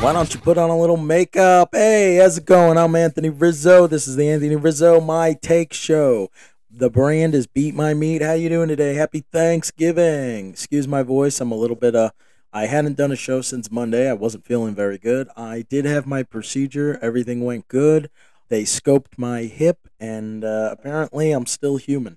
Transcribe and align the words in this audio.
Why 0.00 0.14
don't 0.14 0.32
you 0.32 0.40
put 0.40 0.56
on 0.56 0.70
a 0.70 0.78
little 0.78 0.96
makeup? 0.96 1.68
Hey, 1.72 2.16
how's 2.16 2.38
it 2.38 2.46
going? 2.46 2.78
I'm 2.78 2.96
Anthony 2.96 3.28
Rizzo. 3.28 3.86
This 3.86 4.08
is 4.08 4.16
the 4.16 4.30
Anthony 4.30 4.56
Rizzo 4.56 4.98
My 4.98 5.34
Take 5.34 5.74
Show. 5.74 6.30
The 6.70 6.88
brand 6.88 7.34
is 7.34 7.46
Beat 7.46 7.74
My 7.74 7.92
Meat. 7.92 8.22
How 8.22 8.32
you 8.32 8.48
doing 8.48 8.68
today? 8.68 8.94
Happy 8.94 9.26
Thanksgiving. 9.30 10.48
Excuse 10.48 10.88
my 10.88 11.02
voice. 11.02 11.38
I'm 11.38 11.52
a 11.52 11.56
little 11.56 11.76
bit 11.76 11.94
uh 11.94 12.12
I 12.50 12.64
hadn't 12.64 12.96
done 12.96 13.12
a 13.12 13.16
show 13.16 13.42
since 13.42 13.70
Monday. 13.70 14.08
I 14.08 14.14
wasn't 14.14 14.46
feeling 14.46 14.74
very 14.74 14.96
good. 14.96 15.28
I 15.36 15.66
did 15.68 15.84
have 15.84 16.06
my 16.06 16.22
procedure. 16.22 16.98
Everything 17.02 17.44
went 17.44 17.68
good. 17.68 18.08
They 18.48 18.62
scoped 18.62 19.18
my 19.18 19.42
hip 19.42 19.86
and 20.00 20.44
uh, 20.44 20.70
apparently 20.72 21.30
I'm 21.30 21.44
still 21.44 21.76
human. 21.76 22.16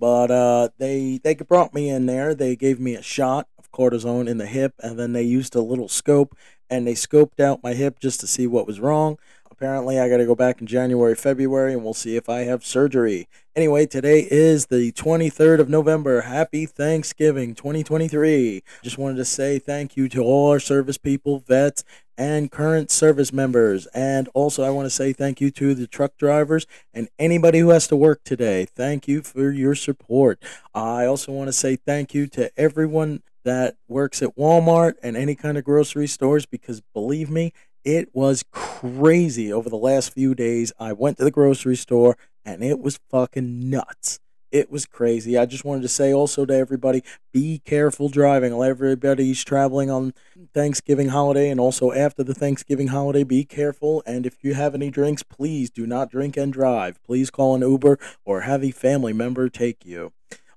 But 0.00 0.32
uh, 0.32 0.70
they 0.78 1.20
they 1.22 1.34
brought 1.34 1.74
me 1.74 1.90
in 1.90 2.06
there. 2.06 2.34
They 2.34 2.56
gave 2.56 2.80
me 2.80 2.96
a 2.96 3.02
shot 3.02 3.46
cortisone 3.72 4.28
in 4.28 4.38
the 4.38 4.46
hip, 4.46 4.74
and 4.80 4.98
then 4.98 5.12
they 5.12 5.22
used 5.22 5.54
a 5.54 5.60
little 5.60 5.88
scope 5.88 6.36
and 6.68 6.86
they 6.86 6.94
scoped 6.94 7.40
out 7.40 7.62
my 7.62 7.74
hip 7.74 7.98
just 7.98 8.20
to 8.20 8.26
see 8.26 8.46
what 8.46 8.66
was 8.66 8.80
wrong. 8.80 9.18
Apparently, 9.60 10.00
I 10.00 10.08
got 10.08 10.16
to 10.16 10.24
go 10.24 10.34
back 10.34 10.62
in 10.62 10.66
January, 10.66 11.14
February, 11.14 11.74
and 11.74 11.84
we'll 11.84 11.92
see 11.92 12.16
if 12.16 12.30
I 12.30 12.44
have 12.44 12.64
surgery. 12.64 13.28
Anyway, 13.54 13.84
today 13.84 14.26
is 14.30 14.68
the 14.68 14.90
23rd 14.92 15.60
of 15.60 15.68
November. 15.68 16.22
Happy 16.22 16.64
Thanksgiving 16.64 17.54
2023. 17.54 18.62
Just 18.82 18.96
wanted 18.96 19.16
to 19.16 19.24
say 19.26 19.58
thank 19.58 19.98
you 19.98 20.08
to 20.08 20.22
all 20.22 20.50
our 20.50 20.60
service 20.60 20.96
people, 20.96 21.40
vets, 21.40 21.84
and 22.16 22.50
current 22.50 22.90
service 22.90 23.34
members. 23.34 23.84
And 23.88 24.30
also, 24.32 24.62
I 24.62 24.70
want 24.70 24.86
to 24.86 24.90
say 24.90 25.12
thank 25.12 25.42
you 25.42 25.50
to 25.50 25.74
the 25.74 25.86
truck 25.86 26.16
drivers 26.16 26.66
and 26.94 27.10
anybody 27.18 27.58
who 27.58 27.68
has 27.68 27.86
to 27.88 27.96
work 27.96 28.24
today. 28.24 28.64
Thank 28.64 29.08
you 29.08 29.20
for 29.20 29.50
your 29.50 29.74
support. 29.74 30.42
I 30.72 31.04
also 31.04 31.32
want 31.32 31.48
to 31.48 31.52
say 31.52 31.76
thank 31.76 32.14
you 32.14 32.28
to 32.28 32.50
everyone 32.58 33.22
that 33.44 33.76
works 33.88 34.22
at 34.22 34.36
Walmart 34.36 34.94
and 35.02 35.16
any 35.16 35.34
kind 35.34 35.56
of 35.56 35.64
grocery 35.64 36.06
stores 36.06 36.46
because 36.46 36.80
believe 36.80 37.30
me, 37.30 37.52
it 37.84 38.10
was 38.12 38.44
crazy 38.50 39.52
over 39.52 39.68
the 39.68 39.76
last 39.76 40.12
few 40.12 40.34
days. 40.34 40.72
I 40.78 40.92
went 40.92 41.18
to 41.18 41.24
the 41.24 41.30
grocery 41.30 41.76
store 41.76 42.16
and 42.44 42.62
it 42.62 42.80
was 42.80 42.98
fucking 43.10 43.70
nuts. 43.70 44.18
It 44.50 44.70
was 44.70 44.84
crazy. 44.84 45.38
I 45.38 45.46
just 45.46 45.64
wanted 45.64 45.82
to 45.82 45.88
say 45.88 46.12
also 46.12 46.44
to 46.44 46.52
everybody 46.52 47.04
be 47.32 47.60
careful 47.64 48.08
driving. 48.08 48.52
Everybody's 48.52 49.44
traveling 49.44 49.90
on 49.90 50.12
Thanksgiving 50.52 51.10
holiday 51.10 51.50
and 51.50 51.60
also 51.60 51.92
after 51.92 52.24
the 52.24 52.34
Thanksgiving 52.34 52.88
holiday. 52.88 53.22
Be 53.22 53.44
careful. 53.44 54.02
And 54.06 54.26
if 54.26 54.42
you 54.42 54.54
have 54.54 54.74
any 54.74 54.90
drinks, 54.90 55.22
please 55.22 55.70
do 55.70 55.86
not 55.86 56.10
drink 56.10 56.36
and 56.36 56.52
drive. 56.52 57.00
Please 57.04 57.30
call 57.30 57.54
an 57.54 57.62
Uber 57.62 57.98
or 58.24 58.40
have 58.40 58.64
a 58.64 58.72
family 58.72 59.12
member 59.12 59.48
take 59.48 59.86
you. 59.86 60.12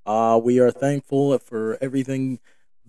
Uh, 0.05 0.39
we 0.43 0.59
are 0.59 0.71
thankful 0.71 1.37
for 1.37 1.77
everything 1.79 2.39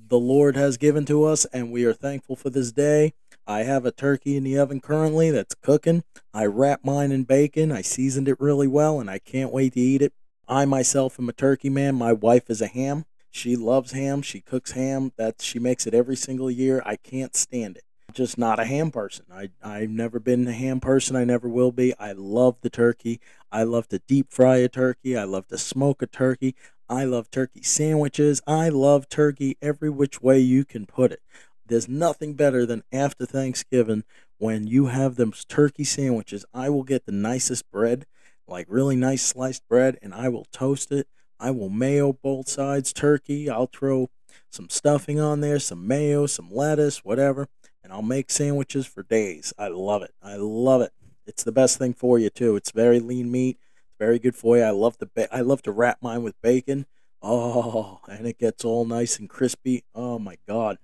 the 0.09 0.19
Lord 0.19 0.57
has 0.57 0.77
given 0.77 1.05
to 1.07 1.25
us, 1.25 1.45
and 1.47 1.71
we 1.71 1.85
are 1.85 1.93
thankful 1.93 2.37
for 2.37 2.51
this 2.51 2.73
day. 2.73 3.15
I 3.47 3.65
have 3.65 3.85
a 3.85 3.93
turkey 3.93 4.37
in 4.37 4.45
the 4.45 4.59
oven 4.59 4.81
currently 4.81 5.31
that's 5.31 5.55
cooking. 5.55 6.05
I 6.33 6.47
wrap 6.47 6.85
mine 6.85 7.13
in 7.13 7.25
bacon. 7.25 7.71
I 7.71 7.83
seasoned 7.83 8.29
it 8.29 8.41
really 8.41 8.67
well, 8.67 9.01
and 9.01 9.11
I 9.11 9.19
can't 9.19 9.53
wait 9.53 9.75
to 9.75 9.81
eat 9.81 10.03
it. 10.03 10.13
I 10.49 10.65
myself 10.65 11.19
am 11.19 11.29
a 11.29 11.33
turkey 11.33 11.69
man. 11.69 11.95
My 11.95 12.13
wife 12.13 12.49
is 12.49 12.63
a 12.63 12.67
ham. 12.67 13.05
She 13.31 13.57
loves 13.57 13.93
ham. 13.93 14.23
She 14.23 14.41
cooks 14.41 14.73
ham. 14.73 15.13
That 15.17 15.43
she 15.43 15.59
makes 15.59 15.87
it 15.87 15.95
every 15.95 16.17
single 16.17 16.51
year. 16.51 16.83
I 16.87 16.97
can't 16.97 17.37
stand 17.37 17.77
it. 17.77 17.85
Just 18.13 18.39
not 18.39 18.61
a 18.61 18.65
ham 18.65 18.91
person. 18.91 19.27
I 19.33 19.51
I've 19.63 19.91
never 19.91 20.21
been 20.21 20.47
a 20.47 20.53
ham 20.53 20.81
person. 20.81 21.17
I 21.17 21.25
never 21.25 21.49
will 21.49 21.73
be. 21.73 21.93
I 21.99 22.13
love 22.13 22.57
the 22.61 22.71
turkey. 22.71 23.21
I 23.51 23.65
love 23.65 23.89
to 23.89 23.99
deep 23.99 24.31
fry 24.31 24.57
a 24.57 24.69
turkey. 24.69 25.17
I 25.17 25.25
love 25.25 25.49
to 25.49 25.59
smoke 25.59 26.01
a 26.01 26.07
turkey. 26.07 26.55
I 26.89 27.05
love 27.05 27.31
turkey 27.31 27.63
sandwiches. 27.63 28.41
I 28.47 28.69
love 28.69 29.09
turkey 29.09 29.57
every 29.61 29.91
which 29.91 30.23
way 30.23 30.39
you 30.39 30.65
can 30.65 30.87
put 30.87 31.13
it. 31.13 31.21
There's 31.67 31.89
nothing 31.89 32.35
better 32.35 32.67
than 32.67 32.83
after 32.93 33.27
Thanksgiving 33.27 34.05
when 34.39 34.67
you 34.67 34.87
have 34.87 35.17
those 35.17 35.45
turkey 35.45 35.85
sandwiches. 35.85 36.45
I 36.53 36.69
will 36.69 36.83
get 36.83 37.07
the 37.07 37.13
nicest 37.13 37.71
bread, 37.71 38.07
like 38.47 38.67
really 38.69 38.97
nice 38.97 39.23
sliced 39.23 39.67
bread, 39.69 39.99
and 40.03 40.15
I 40.15 40.29
will 40.29 40.47
toast 40.53 40.93
it. 40.93 41.07
I 41.41 41.51
will 41.51 41.71
mayo 41.71 42.13
both 42.13 42.49
sides 42.49 42.93
turkey. 42.93 43.49
I'll 43.51 43.67
throw 43.73 44.11
some 44.51 44.69
stuffing 44.69 45.21
on 45.21 45.41
there, 45.41 45.59
some 45.59 45.87
mayo, 45.87 46.27
some 46.27 46.53
lettuce, 46.53 47.05
whatever, 47.05 47.49
and 47.83 47.93
I'll 47.93 48.03
make 48.03 48.31
sandwiches 48.31 48.87
for 48.87 49.03
days. 49.03 49.53
I 49.59 49.69
love 49.69 50.03
it. 50.03 50.13
I 50.23 50.37
love 50.37 50.81
it. 50.81 50.93
It's 51.27 51.45
the 51.45 51.53
best 51.53 51.79
thing 51.79 51.95
for 51.95 52.19
you 52.19 52.31
too. 52.31 52.57
It's 52.57 52.71
very 52.71 53.01
lean 53.01 53.31
meat 53.31 53.59
It's 53.87 53.97
very 53.99 54.19
good 54.19 54.37
for 54.37 54.57
you. 54.57 54.63
I 54.63 54.71
love 54.71 54.99
to 54.99 55.07
ba- 55.07 55.35
I 55.35 55.41
love 55.41 55.63
to 55.63 55.73
wrap 55.73 55.99
mine 56.03 56.23
with 56.23 56.41
bacon. 56.43 56.87
Oh, 57.23 58.01
and 58.07 58.27
it 58.27 58.39
gets 58.39 58.65
all 58.65 58.85
nice 58.85 59.19
and 59.19 59.29
crispy. 59.31 59.85
Oh 59.95 60.19
my 60.19 60.37
god. 60.47 60.79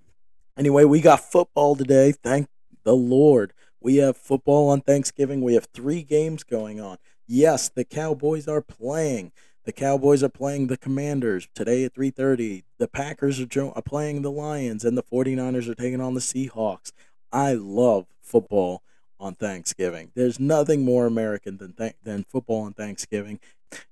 Anyway, 0.56 0.84
we 0.84 1.00
got 1.00 1.20
football 1.20 1.76
today. 1.76 2.12
Thank 2.12 2.48
the 2.84 2.94
Lord. 2.94 3.52
We 3.80 3.96
have 3.96 4.16
football 4.16 4.68
on 4.68 4.80
Thanksgiving. 4.82 5.40
We 5.40 5.54
have 5.54 5.68
three 5.72 6.02
games 6.02 6.42
going 6.42 6.80
on. 6.80 6.98
Yes, 7.26 7.68
the 7.68 7.84
Cowboys 7.84 8.48
are 8.48 8.60
playing. 8.60 9.32
The 9.64 9.72
Cowboys 9.72 10.22
are 10.22 10.28
playing 10.28 10.66
the 10.66 10.76
Commanders 10.76 11.48
today 11.54 11.84
at 11.84 11.94
3:30. 11.94 12.64
The 12.78 12.88
Packers 12.88 13.40
are, 13.40 13.46
jo- 13.46 13.72
are 13.76 13.82
playing 13.82 14.22
the 14.22 14.30
Lions 14.30 14.84
and 14.84 14.98
the 14.98 15.02
49ers 15.02 15.68
are 15.68 15.74
taking 15.74 16.00
on 16.00 16.14
the 16.14 16.20
Seahawks. 16.20 16.92
I 17.32 17.54
love 17.54 18.06
football 18.20 18.82
on 19.18 19.34
Thanksgiving. 19.34 20.10
There's 20.14 20.40
nothing 20.40 20.84
more 20.84 21.06
American 21.06 21.58
than 21.58 21.74
th- 21.74 21.94
than 22.02 22.24
football 22.24 22.62
on 22.62 22.72
Thanksgiving. 22.72 23.38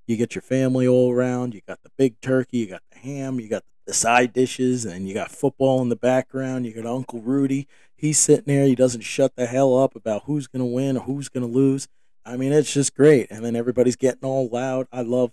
You 0.07 0.17
get 0.17 0.35
your 0.35 0.41
family 0.41 0.87
all 0.87 1.13
around. 1.13 1.53
You 1.53 1.61
got 1.67 1.81
the 1.83 1.91
big 1.97 2.19
turkey. 2.19 2.57
You 2.57 2.67
got 2.67 2.83
the 2.91 2.97
ham. 2.99 3.39
You 3.39 3.47
got 3.47 3.63
the 3.63 3.71
side 3.93 4.33
dishes, 4.33 4.85
and 4.85 5.07
you 5.07 5.13
got 5.13 5.31
football 5.31 5.81
in 5.81 5.89
the 5.89 5.95
background. 5.95 6.65
You 6.65 6.73
got 6.73 6.85
Uncle 6.85 7.21
Rudy. 7.21 7.67
He's 7.95 8.17
sitting 8.17 8.45
there. 8.47 8.65
He 8.65 8.75
doesn't 8.75 9.01
shut 9.01 9.35
the 9.35 9.45
hell 9.45 9.77
up 9.77 9.95
about 9.95 10.23
who's 10.23 10.47
gonna 10.47 10.65
win 10.65 10.97
or 10.97 11.03
who's 11.03 11.29
gonna 11.29 11.45
lose. 11.45 11.87
I 12.25 12.37
mean, 12.37 12.51
it's 12.51 12.73
just 12.73 12.95
great. 12.95 13.27
And 13.31 13.43
then 13.43 13.55
everybody's 13.55 13.95
getting 13.95 14.23
all 14.23 14.47
loud. 14.47 14.87
I 14.91 15.01
love. 15.01 15.31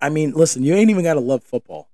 I 0.00 0.08
mean, 0.08 0.32
listen, 0.32 0.62
you 0.62 0.74
ain't 0.74 0.90
even 0.90 1.04
got 1.04 1.14
to 1.14 1.20
love 1.20 1.44
football 1.44 1.88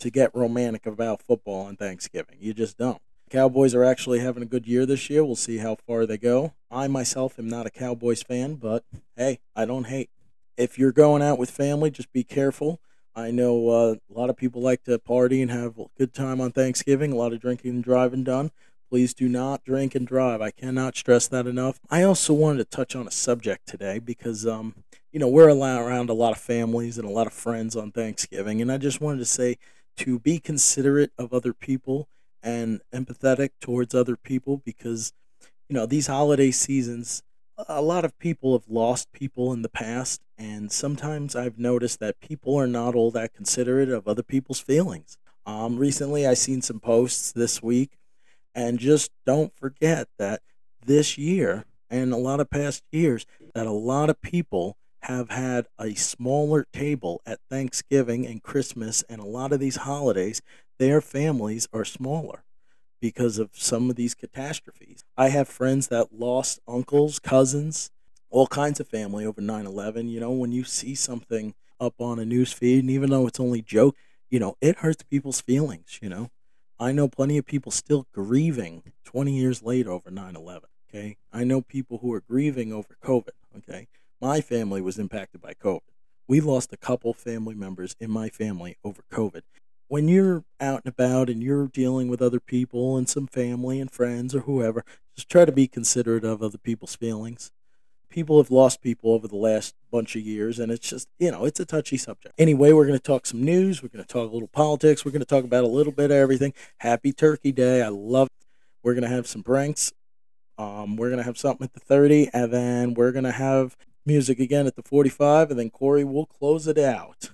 to 0.00 0.10
get 0.10 0.34
romantic 0.34 0.86
about 0.86 1.22
football 1.22 1.66
on 1.66 1.76
Thanksgiving. 1.76 2.36
You 2.38 2.54
just 2.54 2.76
don't. 2.76 3.00
Cowboys 3.30 3.74
are 3.74 3.84
actually 3.84 4.20
having 4.20 4.42
a 4.42 4.46
good 4.46 4.66
year 4.66 4.86
this 4.86 5.10
year. 5.10 5.24
We'll 5.24 5.36
see 5.36 5.58
how 5.58 5.76
far 5.86 6.06
they 6.06 6.18
go. 6.18 6.54
I 6.70 6.86
myself 6.86 7.38
am 7.38 7.48
not 7.48 7.66
a 7.66 7.70
Cowboys 7.70 8.22
fan, 8.22 8.54
but 8.54 8.84
hey, 9.16 9.40
I 9.56 9.64
don't 9.64 9.84
hate. 9.84 10.10
If 10.56 10.78
you're 10.78 10.92
going 10.92 11.22
out 11.22 11.38
with 11.38 11.50
family, 11.50 11.90
just 11.90 12.12
be 12.12 12.24
careful. 12.24 12.80
I 13.18 13.32
know 13.32 13.68
uh, 13.68 13.94
a 13.94 14.18
lot 14.18 14.30
of 14.30 14.36
people 14.36 14.62
like 14.62 14.84
to 14.84 14.96
party 14.98 15.42
and 15.42 15.50
have 15.50 15.76
a 15.76 15.86
good 15.98 16.14
time 16.14 16.40
on 16.40 16.52
Thanksgiving, 16.52 17.10
a 17.10 17.16
lot 17.16 17.32
of 17.32 17.40
drinking 17.40 17.70
and 17.72 17.84
driving 17.84 18.22
done. 18.22 18.52
Please 18.90 19.12
do 19.12 19.28
not 19.28 19.64
drink 19.64 19.96
and 19.96 20.06
drive. 20.06 20.40
I 20.40 20.52
cannot 20.52 20.96
stress 20.96 21.26
that 21.28 21.48
enough. 21.48 21.80
I 21.90 22.04
also 22.04 22.32
wanted 22.32 22.58
to 22.58 22.76
touch 22.76 22.94
on 22.94 23.08
a 23.08 23.10
subject 23.10 23.66
today 23.66 23.98
because, 23.98 24.46
um, 24.46 24.84
you 25.10 25.18
know, 25.18 25.26
we're 25.26 25.48
around 25.48 26.10
a 26.10 26.14
lot 26.14 26.30
of 26.30 26.38
families 26.38 26.96
and 26.96 27.08
a 27.08 27.10
lot 27.10 27.26
of 27.26 27.32
friends 27.32 27.74
on 27.74 27.90
Thanksgiving, 27.90 28.62
and 28.62 28.70
I 28.70 28.78
just 28.78 29.00
wanted 29.00 29.18
to 29.18 29.24
say 29.24 29.56
to 29.96 30.20
be 30.20 30.38
considerate 30.38 31.10
of 31.18 31.32
other 31.32 31.52
people 31.52 32.08
and 32.40 32.80
empathetic 32.94 33.50
towards 33.60 33.96
other 33.96 34.16
people 34.16 34.58
because 34.58 35.12
you 35.68 35.74
know 35.74 35.86
these 35.86 36.06
holiday 36.06 36.52
seasons 36.52 37.24
a 37.66 37.82
lot 37.82 38.04
of 38.04 38.18
people 38.18 38.52
have 38.52 38.68
lost 38.68 39.10
people 39.12 39.52
in 39.52 39.62
the 39.62 39.68
past 39.68 40.20
and 40.36 40.70
sometimes 40.70 41.34
i've 41.34 41.58
noticed 41.58 41.98
that 41.98 42.20
people 42.20 42.54
are 42.54 42.66
not 42.66 42.94
all 42.94 43.10
that 43.10 43.34
considerate 43.34 43.88
of 43.88 44.06
other 44.06 44.22
people's 44.22 44.60
feelings. 44.60 45.16
Um, 45.44 45.76
recently 45.76 46.26
i 46.26 46.34
seen 46.34 46.62
some 46.62 46.78
posts 46.78 47.32
this 47.32 47.62
week 47.62 47.98
and 48.54 48.78
just 48.78 49.10
don't 49.26 49.52
forget 49.56 50.08
that 50.18 50.42
this 50.84 51.18
year 51.18 51.64
and 51.90 52.12
a 52.12 52.16
lot 52.16 52.40
of 52.40 52.50
past 52.50 52.84
years 52.92 53.26
that 53.54 53.66
a 53.66 53.72
lot 53.72 54.10
of 54.10 54.20
people 54.20 54.76
have 55.02 55.30
had 55.30 55.66
a 55.78 55.94
smaller 55.94 56.66
table 56.72 57.22
at 57.24 57.38
Thanksgiving 57.48 58.26
and 58.26 58.42
Christmas 58.42 59.04
and 59.08 59.20
a 59.20 59.26
lot 59.26 59.52
of 59.52 59.60
these 59.60 59.76
holidays 59.76 60.42
their 60.78 61.00
families 61.00 61.66
are 61.72 61.84
smaller 61.84 62.44
because 63.00 63.38
of 63.38 63.50
some 63.52 63.90
of 63.90 63.96
these 63.96 64.14
catastrophes. 64.14 65.04
I 65.16 65.28
have 65.28 65.48
friends 65.48 65.88
that 65.88 66.12
lost 66.12 66.60
uncles, 66.66 67.18
cousins, 67.18 67.90
all 68.30 68.46
kinds 68.46 68.80
of 68.80 68.88
family 68.88 69.24
over 69.24 69.40
9 69.40 69.66
11. 69.66 70.08
You 70.08 70.20
know, 70.20 70.32
when 70.32 70.52
you 70.52 70.64
see 70.64 70.94
something 70.94 71.54
up 71.80 71.94
on 72.00 72.18
a 72.18 72.24
news 72.24 72.52
feed, 72.52 72.80
and 72.80 72.90
even 72.90 73.10
though 73.10 73.26
it's 73.26 73.40
only 73.40 73.62
joke, 73.62 73.96
you 74.30 74.38
know, 74.38 74.56
it 74.60 74.78
hurts 74.78 75.02
people's 75.02 75.40
feelings, 75.40 75.98
you 76.02 76.08
know. 76.08 76.30
I 76.78 76.92
know 76.92 77.08
plenty 77.08 77.38
of 77.38 77.46
people 77.46 77.72
still 77.72 78.06
grieving 78.12 78.92
20 79.04 79.36
years 79.36 79.62
later 79.62 79.90
over 79.90 80.10
9 80.10 80.36
11. 80.36 80.68
Okay. 80.88 81.16
I 81.32 81.44
know 81.44 81.60
people 81.60 81.98
who 81.98 82.12
are 82.12 82.20
grieving 82.20 82.72
over 82.72 82.96
COVID. 83.02 83.30
Okay. 83.56 83.88
My 84.20 84.40
family 84.40 84.80
was 84.80 84.98
impacted 84.98 85.40
by 85.40 85.54
COVID. 85.54 85.80
We 86.26 86.40
lost 86.40 86.72
a 86.72 86.76
couple 86.76 87.14
family 87.14 87.54
members 87.54 87.96
in 87.98 88.10
my 88.10 88.28
family 88.28 88.76
over 88.84 89.02
COVID 89.10 89.42
when 89.98 90.06
you're 90.06 90.44
out 90.60 90.82
and 90.84 90.94
about 90.94 91.28
and 91.28 91.42
you're 91.42 91.66
dealing 91.66 92.06
with 92.06 92.22
other 92.22 92.38
people 92.38 92.96
and 92.96 93.08
some 93.08 93.26
family 93.26 93.80
and 93.80 93.90
friends 93.90 94.32
or 94.32 94.42
whoever, 94.42 94.84
just 95.16 95.28
try 95.28 95.44
to 95.44 95.50
be 95.50 95.66
considerate 95.66 96.22
of 96.22 96.40
other 96.40 96.56
people's 96.56 96.94
feelings. 96.94 97.50
People 98.08 98.40
have 98.40 98.52
lost 98.52 98.80
people 98.80 99.10
over 99.10 99.26
the 99.26 99.34
last 99.34 99.74
bunch 99.90 100.14
of 100.14 100.22
years, 100.22 100.60
and 100.60 100.70
it's 100.70 100.88
just, 100.88 101.08
you 101.18 101.32
know, 101.32 101.44
it's 101.44 101.58
a 101.58 101.66
touchy 101.66 101.96
subject. 101.96 102.32
Anyway, 102.38 102.70
we're 102.70 102.86
going 102.86 102.96
to 102.96 103.02
talk 103.02 103.26
some 103.26 103.42
news. 103.42 103.82
We're 103.82 103.88
going 103.88 104.04
to 104.04 104.08
talk 104.08 104.30
a 104.30 104.32
little 104.32 104.46
politics. 104.46 105.04
We're 105.04 105.10
going 105.10 105.18
to 105.18 105.26
talk 105.26 105.42
about 105.42 105.64
a 105.64 105.66
little 105.66 105.92
bit 105.92 106.12
of 106.12 106.16
everything. 106.16 106.54
Happy 106.76 107.12
Turkey 107.12 107.50
Day. 107.50 107.82
I 107.82 107.88
love 107.88 108.28
it. 108.28 108.46
We're 108.84 108.94
gonna 108.94 109.08
have 109.08 109.26
some 109.26 109.42
pranks. 109.42 109.92
Um, 110.56 110.96
we're 110.96 111.10
gonna 111.10 111.24
have 111.24 111.36
something 111.36 111.64
at 111.64 111.72
the 111.72 111.80
30, 111.80 112.30
and 112.32 112.52
then 112.52 112.94
we're 112.94 113.10
gonna 113.10 113.32
have 113.32 113.76
music 114.06 114.38
again 114.38 114.68
at 114.68 114.76
the 114.76 114.82
45, 114.84 115.50
and 115.50 115.58
then 115.58 115.70
Corey 115.70 116.04
will 116.04 116.26
close 116.26 116.68
it 116.68 116.78
out. 116.78 117.30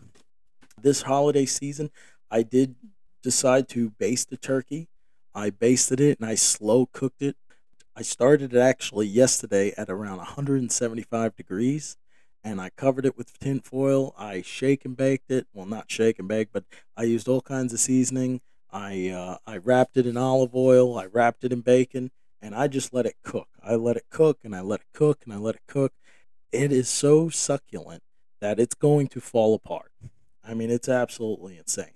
This 0.80 1.02
holiday 1.02 1.44
season, 1.46 1.90
I 2.34 2.42
did 2.42 2.74
decide 3.22 3.68
to 3.68 3.90
baste 3.90 4.28
the 4.28 4.36
turkey. 4.36 4.88
I 5.36 5.50
basted 5.50 6.00
it 6.00 6.18
and 6.18 6.28
I 6.28 6.34
slow 6.34 6.86
cooked 6.86 7.22
it. 7.22 7.36
I 7.94 8.02
started 8.02 8.52
it 8.52 8.58
actually 8.58 9.06
yesterday 9.06 9.72
at 9.76 9.88
around 9.88 10.16
175 10.16 11.36
degrees 11.36 11.96
and 12.42 12.60
I 12.60 12.70
covered 12.70 13.06
it 13.06 13.16
with 13.16 13.38
tin 13.38 13.60
foil. 13.60 14.16
I 14.18 14.42
shake 14.42 14.84
and 14.84 14.96
baked 14.96 15.30
it. 15.30 15.46
Well, 15.54 15.64
not 15.64 15.92
shake 15.92 16.18
and 16.18 16.26
bake, 16.26 16.48
but 16.52 16.64
I 16.96 17.04
used 17.04 17.28
all 17.28 17.40
kinds 17.40 17.72
of 17.72 17.78
seasoning. 17.78 18.40
I 18.72 19.10
uh, 19.10 19.36
I 19.46 19.58
wrapped 19.58 19.96
it 19.96 20.04
in 20.04 20.16
olive 20.16 20.56
oil. 20.56 20.98
I 20.98 21.06
wrapped 21.06 21.44
it 21.44 21.52
in 21.52 21.60
bacon, 21.60 22.10
and 22.42 22.52
I 22.52 22.66
just 22.66 22.92
let 22.92 23.06
it 23.06 23.14
cook. 23.22 23.46
I 23.62 23.76
let 23.76 23.96
it 23.96 24.06
cook, 24.10 24.40
and 24.42 24.56
I 24.56 24.60
let 24.60 24.80
it 24.80 24.86
cook, 24.92 25.20
and 25.24 25.32
I 25.32 25.36
let 25.36 25.54
it 25.54 25.62
cook. 25.68 25.92
It 26.50 26.72
is 26.72 26.88
so 26.88 27.28
succulent 27.28 28.02
that 28.40 28.58
it's 28.58 28.74
going 28.74 29.06
to 29.08 29.20
fall 29.20 29.54
apart. 29.54 29.92
I 30.42 30.54
mean, 30.54 30.70
it's 30.70 30.88
absolutely 30.88 31.56
insane. 31.56 31.93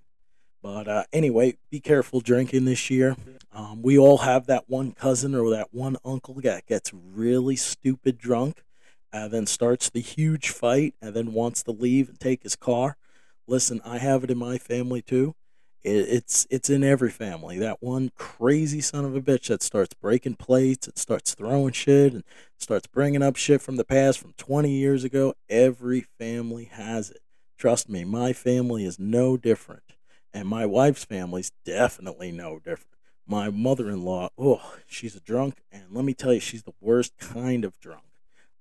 But 0.68 0.86
uh, 0.86 1.04
anyway, 1.14 1.56
be 1.70 1.80
careful 1.80 2.20
drinking 2.20 2.66
this 2.66 2.90
year. 2.90 3.16
Um, 3.54 3.80
we 3.80 3.96
all 3.96 4.18
have 4.18 4.44
that 4.48 4.68
one 4.68 4.92
cousin 4.92 5.34
or 5.34 5.48
that 5.48 5.72
one 5.72 5.96
uncle 6.04 6.34
that 6.42 6.66
gets 6.66 6.92
really 6.92 7.56
stupid 7.56 8.18
drunk 8.18 8.62
and 9.10 9.32
then 9.32 9.46
starts 9.46 9.88
the 9.88 10.02
huge 10.02 10.50
fight 10.50 10.94
and 11.00 11.14
then 11.14 11.32
wants 11.32 11.62
to 11.62 11.70
leave 11.70 12.10
and 12.10 12.20
take 12.20 12.42
his 12.42 12.54
car. 12.54 12.98
Listen, 13.46 13.80
I 13.82 13.96
have 13.96 14.24
it 14.24 14.30
in 14.30 14.36
my 14.36 14.58
family 14.58 15.00
too. 15.00 15.34
It, 15.82 16.06
it's 16.06 16.46
it's 16.50 16.68
in 16.68 16.84
every 16.84 17.10
family. 17.10 17.58
That 17.58 17.82
one 17.82 18.10
crazy 18.14 18.82
son 18.82 19.06
of 19.06 19.16
a 19.16 19.22
bitch 19.22 19.48
that 19.48 19.62
starts 19.62 19.94
breaking 19.94 20.34
plates 20.34 20.86
and 20.86 20.98
starts 20.98 21.32
throwing 21.32 21.72
shit 21.72 22.12
and 22.12 22.24
starts 22.58 22.86
bringing 22.86 23.22
up 23.22 23.36
shit 23.36 23.62
from 23.62 23.76
the 23.76 23.86
past 23.86 24.18
from 24.18 24.34
20 24.36 24.70
years 24.70 25.02
ago. 25.02 25.32
Every 25.48 26.02
family 26.18 26.66
has 26.66 27.10
it. 27.10 27.22
Trust 27.56 27.88
me, 27.88 28.04
my 28.04 28.34
family 28.34 28.84
is 28.84 28.98
no 28.98 29.38
different. 29.38 29.94
And 30.38 30.46
my 30.46 30.66
wife's 30.66 31.04
family's 31.04 31.50
definitely 31.64 32.30
no 32.30 32.60
different. 32.60 32.94
My 33.26 33.50
mother 33.50 33.90
in 33.90 34.04
law, 34.04 34.28
oh, 34.38 34.76
she's 34.86 35.16
a 35.16 35.20
drunk. 35.20 35.62
And 35.72 35.86
let 35.90 36.04
me 36.04 36.14
tell 36.14 36.32
you, 36.32 36.38
she's 36.38 36.62
the 36.62 36.76
worst 36.80 37.18
kind 37.18 37.64
of 37.64 37.80
drunk. 37.80 38.04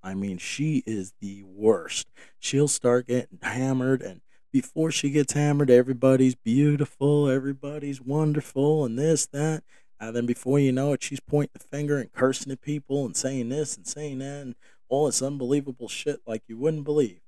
I 0.02 0.16
mean, 0.16 0.40
she 0.40 0.82
is 0.88 1.14
the 1.22 1.44
worst. 1.44 2.08
She'll 2.40 2.68
start 2.68 3.06
getting 3.06 3.38
hammered, 3.44 4.02
and 4.02 4.22
before 4.52 4.90
she 4.90 5.12
gets 5.12 5.34
hammered, 5.34 5.70
everybody's 5.70 6.34
beautiful, 6.34 7.30
everybody's 7.30 8.02
wonderful, 8.02 8.84
and 8.84 8.98
this, 8.98 9.28
that. 9.28 9.64
And 10.00 10.16
then 10.16 10.26
before 10.26 10.58
you 10.58 10.72
know 10.72 10.94
it, 10.94 11.04
she's 11.04 11.20
pointing 11.20 11.60
the 11.60 11.78
finger 11.78 12.00
and 12.00 12.12
cursing 12.12 12.52
at 12.52 12.62
people 12.62 13.06
and 13.06 13.16
saying 13.16 13.50
this 13.50 13.78
and 13.78 13.86
saying 13.86 14.18
that 14.18 14.42
and 14.42 14.56
all 14.90 15.06
this 15.06 15.22
unbelievable 15.22 15.90
shit 15.90 16.22
like 16.26 16.42
you 16.48 16.58
wouldn't 16.58 16.86
believe. 16.86 17.20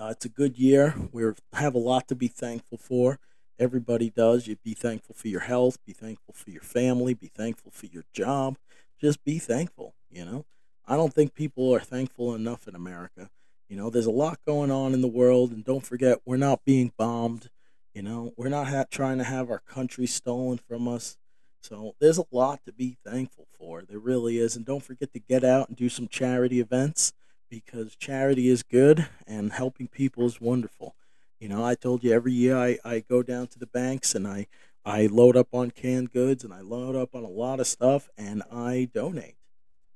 Uh, 0.00 0.06
it's 0.06 0.24
a 0.24 0.28
good 0.28 0.56
year. 0.56 0.94
We 1.10 1.24
have 1.52 1.74
a 1.74 1.78
lot 1.78 2.06
to 2.08 2.14
be 2.14 2.28
thankful 2.28 2.78
for. 2.78 3.18
Everybody 3.58 4.10
does. 4.10 4.46
You 4.46 4.56
be 4.56 4.74
thankful 4.74 5.14
for 5.14 5.28
your 5.28 5.40
health, 5.40 5.78
be 5.84 5.92
thankful 5.92 6.34
for 6.34 6.50
your 6.50 6.62
family, 6.62 7.14
be 7.14 7.28
thankful 7.28 7.72
for 7.72 7.86
your 7.86 8.04
job. 8.12 8.56
Just 9.00 9.24
be 9.24 9.38
thankful, 9.38 9.94
you 10.10 10.24
know? 10.24 10.44
I 10.86 10.96
don't 10.96 11.12
think 11.12 11.34
people 11.34 11.74
are 11.74 11.80
thankful 11.80 12.34
enough 12.34 12.66
in 12.66 12.74
America. 12.74 13.30
You 13.68 13.76
know, 13.76 13.90
there's 13.90 14.06
a 14.06 14.10
lot 14.10 14.38
going 14.46 14.70
on 14.70 14.94
in 14.94 15.02
the 15.02 15.08
world, 15.08 15.52
and 15.52 15.64
don't 15.64 15.84
forget, 15.84 16.18
we're 16.24 16.38
not 16.38 16.64
being 16.64 16.92
bombed. 16.96 17.50
You 17.92 18.02
know, 18.02 18.32
we're 18.36 18.48
not 18.48 18.68
ha- 18.68 18.86
trying 18.90 19.18
to 19.18 19.24
have 19.24 19.50
our 19.50 19.58
country 19.58 20.06
stolen 20.06 20.58
from 20.66 20.88
us. 20.88 21.18
So 21.60 21.94
there's 22.00 22.18
a 22.18 22.24
lot 22.30 22.64
to 22.64 22.72
be 22.72 22.96
thankful 23.04 23.46
for. 23.50 23.82
There 23.82 23.98
really 23.98 24.38
is. 24.38 24.56
And 24.56 24.64
don't 24.64 24.82
forget 24.82 25.12
to 25.12 25.18
get 25.18 25.44
out 25.44 25.68
and 25.68 25.76
do 25.76 25.88
some 25.88 26.08
charity 26.08 26.60
events 26.60 27.12
because 27.50 27.96
charity 27.96 28.48
is 28.48 28.62
good 28.62 29.06
and 29.26 29.52
helping 29.52 29.88
people 29.88 30.24
is 30.24 30.40
wonderful. 30.40 30.94
You 31.38 31.48
know, 31.48 31.64
I 31.64 31.74
told 31.76 32.02
you 32.02 32.12
every 32.12 32.32
year 32.32 32.56
I, 32.56 32.78
I 32.84 33.00
go 33.00 33.22
down 33.22 33.46
to 33.48 33.58
the 33.58 33.66
banks 33.66 34.14
and 34.14 34.26
I, 34.26 34.48
I 34.84 35.06
load 35.06 35.36
up 35.36 35.48
on 35.52 35.70
canned 35.70 36.12
goods 36.12 36.42
and 36.42 36.52
I 36.52 36.60
load 36.60 36.96
up 36.96 37.14
on 37.14 37.22
a 37.22 37.28
lot 37.28 37.60
of 37.60 37.66
stuff 37.66 38.08
and 38.18 38.42
I 38.52 38.88
donate 38.92 39.36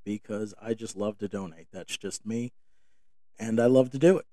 because 0.05 0.55
I 0.63 0.75
just 0.75 0.97
love 0.97 1.19
to 1.19 1.29
donate. 1.29 1.67
That's 1.73 1.97
just 1.97 2.25
me. 2.25 2.53
And 3.39 3.61
I 3.61 3.67
love 3.67 3.91
to 3.91 3.99
do 3.99 4.19
it. 4.19 4.27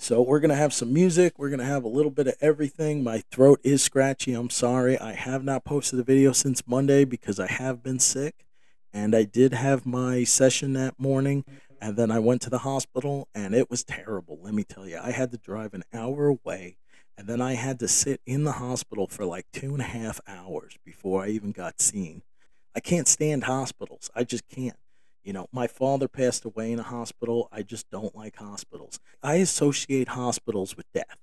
So 0.00 0.22
we're 0.22 0.38
going 0.38 0.50
to 0.50 0.56
have 0.56 0.72
some 0.72 0.92
music. 0.92 1.38
We're 1.38 1.48
going 1.48 1.58
to 1.58 1.64
have 1.64 1.82
a 1.82 1.88
little 1.88 2.10
bit 2.10 2.28
of 2.28 2.34
everything. 2.40 3.02
My 3.02 3.22
throat 3.32 3.60
is 3.64 3.82
scratchy. 3.82 4.32
I'm 4.32 4.50
sorry. 4.50 4.98
I 4.98 5.12
have 5.12 5.42
not 5.42 5.64
posted 5.64 5.98
a 5.98 6.04
video 6.04 6.32
since 6.32 6.62
Monday 6.66 7.04
because 7.04 7.40
I 7.40 7.48
have 7.48 7.82
been 7.82 7.98
sick. 7.98 8.46
And 8.92 9.14
I 9.14 9.24
did 9.24 9.54
have 9.54 9.86
my 9.86 10.24
session 10.24 10.72
that 10.74 11.00
morning. 11.00 11.44
And 11.80 11.96
then 11.96 12.10
I 12.10 12.18
went 12.18 12.42
to 12.42 12.50
the 12.50 12.58
hospital 12.58 13.28
and 13.34 13.54
it 13.54 13.70
was 13.70 13.84
terrible. 13.84 14.38
Let 14.42 14.54
me 14.54 14.64
tell 14.64 14.86
you, 14.86 14.98
I 15.02 15.12
had 15.12 15.30
to 15.32 15.38
drive 15.38 15.74
an 15.74 15.84
hour 15.92 16.26
away. 16.26 16.76
And 17.16 17.26
then 17.26 17.40
I 17.40 17.54
had 17.54 17.78
to 17.80 17.88
sit 17.88 18.20
in 18.26 18.44
the 18.44 18.52
hospital 18.52 19.08
for 19.08 19.24
like 19.24 19.46
two 19.52 19.72
and 19.72 19.80
a 19.80 19.84
half 19.84 20.20
hours 20.26 20.78
before 20.84 21.24
I 21.24 21.28
even 21.28 21.52
got 21.52 21.80
seen. 21.80 22.22
I 22.76 22.80
can't 22.80 23.08
stand 23.08 23.44
hospitals. 23.44 24.10
I 24.14 24.24
just 24.24 24.48
can't. 24.48 24.76
You 25.24 25.32
know, 25.32 25.48
my 25.52 25.66
father 25.66 26.08
passed 26.08 26.44
away 26.44 26.72
in 26.72 26.78
a 26.78 26.84
hospital. 26.84 27.48
I 27.50 27.62
just 27.62 27.90
don't 27.90 28.14
like 28.14 28.36
hospitals. 28.36 29.00
I 29.22 29.36
associate 29.36 30.08
hospitals 30.08 30.76
with 30.76 30.86
death. 30.92 31.18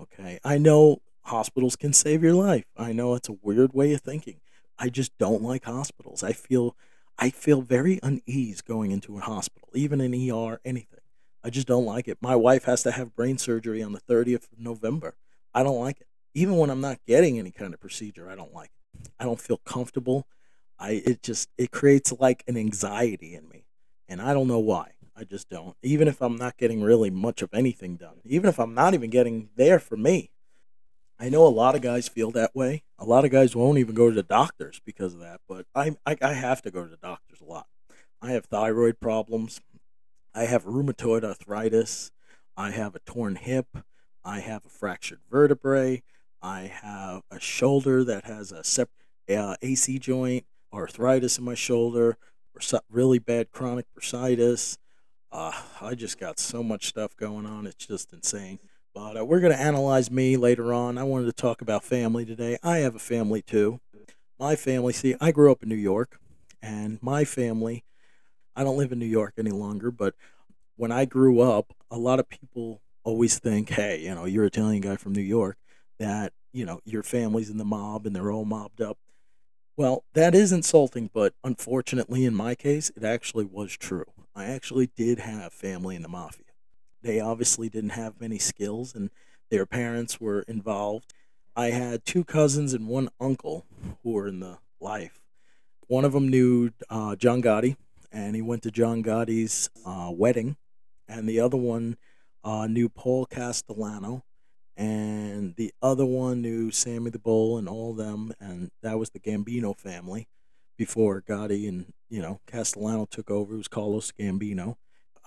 Okay. 0.00 0.40
I 0.42 0.58
know 0.58 1.02
hospitals 1.22 1.76
can 1.76 1.92
save 1.92 2.22
your 2.22 2.34
life. 2.34 2.64
I 2.76 2.92
know 2.92 3.14
it's 3.14 3.28
a 3.28 3.36
weird 3.42 3.72
way 3.72 3.92
of 3.92 4.00
thinking. 4.00 4.40
I 4.78 4.88
just 4.88 5.16
don't 5.18 5.42
like 5.42 5.64
hospitals. 5.64 6.22
I 6.22 6.32
feel 6.32 6.76
I 7.18 7.30
feel 7.30 7.62
very 7.62 7.98
unease 8.02 8.60
going 8.60 8.90
into 8.90 9.16
a 9.16 9.20
hospital, 9.20 9.68
even 9.74 10.00
an 10.00 10.12
ER, 10.12 10.60
anything. 10.64 11.00
I 11.42 11.50
just 11.50 11.66
don't 11.66 11.86
like 11.86 12.08
it. 12.08 12.18
My 12.20 12.36
wife 12.36 12.64
has 12.64 12.82
to 12.82 12.90
have 12.90 13.14
brain 13.14 13.38
surgery 13.38 13.82
on 13.82 13.92
the 13.92 14.00
30th 14.00 14.52
of 14.52 14.58
November. 14.58 15.14
I 15.54 15.62
don't 15.62 15.80
like 15.80 16.00
it. 16.00 16.08
Even 16.34 16.56
when 16.56 16.70
I'm 16.70 16.80
not 16.80 16.98
getting 17.06 17.38
any 17.38 17.50
kind 17.50 17.72
of 17.72 17.80
procedure, 17.80 18.28
I 18.28 18.34
don't 18.34 18.52
like 18.52 18.70
it. 18.74 19.10
I 19.18 19.24
don't 19.24 19.40
feel 19.40 19.58
comfortable. 19.58 20.26
I 20.78 21.02
it 21.06 21.22
just 21.22 21.48
it 21.56 21.70
creates 21.70 22.12
like 22.18 22.44
an 22.46 22.58
anxiety 22.58 23.34
in 23.34 23.48
me, 23.48 23.64
and 24.08 24.20
I 24.20 24.34
don't 24.34 24.48
know 24.48 24.58
why. 24.58 24.92
I 25.16 25.24
just 25.24 25.48
don't. 25.48 25.76
Even 25.82 26.08
if 26.08 26.20
I'm 26.20 26.36
not 26.36 26.58
getting 26.58 26.82
really 26.82 27.08
much 27.10 27.40
of 27.40 27.54
anything 27.54 27.96
done, 27.96 28.20
even 28.24 28.50
if 28.50 28.58
I'm 28.58 28.74
not 28.74 28.92
even 28.92 29.08
getting 29.08 29.48
there 29.56 29.78
for 29.78 29.96
me. 29.96 30.30
I 31.18 31.28
know 31.28 31.46
a 31.46 31.48
lot 31.48 31.74
of 31.74 31.80
guys 31.80 32.08
feel 32.08 32.30
that 32.32 32.54
way. 32.54 32.82
A 32.98 33.04
lot 33.04 33.24
of 33.24 33.30
guys 33.30 33.56
won't 33.56 33.78
even 33.78 33.94
go 33.94 34.08
to 34.10 34.14
the 34.14 34.22
doctors 34.22 34.80
because 34.84 35.14
of 35.14 35.20
that, 35.20 35.40
but 35.48 35.66
I, 35.74 35.96
I, 36.04 36.16
I 36.20 36.32
have 36.34 36.62
to 36.62 36.70
go 36.70 36.82
to 36.82 36.90
the 36.90 36.98
doctors 36.98 37.40
a 37.40 37.44
lot. 37.44 37.66
I 38.20 38.32
have 38.32 38.46
thyroid 38.46 39.00
problems. 39.00 39.60
I 40.34 40.44
have 40.44 40.64
rheumatoid 40.64 41.24
arthritis. 41.24 42.10
I 42.56 42.70
have 42.70 42.94
a 42.94 43.00
torn 43.00 43.36
hip. 43.36 43.68
I 44.24 44.40
have 44.40 44.66
a 44.66 44.68
fractured 44.70 45.20
vertebrae. 45.30 46.02
I 46.42 46.62
have 46.82 47.22
a 47.30 47.40
shoulder 47.40 48.04
that 48.04 48.24
has 48.24 48.52
a 48.52 48.62
sep- 48.62 48.90
uh, 49.28 49.56
AC 49.62 49.98
joint 49.98 50.44
arthritis 50.72 51.38
in 51.38 51.44
my 51.44 51.54
shoulder, 51.54 52.18
really 52.90 53.18
bad 53.18 53.50
chronic 53.50 53.86
bursitis. 53.98 54.76
Uh, 55.32 55.52
I 55.80 55.94
just 55.94 56.18
got 56.18 56.38
so 56.38 56.62
much 56.62 56.86
stuff 56.86 57.16
going 57.16 57.46
on. 57.46 57.66
It's 57.66 57.86
just 57.86 58.12
insane. 58.12 58.58
But 58.96 59.18
uh, 59.18 59.26
we're 59.26 59.40
going 59.40 59.52
to 59.52 59.60
analyze 59.60 60.10
me 60.10 60.38
later 60.38 60.72
on. 60.72 60.96
I 60.96 61.02
wanted 61.02 61.26
to 61.26 61.34
talk 61.34 61.60
about 61.60 61.84
family 61.84 62.24
today. 62.24 62.56
I 62.62 62.78
have 62.78 62.94
a 62.94 62.98
family 62.98 63.42
too. 63.42 63.78
My 64.40 64.56
family, 64.56 64.94
see, 64.94 65.14
I 65.20 65.32
grew 65.32 65.52
up 65.52 65.62
in 65.62 65.68
New 65.68 65.74
York, 65.74 66.18
and 66.62 66.98
my 67.02 67.26
family, 67.26 67.84
I 68.56 68.64
don't 68.64 68.78
live 68.78 68.92
in 68.92 68.98
New 68.98 69.04
York 69.04 69.34
any 69.36 69.50
longer, 69.50 69.90
but 69.90 70.14
when 70.76 70.92
I 70.92 71.04
grew 71.04 71.40
up, 71.40 71.74
a 71.90 71.98
lot 71.98 72.20
of 72.20 72.30
people 72.30 72.80
always 73.04 73.38
think, 73.38 73.68
hey, 73.68 74.00
you 74.00 74.14
know, 74.14 74.24
you're 74.24 74.44
an 74.44 74.48
Italian 74.48 74.80
guy 74.80 74.96
from 74.96 75.12
New 75.12 75.20
York, 75.20 75.58
that, 75.98 76.32
you 76.54 76.64
know, 76.64 76.80
your 76.86 77.02
family's 77.02 77.50
in 77.50 77.58
the 77.58 77.66
mob 77.66 78.06
and 78.06 78.16
they're 78.16 78.32
all 78.32 78.46
mobbed 78.46 78.80
up. 78.80 78.96
Well, 79.76 80.04
that 80.14 80.34
is 80.34 80.52
insulting, 80.52 81.10
but 81.12 81.34
unfortunately, 81.44 82.24
in 82.24 82.34
my 82.34 82.54
case, 82.54 82.90
it 82.96 83.04
actually 83.04 83.44
was 83.44 83.76
true. 83.76 84.06
I 84.34 84.46
actually 84.46 84.88
did 84.96 85.18
have 85.18 85.52
family 85.52 85.96
in 85.96 86.02
the 86.02 86.08
mafia. 86.08 86.45
They 87.06 87.20
obviously 87.20 87.68
didn't 87.68 87.90
have 87.90 88.20
many 88.20 88.36
skills, 88.40 88.92
and 88.92 89.10
their 89.48 89.64
parents 89.64 90.20
were 90.20 90.40
involved. 90.48 91.14
I 91.54 91.66
had 91.70 92.04
two 92.04 92.24
cousins 92.24 92.74
and 92.74 92.88
one 92.88 93.10
uncle 93.20 93.64
who 94.02 94.10
were 94.10 94.26
in 94.26 94.40
the 94.40 94.58
life. 94.80 95.20
One 95.86 96.04
of 96.04 96.12
them 96.12 96.28
knew 96.28 96.72
uh, 96.90 97.14
John 97.14 97.40
Gotti, 97.40 97.76
and 98.10 98.34
he 98.34 98.42
went 98.42 98.64
to 98.64 98.72
John 98.72 99.04
Gotti's 99.04 99.70
uh, 99.86 100.10
wedding, 100.12 100.56
and 101.06 101.28
the 101.28 101.38
other 101.38 101.56
one 101.56 101.96
uh, 102.42 102.66
knew 102.66 102.88
Paul 102.88 103.24
Castellano, 103.26 104.24
and 104.76 105.54
the 105.54 105.72
other 105.80 106.04
one 106.04 106.42
knew 106.42 106.72
Sammy 106.72 107.10
the 107.10 107.20
Bull 107.20 107.56
and 107.56 107.68
all 107.68 107.94
them, 107.94 108.34
and 108.40 108.72
that 108.82 108.98
was 108.98 109.10
the 109.10 109.20
Gambino 109.20 109.78
family 109.78 110.26
before 110.76 111.22
Gotti 111.22 111.68
and 111.68 111.92
you 112.10 112.20
know 112.20 112.40
Castellano 112.48 113.06
took 113.06 113.30
over. 113.30 113.54
It 113.54 113.58
was 113.58 113.68
Carlos 113.68 114.10
Gambino. 114.10 114.76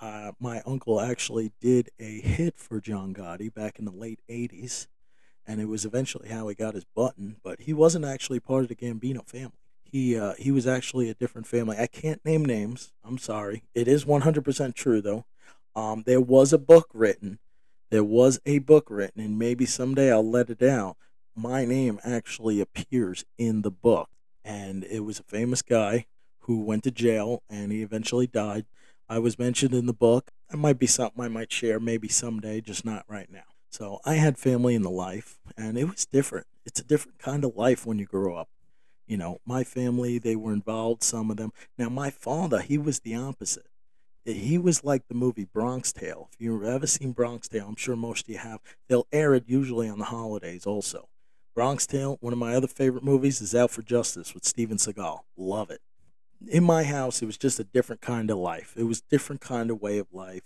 Uh, 0.02 0.32
my 0.40 0.62
uncle 0.66 1.02
actually 1.02 1.52
did 1.60 1.90
a 2.00 2.22
hit 2.22 2.58
for 2.58 2.80
John 2.80 3.14
Gotti 3.14 3.54
back 3.54 3.80
in 3.80 3.86
the 3.86 3.92
late 3.92 4.22
'80s, 4.30 4.88
and 5.46 5.60
it 5.60 5.66
was 5.66 5.86
eventually 5.86 6.30
how 6.30 6.48
he 6.48 6.56
got 6.56 6.74
his 6.74 6.86
button. 6.86 7.38
But 7.44 7.62
he 7.62 7.74
wasn't 7.74 8.06
actually 8.06 8.40
part 8.40 8.64
of 8.64 8.70
the 8.70 8.76
Gambino 8.76 9.28
family. 9.28 9.58
He 9.84 10.18
uh, 10.18 10.34
he 10.38 10.52
was 10.52 10.68
actually 10.68 11.10
a 11.10 11.14
different 11.16 11.48
family. 11.48 11.78
I 11.78 11.88
can't 11.88 12.24
name 12.24 12.46
names. 12.46 12.94
I'm 13.04 13.18
sorry. 13.18 13.64
It 13.74 13.88
is 13.88 14.06
100% 14.06 14.76
true 14.76 15.02
though. 15.02 15.26
Um, 15.76 16.04
there 16.06 16.22
was 16.22 16.54
a 16.54 16.58
book 16.58 16.90
written. 16.94 17.40
There 17.90 18.04
was 18.04 18.40
a 18.46 18.60
book 18.60 18.88
written, 18.90 19.22
and 19.22 19.40
maybe 19.40 19.66
someday 19.66 20.12
I'll 20.12 20.30
let 20.30 20.50
it 20.50 20.62
out. 20.62 20.98
My 21.36 21.66
name 21.66 22.00
actually 22.04 22.62
appears 22.62 23.26
in 23.38 23.64
the 23.64 23.72
book, 23.72 24.10
and 24.46 24.84
it 24.84 25.00
was 25.02 25.20
a 25.20 25.24
famous 25.24 25.62
guy 25.62 26.06
who 26.42 26.62
went 26.62 26.84
to 26.84 26.92
jail, 26.92 27.44
and 27.50 27.72
he 27.72 27.82
eventually 27.82 28.28
died. 28.28 28.66
I 29.10 29.18
was 29.20 29.40
mentioned 29.40 29.74
in 29.74 29.88
the 29.88 29.94
book. 29.94 30.32
That 30.50 30.58
might 30.58 30.78
be 30.78 30.88
something 30.88 31.24
I 31.24 31.28
might 31.28 31.52
share 31.52 31.80
maybe 31.80 32.08
someday, 32.08 32.62
just 32.62 32.86
not 32.86 33.06
right 33.08 33.32
now. 33.32 33.44
So 33.72 34.00
I 34.06 34.16
had 34.16 34.38
family 34.38 34.76
in 34.76 34.84
the 34.84 34.90
life, 34.90 35.40
and 35.58 35.78
it 35.78 35.86
was 35.86 36.06
different. 36.06 36.48
It's 36.66 36.80
a 36.80 36.84
different 36.84 37.18
kind 37.20 37.44
of 37.44 37.56
life 37.56 37.86
when 37.86 37.98
you 37.98 38.06
grow 38.06 38.36
up. 38.36 38.50
You 39.08 39.18
know, 39.18 39.40
my 39.46 39.64
family, 39.64 40.20
they 40.20 40.36
were 40.36 40.54
involved, 40.54 41.04
some 41.04 41.32
of 41.32 41.38
them. 41.38 41.52
Now, 41.78 41.90
my 41.90 42.12
father, 42.12 42.62
he 42.62 42.78
was 42.78 43.00
the 43.00 43.16
opposite. 43.16 43.66
He 44.26 44.60
was 44.60 44.84
like 44.84 45.08
the 45.08 45.16
movie 45.16 45.46
Bronx 45.52 45.92
Tale. 45.92 46.30
If 46.34 46.42
you've 46.42 46.64
ever 46.64 46.86
seen 46.86 47.14
Bronx 47.14 47.48
Tale, 47.48 47.66
I'm 47.68 47.76
sure 47.76 47.96
most 47.96 48.26
of 48.26 48.30
you 48.30 48.38
have. 48.38 48.60
They'll 48.88 49.08
air 49.12 49.34
it 49.34 49.46
usually 49.48 49.90
on 49.90 49.98
the 49.98 50.06
holidays 50.06 50.68
also. 50.68 51.10
Bronx 51.56 51.88
Tale, 51.88 52.18
one 52.22 52.34
of 52.34 52.40
my 52.40 52.54
other 52.54 52.68
favorite 52.68 53.04
movies, 53.04 53.42
is 53.42 53.56
Out 53.56 53.72
for 53.72 53.82
Justice 53.82 54.36
with 54.36 54.46
Steven 54.46 54.78
Seagal. 54.78 55.22
Love 55.36 55.72
it. 55.72 55.82
In 56.48 56.64
my 56.64 56.84
house, 56.84 57.22
it 57.22 57.26
was 57.26 57.38
just 57.38 57.60
a 57.60 57.64
different 57.64 58.02
kind 58.02 58.30
of 58.32 58.38
life. 58.38 58.74
It 58.78 58.84
was 58.84 59.02
different 59.02 59.42
kind 59.42 59.70
of 59.70 59.82
way 59.82 59.98
of 59.98 60.08
life. 60.12 60.44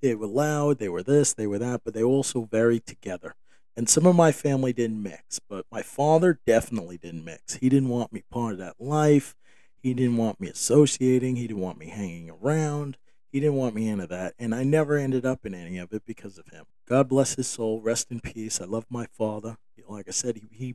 They 0.00 0.14
were 0.14 0.26
loud, 0.26 0.78
they 0.78 0.88
were 0.88 1.02
this, 1.02 1.34
they 1.34 1.46
were 1.46 1.58
that, 1.58 1.82
but 1.84 1.94
they 1.94 2.02
also 2.02 2.48
very 2.50 2.80
together. 2.80 3.34
And 3.76 3.88
some 3.88 4.06
of 4.06 4.16
my 4.16 4.32
family 4.32 4.72
didn't 4.72 5.02
mix, 5.02 5.38
but 5.38 5.64
my 5.70 5.82
father 5.82 6.40
definitely 6.46 6.98
didn't 6.98 7.24
mix. 7.24 7.54
He 7.54 7.68
didn't 7.68 7.88
want 7.88 8.12
me 8.12 8.24
part 8.30 8.54
of 8.54 8.58
that 8.58 8.80
life. 8.80 9.36
He 9.80 9.94
didn't 9.94 10.16
want 10.16 10.40
me 10.40 10.48
associating. 10.48 11.36
He 11.36 11.46
didn't 11.46 11.62
want 11.62 11.78
me 11.78 11.86
hanging 11.86 12.30
around. 12.30 12.96
He 13.30 13.38
didn't 13.38 13.54
want 13.54 13.74
me 13.74 13.88
into 13.88 14.06
that. 14.08 14.34
And 14.38 14.54
I 14.54 14.64
never 14.64 14.96
ended 14.96 15.24
up 15.24 15.46
in 15.46 15.54
any 15.54 15.78
of 15.78 15.92
it 15.92 16.02
because 16.04 16.38
of 16.38 16.48
him. 16.48 16.64
God 16.88 17.08
bless 17.08 17.36
his 17.36 17.46
soul. 17.46 17.80
Rest 17.80 18.10
in 18.10 18.20
peace. 18.20 18.60
I 18.60 18.64
love 18.64 18.86
my 18.90 19.06
father. 19.06 19.58
Like 19.88 20.08
I 20.08 20.12
said, 20.12 20.36
he, 20.36 20.48
he 20.50 20.74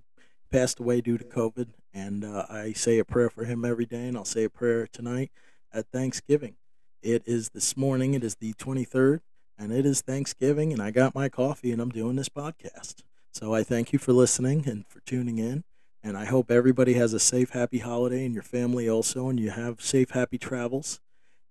passed 0.53 0.79
away 0.79 1.01
due 1.01 1.17
to 1.17 1.25
COVID. 1.25 1.67
And 1.93 2.23
uh, 2.23 2.45
I 2.49 2.73
say 2.73 2.99
a 2.99 3.05
prayer 3.05 3.29
for 3.29 3.45
him 3.45 3.65
every 3.65 3.85
day. 3.85 4.07
And 4.07 4.15
I'll 4.15 4.23
say 4.23 4.43
a 4.43 4.49
prayer 4.49 4.87
tonight 4.87 5.31
at 5.73 5.87
Thanksgiving. 5.91 6.55
It 7.01 7.23
is 7.25 7.49
this 7.49 7.75
morning, 7.75 8.13
it 8.13 8.23
is 8.23 8.35
the 8.35 8.53
23rd 8.53 9.19
and 9.57 9.71
it 9.71 9.85
is 9.85 10.01
Thanksgiving, 10.01 10.73
and 10.73 10.81
I 10.81 10.91
got 10.91 11.15
my 11.15 11.29
coffee, 11.29 11.71
and 11.71 11.81
I'm 11.81 11.89
doing 11.89 12.15
this 12.15 12.29
podcast. 12.29 13.03
So 13.31 13.53
I 13.53 13.63
thank 13.63 13.93
you 13.93 13.99
for 13.99 14.11
listening 14.13 14.67
and 14.67 14.85
for 14.87 14.99
tuning 15.01 15.37
in. 15.37 15.63
And 16.03 16.17
I 16.17 16.25
hope 16.25 16.51
everybody 16.51 16.93
has 16.93 17.13
a 17.13 17.19
safe, 17.19 17.51
happy 17.51 17.79
holiday, 17.79 18.25
and 18.25 18.33
your 18.33 18.43
family 18.43 18.89
also, 18.89 19.29
and 19.29 19.39
you 19.39 19.51
have 19.51 19.81
safe, 19.81 20.11
happy 20.11 20.37
travels. 20.37 20.99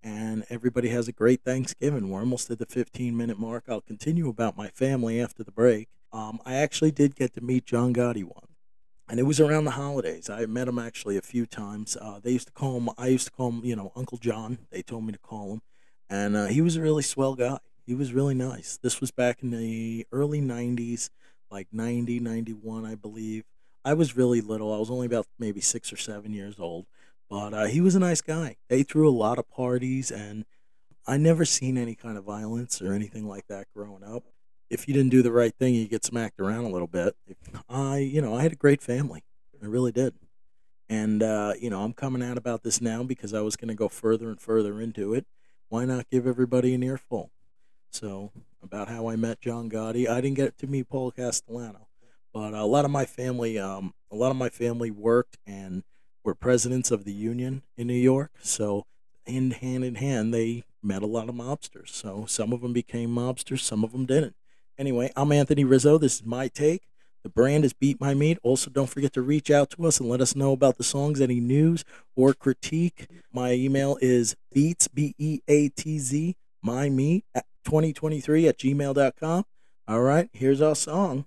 And 0.02 0.44
everybody 0.50 0.88
has 0.88 1.08
a 1.08 1.12
great 1.12 1.42
Thanksgiving. 1.42 2.10
We're 2.10 2.20
almost 2.20 2.50
at 2.50 2.58
the 2.58 2.66
15 2.66 3.16
minute 3.16 3.38
mark. 3.38 3.64
I'll 3.68 3.80
continue 3.80 4.28
about 4.28 4.56
my 4.56 4.68
family 4.68 5.20
after 5.20 5.44
the 5.44 5.52
break. 5.52 5.88
Um, 6.12 6.40
I 6.44 6.56
actually 6.56 6.90
did 6.90 7.14
get 7.14 7.32
to 7.34 7.40
meet 7.40 7.64
John 7.64 7.94
Gotti 7.94 8.24
once 8.24 8.51
and 9.08 9.20
it 9.20 9.24
was 9.24 9.40
around 9.40 9.64
the 9.64 9.72
holidays. 9.72 10.30
I 10.30 10.46
met 10.46 10.68
him 10.68 10.78
actually 10.78 11.16
a 11.16 11.22
few 11.22 11.46
times. 11.46 11.96
Uh, 12.00 12.20
they 12.22 12.32
used 12.32 12.48
to 12.48 12.52
call 12.52 12.78
him. 12.78 12.90
I 12.96 13.08
used 13.08 13.26
to 13.26 13.32
call 13.32 13.50
him, 13.50 13.64
you 13.64 13.76
know, 13.76 13.92
Uncle 13.96 14.18
John. 14.18 14.58
They 14.70 14.82
told 14.82 15.04
me 15.04 15.12
to 15.12 15.18
call 15.18 15.54
him, 15.54 15.62
and 16.08 16.36
uh, 16.36 16.46
he 16.46 16.60
was 16.60 16.76
a 16.76 16.80
really 16.80 17.02
swell 17.02 17.34
guy 17.34 17.58
he 17.86 17.94
was 17.94 18.12
really 18.12 18.34
nice. 18.34 18.78
This 18.82 19.00
was 19.00 19.10
back 19.10 19.42
in 19.42 19.50
the 19.50 20.06
early 20.12 20.40
90s, 20.40 21.10
like 21.50 21.68
90, 21.72 22.20
91, 22.20 22.84
I 22.84 22.94
believe. 22.94 23.44
I 23.84 23.94
was 23.94 24.16
really 24.16 24.40
little. 24.40 24.72
I 24.72 24.78
was 24.78 24.90
only 24.90 25.06
about 25.06 25.26
maybe 25.38 25.60
six 25.60 25.92
or 25.92 25.96
seven 25.96 26.32
years 26.32 26.56
old, 26.58 26.86
but 27.28 27.52
uh, 27.52 27.64
he 27.66 27.80
was 27.80 27.94
a 27.94 28.00
nice 28.00 28.20
guy. 28.20 28.56
They 28.68 28.84
threw 28.84 29.08
a 29.08 29.10
lot 29.10 29.38
of 29.38 29.50
parties, 29.50 30.10
and 30.10 30.44
I 31.06 31.16
never 31.16 31.44
seen 31.44 31.76
any 31.76 31.96
kind 31.96 32.16
of 32.16 32.24
violence 32.24 32.80
or 32.80 32.92
anything 32.92 33.26
like 33.26 33.48
that 33.48 33.66
growing 33.74 34.04
up. 34.04 34.24
If 34.72 34.88
you 34.88 34.94
didn't 34.94 35.10
do 35.10 35.20
the 35.20 35.30
right 35.30 35.54
thing, 35.54 35.74
you 35.74 35.86
get 35.86 36.02
smacked 36.02 36.40
around 36.40 36.64
a 36.64 36.70
little 36.70 36.86
bit. 36.86 37.14
I, 37.68 37.98
you 37.98 38.22
know, 38.22 38.34
I 38.34 38.42
had 38.42 38.52
a 38.52 38.56
great 38.56 38.80
family. 38.80 39.22
I 39.62 39.66
really 39.66 39.92
did. 39.92 40.14
And, 40.88 41.22
uh, 41.22 41.52
you 41.60 41.68
know, 41.68 41.82
I'm 41.82 41.92
coming 41.92 42.22
out 42.22 42.38
about 42.38 42.62
this 42.62 42.80
now 42.80 43.02
because 43.02 43.34
I 43.34 43.42
was 43.42 43.54
going 43.54 43.68
to 43.68 43.74
go 43.74 43.90
further 43.90 44.30
and 44.30 44.40
further 44.40 44.80
into 44.80 45.12
it. 45.12 45.26
Why 45.68 45.84
not 45.84 46.08
give 46.08 46.26
everybody 46.26 46.72
an 46.72 46.82
earful? 46.82 47.30
So 47.90 48.32
about 48.62 48.88
how 48.88 49.08
I 49.08 49.16
met 49.16 49.42
John 49.42 49.68
Gotti. 49.68 50.08
I 50.08 50.22
didn't 50.22 50.36
get 50.36 50.56
to 50.58 50.66
meet 50.66 50.88
Paul 50.88 51.10
Castellano, 51.10 51.88
but 52.32 52.54
a 52.54 52.64
lot 52.64 52.86
of 52.86 52.90
my 52.90 53.04
family, 53.04 53.58
um, 53.58 53.92
a 54.10 54.16
lot 54.16 54.30
of 54.30 54.36
my 54.36 54.48
family 54.48 54.90
worked 54.90 55.36
and 55.46 55.82
were 56.24 56.34
presidents 56.34 56.90
of 56.90 57.04
the 57.04 57.12
union 57.12 57.62
in 57.76 57.88
New 57.88 57.92
York. 57.94 58.30
So 58.40 58.86
in 59.26 59.50
hand 59.50 59.84
in 59.84 59.96
hand, 59.96 60.32
they 60.32 60.64
met 60.82 61.02
a 61.02 61.06
lot 61.06 61.28
of 61.28 61.34
mobsters. 61.34 61.90
So 61.90 62.24
some 62.26 62.54
of 62.54 62.62
them 62.62 62.72
became 62.72 63.10
mobsters, 63.10 63.60
some 63.60 63.84
of 63.84 63.92
them 63.92 64.06
didn't. 64.06 64.34
Anyway, 64.82 65.12
I'm 65.14 65.30
Anthony 65.30 65.62
Rizzo. 65.62 65.96
This 65.96 66.16
is 66.16 66.24
my 66.24 66.48
take. 66.48 66.88
The 67.22 67.28
brand 67.28 67.64
is 67.64 67.72
Beat 67.72 68.00
My 68.00 68.14
Meat. 68.14 68.38
Also, 68.42 68.68
don't 68.68 68.90
forget 68.90 69.12
to 69.12 69.22
reach 69.22 69.48
out 69.48 69.70
to 69.70 69.86
us 69.86 70.00
and 70.00 70.08
let 70.08 70.20
us 70.20 70.34
know 70.34 70.50
about 70.50 70.76
the 70.76 70.82
songs, 70.82 71.20
any 71.20 71.38
news 71.38 71.84
or 72.16 72.34
critique. 72.34 73.06
My 73.32 73.52
email 73.52 73.96
is 74.02 74.34
beats, 74.52 74.88
B 74.88 75.14
E 75.18 75.38
A 75.46 75.68
T 75.68 76.00
Z, 76.00 76.34
my 76.62 76.88
meat 76.88 77.24
at 77.32 77.44
2023 77.64 78.48
at 78.48 78.58
gmail.com. 78.58 79.44
All 79.86 80.00
right, 80.00 80.28
here's 80.32 80.60
our 80.60 80.74
song. 80.74 81.26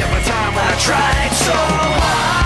tried 0.81 1.29
so 1.33 1.53
hard 1.53 2.40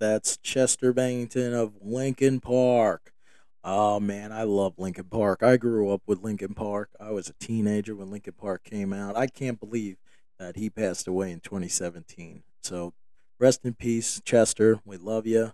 right, 0.00 0.06
that's 0.06 0.36
Chester 0.38 0.92
Bennington 0.92 1.54
of 1.54 1.74
Linkin 1.80 2.40
Park. 2.40 3.12
Oh 3.62 3.98
man, 3.98 4.32
I 4.32 4.42
love 4.42 4.74
Linkin 4.78 5.04
Park. 5.04 5.42
I 5.42 5.56
grew 5.56 5.90
up 5.92 6.02
with 6.06 6.22
Linkin 6.22 6.54
Park. 6.54 6.90
I 7.00 7.10
was 7.10 7.28
a 7.28 7.34
teenager 7.34 7.94
when 7.94 8.10
Linkin 8.10 8.34
Park 8.34 8.62
came 8.64 8.92
out. 8.92 9.16
I 9.16 9.26
can't 9.26 9.58
believe 9.58 9.96
that 10.38 10.56
he 10.56 10.68
passed 10.68 11.06
away 11.08 11.30
in 11.32 11.40
2017. 11.40 12.42
So, 12.62 12.92
rest 13.38 13.64
in 13.64 13.74
peace, 13.74 14.20
Chester. 14.24 14.80
We 14.84 14.96
love 14.96 15.26
you. 15.26 15.52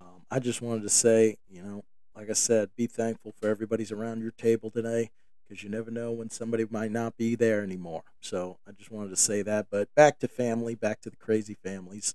Um, 0.00 0.22
I 0.30 0.38
just 0.38 0.62
wanted 0.62 0.82
to 0.82 0.88
say, 0.88 1.36
you 1.48 1.62
know, 1.62 1.84
like 2.14 2.30
I 2.30 2.34
said, 2.34 2.70
be 2.76 2.86
thankful 2.86 3.32
for 3.40 3.48
everybody's 3.48 3.92
around 3.92 4.20
your 4.20 4.32
table 4.32 4.70
today 4.70 5.10
because 5.48 5.64
you 5.64 5.70
never 5.70 5.90
know 5.90 6.12
when 6.12 6.30
somebody 6.30 6.66
might 6.70 6.92
not 6.92 7.16
be 7.16 7.34
there 7.34 7.62
anymore. 7.62 8.02
So, 8.20 8.58
I 8.68 8.72
just 8.72 8.90
wanted 8.92 9.10
to 9.10 9.16
say 9.16 9.42
that. 9.42 9.66
But 9.70 9.92
back 9.96 10.20
to 10.20 10.28
family, 10.28 10.76
back 10.76 11.00
to 11.00 11.10
the 11.10 11.16
crazy 11.16 11.56
families. 11.64 12.14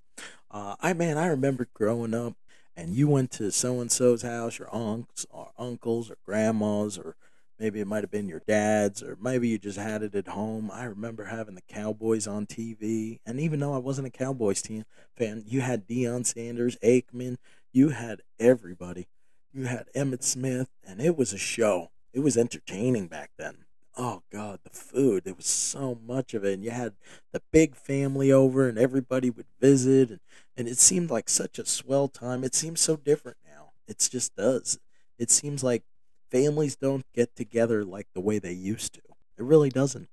Uh, 0.54 0.76
I 0.80 0.94
man, 0.94 1.18
I 1.18 1.26
remember 1.26 1.68
growing 1.74 2.14
up, 2.14 2.36
and 2.78 2.94
you 2.94 3.08
went 3.08 3.32
to 3.32 3.52
so 3.52 3.82
and 3.82 3.92
so's 3.92 4.22
house, 4.22 4.60
your 4.60 4.70
aunts 4.72 5.26
or 5.32 5.50
uncles 5.58 6.12
or 6.12 6.18
grandmas, 6.24 6.96
or 6.96 7.16
maybe 7.58 7.80
it 7.80 7.88
might 7.88 8.04
have 8.04 8.12
been 8.12 8.30
your 8.30 8.44
dad's, 8.48 9.02
or 9.02 9.18
maybe 9.20 9.48
you 9.48 9.58
just 9.58 9.80
had 9.80 10.04
it 10.04 10.14
at 10.14 10.28
home. 10.28 10.70
I 10.72 10.84
remember 10.84 11.26
having 11.26 11.56
the 11.56 11.62
Cowboys 11.68 12.28
on 12.28 12.46
TV, 12.46 13.20
and 13.26 13.40
even 13.40 13.60
though 13.60 13.74
I 13.74 13.80
wasn't 13.80 14.08
a 14.08 14.12
Cowboys 14.12 14.62
team 14.62 14.86
fan, 15.18 15.44
you 15.48 15.62
had 15.62 15.88
Deion 15.88 16.24
Sanders, 16.24 16.78
Aikman, 16.84 17.38
you 17.72 17.90
had 17.90 18.22
everybody. 18.40 19.08
You 19.52 19.66
had 19.66 19.88
Emmitt 19.96 20.22
Smith, 20.22 20.70
and 20.86 21.02
it 21.02 21.18
was 21.18 21.34
a 21.34 21.38
show. 21.40 21.90
It 22.14 22.20
was 22.20 22.38
entertaining 22.38 23.08
back 23.08 23.32
then. 23.40 23.66
Oh 23.96 24.24
God, 24.32 24.60
the 24.64 24.72
food! 24.72 25.24
There 25.24 25.36
was 25.36 25.46
so 25.46 26.00
much 26.04 26.34
of 26.34 26.44
it, 26.44 26.54
and 26.54 26.64
you 26.64 26.72
had 26.72 26.94
the 27.32 27.44
big 27.52 27.76
family 27.76 28.32
over, 28.32 28.68
and 28.68 28.78
everybody 28.80 29.30
would 29.30 29.46
visit, 29.62 30.10
and, 30.10 30.20
and 30.56 30.68
it 30.68 30.78
seemed 30.78 31.10
like 31.10 31.30
such 31.30 31.60
a 31.60 31.66
swell 31.66 32.08
time. 32.08 32.44
It 32.44 32.56
seems 32.56 32.82
so 32.82 32.96
different 32.96 33.38
now. 33.46 33.72
It 33.88 34.08
just 34.12 34.36
does. 34.36 34.80
It 35.18 35.30
seems 35.32 35.64
like 35.64 35.84
families 36.30 36.76
don't 36.76 37.06
get 37.14 37.36
together 37.36 37.84
like 37.84 38.08
the 38.14 38.22
way 38.22 38.40
they 38.40 38.54
used 38.54 38.94
to. 38.94 39.02
It 39.38 39.44
really 39.44 39.70
doesn't. 39.70 40.10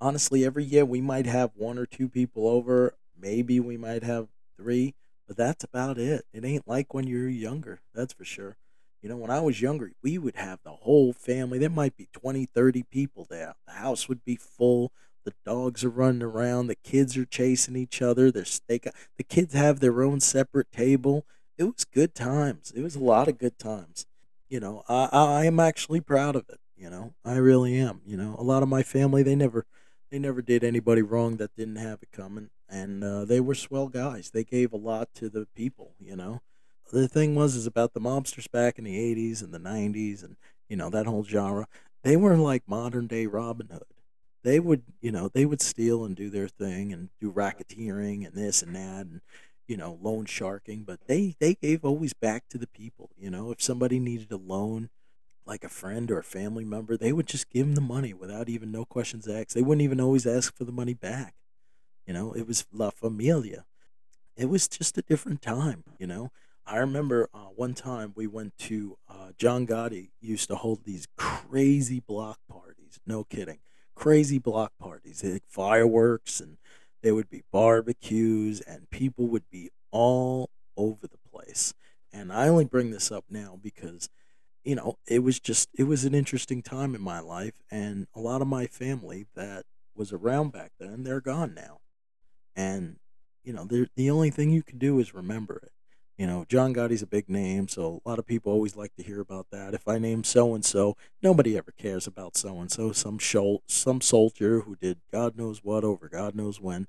Honestly, 0.00 0.44
every 0.44 0.64
year 0.64 0.84
we 0.84 1.00
might 1.00 1.26
have 1.26 1.52
one 1.54 1.78
or 1.78 1.86
two 1.86 2.08
people 2.08 2.48
over. 2.48 2.94
Maybe 3.18 3.60
we 3.60 3.76
might 3.76 4.02
have 4.02 4.28
three, 4.56 4.94
but 5.26 5.36
that's 5.36 5.64
about 5.64 5.98
it. 5.98 6.24
It 6.32 6.44
ain't 6.44 6.66
like 6.66 6.92
when 6.92 7.06
you're 7.06 7.28
younger, 7.28 7.80
that's 7.94 8.12
for 8.12 8.24
sure. 8.24 8.56
You 9.00 9.08
know, 9.08 9.16
when 9.16 9.30
I 9.30 9.40
was 9.40 9.60
younger, 9.60 9.92
we 10.02 10.16
would 10.16 10.36
have 10.36 10.60
the 10.62 10.70
whole 10.70 11.12
family. 11.12 11.58
There 11.58 11.70
might 11.70 11.96
be 11.96 12.08
20, 12.12 12.46
30 12.46 12.84
people 12.84 13.26
there. 13.28 13.54
The 13.66 13.72
house 13.74 14.08
would 14.08 14.24
be 14.24 14.36
full. 14.36 14.92
The 15.24 15.34
dogs 15.44 15.84
are 15.84 15.90
running 15.90 16.22
around. 16.22 16.66
The 16.66 16.74
kids 16.76 17.16
are 17.16 17.24
chasing 17.24 17.76
each 17.76 18.02
other. 18.02 18.30
There's 18.30 18.60
they 18.68 18.78
got, 18.78 18.94
the 19.16 19.24
kids 19.24 19.54
have 19.54 19.80
their 19.80 20.02
own 20.02 20.20
separate 20.20 20.70
table. 20.72 21.24
It 21.58 21.64
was 21.64 21.84
good 21.84 22.14
times. 22.14 22.72
It 22.74 22.82
was 22.82 22.96
a 22.96 23.00
lot 23.04 23.28
of 23.28 23.38
good 23.38 23.58
times. 23.58 24.06
You 24.48 24.60
know, 24.60 24.82
I, 24.88 25.08
I 25.12 25.24
I 25.40 25.44
am 25.46 25.60
actually 25.60 26.00
proud 26.00 26.36
of 26.36 26.48
it. 26.48 26.58
You 26.76 26.90
know, 26.90 27.14
I 27.24 27.36
really 27.36 27.76
am. 27.78 28.00
You 28.06 28.16
know, 28.16 28.34
a 28.38 28.42
lot 28.42 28.62
of 28.62 28.68
my 28.68 28.82
family 28.82 29.22
they 29.22 29.36
never 29.36 29.64
they 30.10 30.18
never 30.18 30.42
did 30.42 30.64
anybody 30.64 31.02
wrong 31.02 31.36
that 31.36 31.54
didn't 31.56 31.76
have 31.76 32.00
it 32.02 32.12
coming, 32.12 32.50
and 32.68 33.02
uh, 33.04 33.24
they 33.24 33.40
were 33.40 33.54
swell 33.54 33.88
guys. 33.88 34.30
They 34.30 34.44
gave 34.44 34.72
a 34.72 34.76
lot 34.76 35.08
to 35.14 35.28
the 35.28 35.46
people. 35.54 35.92
You 36.00 36.16
know, 36.16 36.40
the 36.92 37.08
thing 37.08 37.34
was 37.34 37.56
is 37.56 37.66
about 37.66 37.94
the 37.94 38.00
mobsters 38.00 38.50
back 38.50 38.78
in 38.78 38.84
the 38.84 38.96
80s 38.96 39.42
and 39.42 39.52
the 39.52 39.58
90s 39.58 40.22
and 40.22 40.36
you 40.68 40.76
know 40.76 40.90
that 40.90 41.06
whole 41.06 41.24
genre 41.24 41.66
they 42.02 42.16
were 42.16 42.36
like 42.36 42.62
modern 42.66 43.06
day 43.06 43.26
robin 43.26 43.68
hood 43.68 43.82
they 44.44 44.60
would 44.60 44.82
you 45.00 45.10
know 45.12 45.28
they 45.28 45.44
would 45.46 45.60
steal 45.60 46.04
and 46.04 46.16
do 46.16 46.30
their 46.30 46.48
thing 46.48 46.92
and 46.92 47.10
do 47.20 47.32
racketeering 47.32 48.26
and 48.26 48.34
this 48.34 48.62
and 48.62 48.74
that 48.76 49.06
and 49.06 49.20
you 49.68 49.76
know 49.76 49.98
loan 50.02 50.24
sharking 50.26 50.84
but 50.84 51.00
they 51.06 51.34
they 51.40 51.54
gave 51.54 51.84
always 51.84 52.12
back 52.12 52.44
to 52.48 52.58
the 52.58 52.66
people 52.66 53.10
you 53.18 53.30
know? 53.30 53.50
If 53.50 53.62
somebody 53.62 53.98
needed 53.98 54.30
a 54.32 54.36
loan 54.36 54.90
like 55.46 55.64
a 55.64 55.68
friend 55.68 56.10
or 56.10 56.18
a 56.18 56.24
family 56.24 56.64
member 56.64 56.96
they 56.96 57.12
would 57.12 57.26
just 57.26 57.50
give 57.50 57.66
them 57.66 57.74
the 57.74 57.80
money 57.80 58.14
without 58.14 58.48
even 58.48 58.72
no 58.72 58.84
questions 58.84 59.28
asked. 59.28 59.54
They 59.54 59.62
wouldn't 59.62 59.82
even 59.84 60.00
always 60.00 60.26
ask 60.26 60.56
for 60.56 60.64
the 60.64 60.72
money 60.72 60.94
back 60.94 61.34
you 62.06 62.12
know? 62.14 62.32
It 62.32 62.46
was 62.46 62.66
la 62.72 62.90
familia. 62.90 63.64
It 64.36 64.46
was 64.46 64.68
just 64.68 64.98
a 64.98 65.02
different 65.02 65.42
time 65.42 65.84
you 65.98 66.06
know? 66.06 66.30
I 66.66 66.76
remember 66.78 67.28
uh, 67.34 67.48
one 67.56 67.74
time 67.74 68.12
we 68.14 68.26
went 68.26 68.56
to 68.60 68.96
uh, 69.08 69.32
John 69.36 69.66
Gotti 69.66 70.10
used 70.20 70.48
to 70.48 70.56
hold 70.56 70.84
these 70.84 71.08
crazy 71.16 72.00
block 72.00 72.38
parties. 72.48 73.00
No 73.06 73.24
kidding, 73.24 73.58
crazy 74.02 74.38
block 74.38 74.72
parties. 74.80 75.20
Had 75.20 75.42
fireworks 75.46 76.40
and 76.40 76.56
there 77.02 77.14
would 77.14 77.30
be 77.30 77.44
barbecues 77.52 78.60
and 78.60 78.90
people 78.90 79.28
would 79.28 79.48
be 79.48 79.70
all 79.92 80.50
over 80.76 81.06
the 81.06 81.18
place. 81.30 81.72
And 82.12 82.32
I 82.32 82.48
only 82.48 82.64
bring 82.64 82.90
this 82.90 83.12
up 83.12 83.24
now 83.30 83.60
because 83.62 84.08
you 84.64 84.74
know 84.74 84.96
it 85.06 85.20
was 85.20 85.38
just 85.38 85.68
it 85.78 85.84
was 85.84 86.04
an 86.04 86.16
interesting 86.16 86.62
time 86.62 86.96
in 86.96 87.00
my 87.00 87.20
life 87.20 87.54
and 87.70 88.08
a 88.14 88.20
lot 88.20 88.42
of 88.42 88.48
my 88.48 88.66
family 88.66 89.26
that 89.36 89.64
was 89.94 90.12
around 90.12 90.52
back 90.52 90.72
then 90.78 91.02
they're 91.02 91.20
gone 91.20 91.52
now 91.52 91.78
and 92.54 92.96
you 93.42 93.52
know 93.52 93.66
the 93.96 94.10
only 94.10 94.30
thing 94.30 94.50
you 94.50 94.62
can 94.62 94.78
do 94.78 95.00
is 95.00 95.12
remember 95.12 95.60
it 95.64 95.71
you 96.22 96.28
know, 96.28 96.46
John 96.48 96.72
Gotti's 96.72 97.02
a 97.02 97.06
big 97.08 97.28
name, 97.28 97.66
so 97.66 98.00
a 98.06 98.08
lot 98.08 98.20
of 98.20 98.26
people 98.28 98.52
always 98.52 98.76
like 98.76 98.94
to 98.94 99.02
hear 99.02 99.20
about 99.20 99.48
that. 99.50 99.74
If 99.74 99.88
I 99.88 99.98
name 99.98 100.22
so 100.22 100.54
and 100.54 100.64
so, 100.64 100.96
nobody 101.20 101.58
ever 101.58 101.72
cares 101.72 102.06
about 102.06 102.36
so 102.36 102.60
and 102.60 102.70
so. 102.70 102.92
Some 102.92 103.18
shol- 103.18 103.62
some 103.66 104.00
soldier 104.00 104.60
who 104.60 104.76
did 104.76 105.00
God 105.10 105.36
knows 105.36 105.64
what 105.64 105.82
over 105.82 106.08
God 106.08 106.36
knows 106.36 106.60
when, 106.60 106.86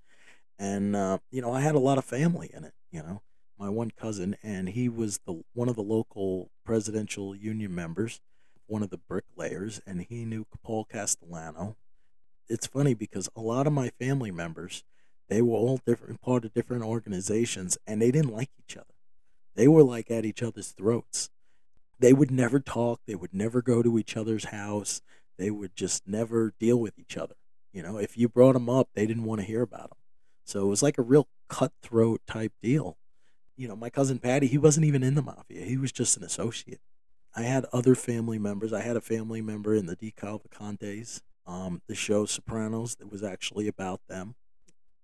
and 0.59 0.95
uh, 0.95 1.17
you 1.31 1.41
know, 1.41 1.51
I 1.51 1.61
had 1.61 1.73
a 1.73 1.79
lot 1.79 1.97
of 1.97 2.05
family 2.05 2.51
in 2.53 2.63
it. 2.63 2.75
You 2.91 3.01
know, 3.01 3.23
my 3.57 3.69
one 3.69 3.89
cousin, 3.89 4.37
and 4.43 4.69
he 4.69 4.87
was 4.87 5.19
the 5.25 5.41
one 5.55 5.67
of 5.67 5.75
the 5.75 5.81
local 5.81 6.51
presidential 6.63 7.35
union 7.35 7.73
members, 7.73 8.21
one 8.67 8.83
of 8.83 8.91
the 8.91 8.99
bricklayers, 8.99 9.81
and 9.87 10.03
he 10.03 10.25
knew 10.25 10.45
Paul 10.63 10.85
Castellano. 10.85 11.75
It's 12.47 12.67
funny 12.67 12.93
because 12.93 13.29
a 13.35 13.41
lot 13.41 13.65
of 13.65 13.73
my 13.73 13.89
family 13.99 14.29
members, 14.29 14.83
they 15.27 15.41
were 15.41 15.57
all 15.57 15.81
different 15.87 16.21
part 16.21 16.45
of 16.45 16.53
different 16.53 16.83
organizations, 16.83 17.79
and 17.87 17.99
they 17.99 18.11
didn't 18.11 18.31
like 18.31 18.51
each 18.59 18.77
other 18.77 18.93
they 19.55 19.67
were 19.67 19.83
like 19.83 20.09
at 20.11 20.25
each 20.25 20.43
other's 20.43 20.71
throats. 20.71 21.29
They 21.99 22.13
would 22.13 22.31
never 22.31 22.59
talk. 22.59 23.01
They 23.05 23.15
would 23.15 23.33
never 23.33 23.61
go 23.61 23.81
to 23.81 23.97
each 23.97 24.17
other's 24.17 24.45
house. 24.45 25.01
They 25.37 25.51
would 25.51 25.75
just 25.75 26.07
never 26.07 26.53
deal 26.59 26.77
with 26.77 26.99
each 26.99 27.17
other. 27.17 27.35
You 27.71 27.81
know, 27.81 27.97
if 27.97 28.17
you 28.17 28.29
brought 28.29 28.53
them 28.53 28.69
up, 28.69 28.89
they 28.93 29.05
didn't 29.05 29.25
want 29.25 29.41
to 29.41 29.47
hear 29.47 29.61
about 29.61 29.89
them. 29.89 29.97
So 30.45 30.65
it 30.65 30.69
was 30.69 30.83
like 30.83 30.97
a 30.97 31.03
real 31.03 31.27
cutthroat 31.47 32.21
type 32.27 32.53
deal. 32.61 32.97
You 33.55 33.67
know, 33.67 33.75
my 33.75 33.89
cousin 33.89 34.19
Patty, 34.19 34.47
he 34.47 34.57
wasn't 34.57 34.85
even 34.85 35.03
in 35.03 35.15
the 35.15 35.21
mafia. 35.21 35.65
He 35.65 35.77
was 35.77 35.91
just 35.91 36.17
an 36.17 36.23
associate. 36.23 36.81
I 37.35 37.43
had 37.43 37.65
other 37.73 37.95
family 37.95 38.37
members. 38.37 38.73
I 38.73 38.81
had 38.81 38.95
a 38.95 39.01
family 39.01 39.41
member 39.41 39.73
in 39.73 39.85
the 39.87 39.95
DeCavalcantes, 39.95 41.21
um, 41.47 41.81
the 41.87 41.95
show 41.95 42.25
Sopranos 42.25 42.95
that 42.95 43.11
was 43.11 43.23
actually 43.23 43.67
about 43.67 44.01
them. 44.07 44.35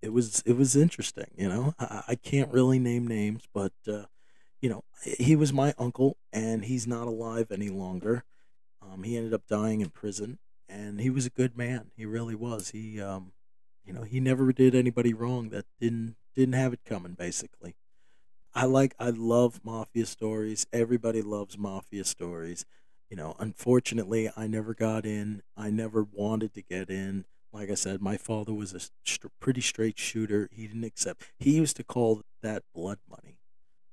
It 0.00 0.12
was 0.12 0.42
it 0.46 0.56
was 0.56 0.76
interesting, 0.76 1.30
you 1.36 1.48
know. 1.48 1.74
I, 1.78 2.02
I 2.08 2.14
can't 2.14 2.52
really 2.52 2.78
name 2.78 3.06
names, 3.06 3.42
but 3.52 3.72
uh, 3.86 4.04
you 4.60 4.68
know, 4.68 4.84
he 5.02 5.34
was 5.36 5.52
my 5.52 5.74
uncle, 5.78 6.16
and 6.32 6.64
he's 6.64 6.86
not 6.86 7.06
alive 7.06 7.50
any 7.50 7.70
longer. 7.70 8.24
Um, 8.82 9.02
he 9.02 9.16
ended 9.16 9.34
up 9.34 9.46
dying 9.48 9.80
in 9.80 9.90
prison, 9.90 10.38
and 10.68 11.00
he 11.00 11.10
was 11.10 11.26
a 11.26 11.30
good 11.30 11.56
man. 11.56 11.90
He 11.96 12.04
really 12.04 12.34
was. 12.34 12.70
He, 12.70 13.00
um, 13.00 13.32
you 13.84 13.92
know, 13.92 14.02
he 14.02 14.20
never 14.20 14.52
did 14.52 14.74
anybody 14.74 15.14
wrong 15.14 15.48
that 15.50 15.64
didn't 15.80 16.16
didn't 16.34 16.54
have 16.54 16.72
it 16.72 16.84
coming. 16.84 17.14
Basically, 17.14 17.74
I 18.54 18.66
like, 18.66 18.94
I 18.98 19.10
love 19.10 19.60
mafia 19.64 20.06
stories. 20.06 20.66
Everybody 20.72 21.22
loves 21.22 21.58
mafia 21.58 22.04
stories. 22.04 22.66
You 23.08 23.16
know, 23.16 23.34
unfortunately, 23.38 24.30
I 24.36 24.46
never 24.46 24.74
got 24.74 25.04
in. 25.04 25.42
I 25.56 25.70
never 25.70 26.04
wanted 26.04 26.54
to 26.54 26.62
get 26.62 26.90
in. 26.90 27.24
Like 27.52 27.70
I 27.70 27.74
said, 27.74 28.00
my 28.00 28.16
father 28.16 28.54
was 28.54 28.72
a 28.72 28.80
st- 28.80 29.32
pretty 29.40 29.60
straight 29.60 29.98
shooter. 29.98 30.48
He 30.52 30.68
didn't 30.68 30.84
accept. 30.84 31.24
He 31.38 31.56
used 31.56 31.76
to 31.76 31.84
call 31.84 32.22
that 32.42 32.62
blood 32.72 32.98
money 33.08 33.39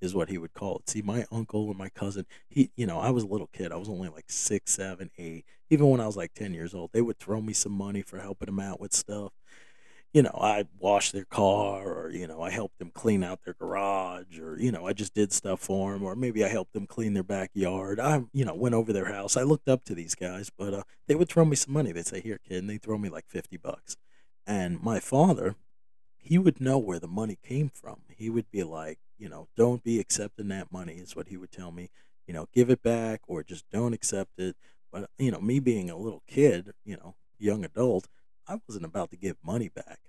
is 0.01 0.13
what 0.13 0.29
he 0.29 0.37
would 0.37 0.53
call 0.53 0.77
it. 0.77 0.89
See, 0.89 1.01
my 1.01 1.25
uncle 1.31 1.69
and 1.69 1.77
my 1.77 1.89
cousin, 1.89 2.25
he, 2.49 2.71
you 2.75 2.85
know, 2.85 2.99
I 2.99 3.09
was 3.09 3.23
a 3.23 3.27
little 3.27 3.47
kid. 3.47 3.71
I 3.71 3.77
was 3.77 3.89
only 3.89 4.09
like 4.09 4.25
six, 4.29 4.73
seven, 4.73 5.09
eight. 5.17 5.45
Even 5.69 5.89
when 5.89 5.99
I 5.99 6.05
was 6.05 6.17
like 6.17 6.33
10 6.33 6.53
years 6.53 6.73
old, 6.73 6.91
they 6.93 7.01
would 7.01 7.19
throw 7.19 7.41
me 7.41 7.53
some 7.53 7.71
money 7.71 8.01
for 8.01 8.19
helping 8.19 8.47
them 8.47 8.59
out 8.59 8.79
with 8.79 8.93
stuff. 8.93 9.33
You 10.13 10.23
know, 10.23 10.37
I 10.41 10.65
washed 10.79 11.11
their 11.13 11.25
car 11.25 11.83
or, 11.85 12.09
you 12.09 12.27
know, 12.27 12.41
I 12.41 12.49
helped 12.49 12.79
them 12.79 12.91
clean 12.91 13.23
out 13.23 13.43
their 13.43 13.53
garage 13.53 14.39
or, 14.39 14.57
you 14.57 14.71
know, 14.71 14.87
I 14.87 14.93
just 14.93 15.13
did 15.13 15.33
stuff 15.33 15.59
for 15.59 15.91
them 15.91 16.03
or 16.03 16.15
maybe 16.15 16.45
I 16.45 16.47
helped 16.47 16.73
them 16.73 16.87
clean 16.87 17.13
their 17.13 17.23
backyard. 17.23 17.99
I, 17.99 18.23
you 18.33 18.45
know, 18.45 18.55
went 18.55 18.73
over 18.73 18.93
their 18.93 19.11
house. 19.13 19.35
I 19.35 19.43
looked 19.43 19.67
up 19.67 19.83
to 19.85 19.95
these 19.95 20.15
guys, 20.15 20.49
but 20.57 20.73
uh, 20.73 20.83
they 21.07 21.15
would 21.15 21.27
throw 21.27 21.43
me 21.43 21.57
some 21.57 21.73
money. 21.73 21.91
They'd 21.91 22.07
say, 22.07 22.21
here, 22.21 22.39
kid, 22.47 22.59
and 22.59 22.69
they'd 22.69 22.81
throw 22.81 22.97
me 22.97 23.09
like 23.09 23.27
50 23.27 23.57
bucks. 23.57 23.97
And 24.47 24.81
my 24.81 25.01
father, 25.01 25.55
he 26.27 26.37
would 26.37 26.61
know 26.61 26.77
where 26.77 26.99
the 26.99 27.07
money 27.07 27.37
came 27.41 27.69
from. 27.69 28.01
He 28.09 28.29
would 28.29 28.49
be 28.51 28.63
like, 28.63 28.99
you 29.17 29.29
know, 29.29 29.47
don't 29.55 29.83
be 29.83 29.99
accepting 29.99 30.47
that 30.49 30.71
money, 30.71 30.93
is 30.93 31.15
what 31.15 31.27
he 31.27 31.37
would 31.37 31.51
tell 31.51 31.71
me. 31.71 31.89
You 32.27 32.33
know, 32.33 32.47
give 32.53 32.69
it 32.69 32.83
back 32.83 33.21
or 33.27 33.43
just 33.43 33.69
don't 33.71 33.93
accept 33.93 34.37
it. 34.37 34.55
But, 34.91 35.09
you 35.17 35.31
know, 35.31 35.39
me 35.39 35.59
being 35.59 35.89
a 35.89 35.97
little 35.97 36.23
kid, 36.27 36.73
you 36.85 36.95
know, 36.97 37.15
young 37.39 37.63
adult, 37.63 38.07
I 38.47 38.59
wasn't 38.67 38.85
about 38.85 39.11
to 39.11 39.17
give 39.17 39.37
money 39.43 39.69
back. 39.69 39.99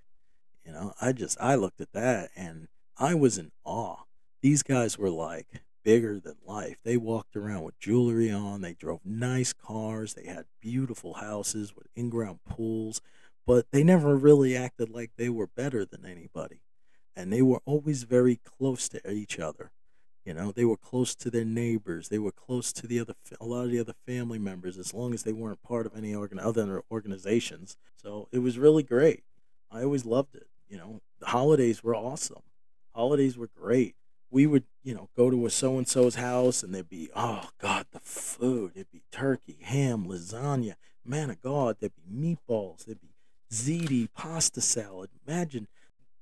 You 0.64 0.72
know, 0.72 0.92
I 1.00 1.12
just, 1.12 1.38
I 1.40 1.54
looked 1.54 1.80
at 1.80 1.92
that 1.92 2.30
and 2.36 2.68
I 2.96 3.14
was 3.14 3.38
in 3.38 3.52
awe. 3.64 4.02
These 4.42 4.62
guys 4.62 4.98
were 4.98 5.10
like 5.10 5.62
bigger 5.82 6.20
than 6.20 6.36
life. 6.46 6.76
They 6.84 6.96
walked 6.96 7.36
around 7.36 7.62
with 7.62 7.78
jewelry 7.78 8.30
on, 8.30 8.60
they 8.60 8.74
drove 8.74 9.00
nice 9.04 9.52
cars, 9.52 10.14
they 10.14 10.26
had 10.26 10.44
beautiful 10.60 11.14
houses 11.14 11.74
with 11.74 11.86
in 11.96 12.10
ground 12.10 12.40
pools, 12.48 13.00
but 13.46 13.66
they 13.70 13.82
never 13.82 14.16
really 14.16 14.56
acted 14.56 14.90
like 14.90 15.12
they 15.16 15.30
were 15.30 15.46
better 15.46 15.84
than 15.86 16.04
anybody 16.04 16.60
and 17.18 17.32
they 17.32 17.42
were 17.42 17.60
always 17.66 18.04
very 18.04 18.36
close 18.36 18.88
to 18.88 19.10
each 19.10 19.40
other. 19.40 19.72
You 20.24 20.34
know, 20.34 20.52
they 20.52 20.64
were 20.64 20.76
close 20.76 21.16
to 21.16 21.30
their 21.30 21.44
neighbors. 21.44 22.10
They 22.10 22.18
were 22.18 22.30
close 22.30 22.72
to 22.74 22.86
the 22.86 23.00
other, 23.00 23.14
a 23.40 23.44
lot 23.44 23.64
of 23.64 23.72
the 23.72 23.80
other 23.80 23.94
family 24.06 24.38
members, 24.38 24.78
as 24.78 24.94
long 24.94 25.12
as 25.12 25.24
they 25.24 25.32
weren't 25.32 25.60
part 25.62 25.84
of 25.84 25.96
any 25.96 26.14
organ, 26.14 26.38
other 26.38 26.82
organizations. 26.92 27.76
So 27.96 28.28
it 28.30 28.38
was 28.38 28.56
really 28.56 28.84
great. 28.84 29.24
I 29.68 29.82
always 29.82 30.04
loved 30.06 30.36
it. 30.36 30.46
You 30.68 30.76
know, 30.76 31.00
the 31.18 31.26
holidays 31.26 31.82
were 31.82 31.96
awesome. 31.96 32.42
Holidays 32.94 33.36
were 33.36 33.48
great. 33.48 33.96
We 34.30 34.46
would, 34.46 34.64
you 34.84 34.94
know, 34.94 35.08
go 35.16 35.28
to 35.28 35.44
a 35.46 35.50
so 35.50 35.76
and 35.76 35.88
so's 35.88 36.14
house, 36.14 36.62
and 36.62 36.72
there'd 36.72 36.88
be, 36.88 37.10
oh 37.16 37.48
God, 37.60 37.86
the 37.90 38.00
food. 38.00 38.72
It'd 38.76 38.92
be 38.92 39.02
turkey, 39.10 39.58
ham, 39.62 40.06
lasagna. 40.06 40.74
Man 41.04 41.30
of 41.30 41.42
God, 41.42 41.78
there'd 41.80 41.92
be 41.96 42.36
meatballs. 42.46 42.84
There'd 42.84 43.00
be 43.00 43.14
ziti, 43.50 44.08
pasta 44.14 44.60
salad. 44.60 45.10
Imagine 45.26 45.66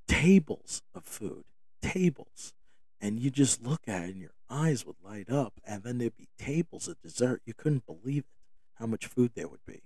tables 0.08 0.82
of 0.94 1.04
food, 1.04 1.44
tables. 1.82 2.54
And 3.00 3.20
you 3.20 3.30
just 3.30 3.62
look 3.62 3.82
at 3.86 4.04
it 4.04 4.10
and 4.10 4.20
your 4.20 4.34
eyes 4.48 4.86
would 4.86 4.96
light 5.04 5.30
up. 5.30 5.54
And 5.66 5.82
then 5.82 5.98
there'd 5.98 6.16
be 6.16 6.28
tables 6.38 6.88
of 6.88 7.00
dessert. 7.00 7.42
You 7.44 7.54
couldn't 7.54 7.86
believe 7.86 8.24
it, 8.24 8.42
how 8.78 8.86
much 8.86 9.06
food 9.06 9.32
there 9.34 9.48
would 9.48 9.64
be. 9.66 9.82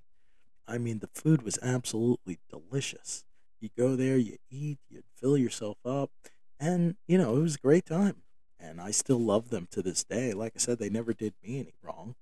I 0.67 0.79
mean, 0.79 1.01
the 1.01 1.09
food 1.13 1.43
was 1.43 1.59
absolutely 1.63 2.39
delicious. 2.49 3.25
You 3.61 3.71
go 3.77 3.97
there, 3.97 4.17
you 4.17 4.37
eat, 4.51 4.79
you'd 4.89 5.05
fill 5.17 5.37
yourself 5.37 5.79
up. 5.85 6.11
And, 6.59 6.97
you 7.07 7.19
know, 7.19 7.37
it 7.37 7.43
was 7.43 7.57
a 7.57 7.67
great 7.67 7.87
time. 7.87 8.23
And 8.59 8.81
I 8.81 8.91
still 8.91 9.19
love 9.19 9.51
them 9.51 9.67
to 9.73 9.83
this 9.83 10.05
day. 10.05 10.33
Like 10.33 10.53
I 10.55 10.59
said, 10.59 10.79
they 10.79 10.91
never 10.91 11.13
did 11.13 11.35
me 11.43 11.59
any 11.59 11.75
wrong. 11.83 12.15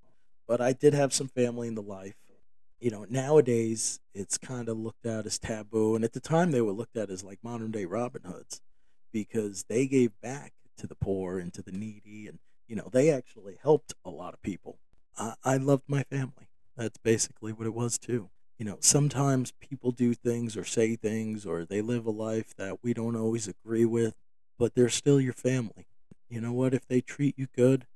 But 0.47 0.61
I 0.61 0.73
did 0.73 0.95
have 0.95 1.13
some 1.13 1.29
family 1.29 1.69
in 1.69 1.75
the 1.75 1.83
life 1.83 2.17
you 2.81 2.91
know, 2.91 3.07
nowadays 3.09 4.01
it's 4.15 4.39
kind 4.39 4.69
of 4.69 4.79
looked 4.79 5.07
at 5.07 5.27
as 5.27 5.39
taboo. 5.39 5.95
And 5.95 6.05
at 6.05 6.13
the 6.13 6.21
time, 6.21 6.51
they 6.51 6.61
were 6.61 6.73
looked 6.73 6.97
at 6.97 7.11
as 7.11 7.25
like 7.25 7.39
modern 7.43 7.71
day 7.71 7.85
Robin 7.85 8.23
Hoods 8.25 8.61
because 9.13 9.65
they 9.69 9.87
gave 9.87 10.13
back 10.21 10.53
to 10.77 10.87
the 10.87 10.95
poor 10.95 11.39
and 11.39 11.53
to 11.55 11.63
the 11.63 11.73
needy. 11.73 12.27
And, 12.29 12.39
you 12.67 12.77
know, 12.77 12.89
they 12.93 13.11
actually 13.11 13.59
helped 13.61 13.95
a 14.05 14.11
lot 14.11 14.35
of 14.35 14.43
people. 14.43 14.79
I, 15.17 15.35
I 15.45 15.57
loved 15.57 15.85
my 15.89 16.05
family. 16.05 16.49
That's 16.77 16.99
basically 16.99 17.53
what 17.53 17.67
it 17.67 17.75
was, 17.75 17.99
too. 17.99 18.31
You 18.59 18.65
know, 18.65 18.79
sometimes 18.81 19.53
people 19.61 19.93
do 19.93 20.15
things 20.15 20.57
or 20.57 20.65
say 20.65 20.97
things 20.97 21.47
or 21.47 21.65
they 21.65 21.81
live 21.81 22.07
a 22.07 22.11
life 22.11 22.55
that 22.57 22.83
we 22.83 22.93
don't 22.93 23.17
always 23.17 23.49
agree 23.49 23.85
with, 23.85 24.15
but 24.59 24.75
they're 24.75 24.89
still 24.89 25.21
your 25.21 25.33
family. 25.33 25.87
You 26.29 26.41
know 26.41 26.53
what? 26.53 26.75
If 26.75 26.87
they 26.87 27.01
treat 27.01 27.39
you 27.39 27.47
good, 27.55 27.87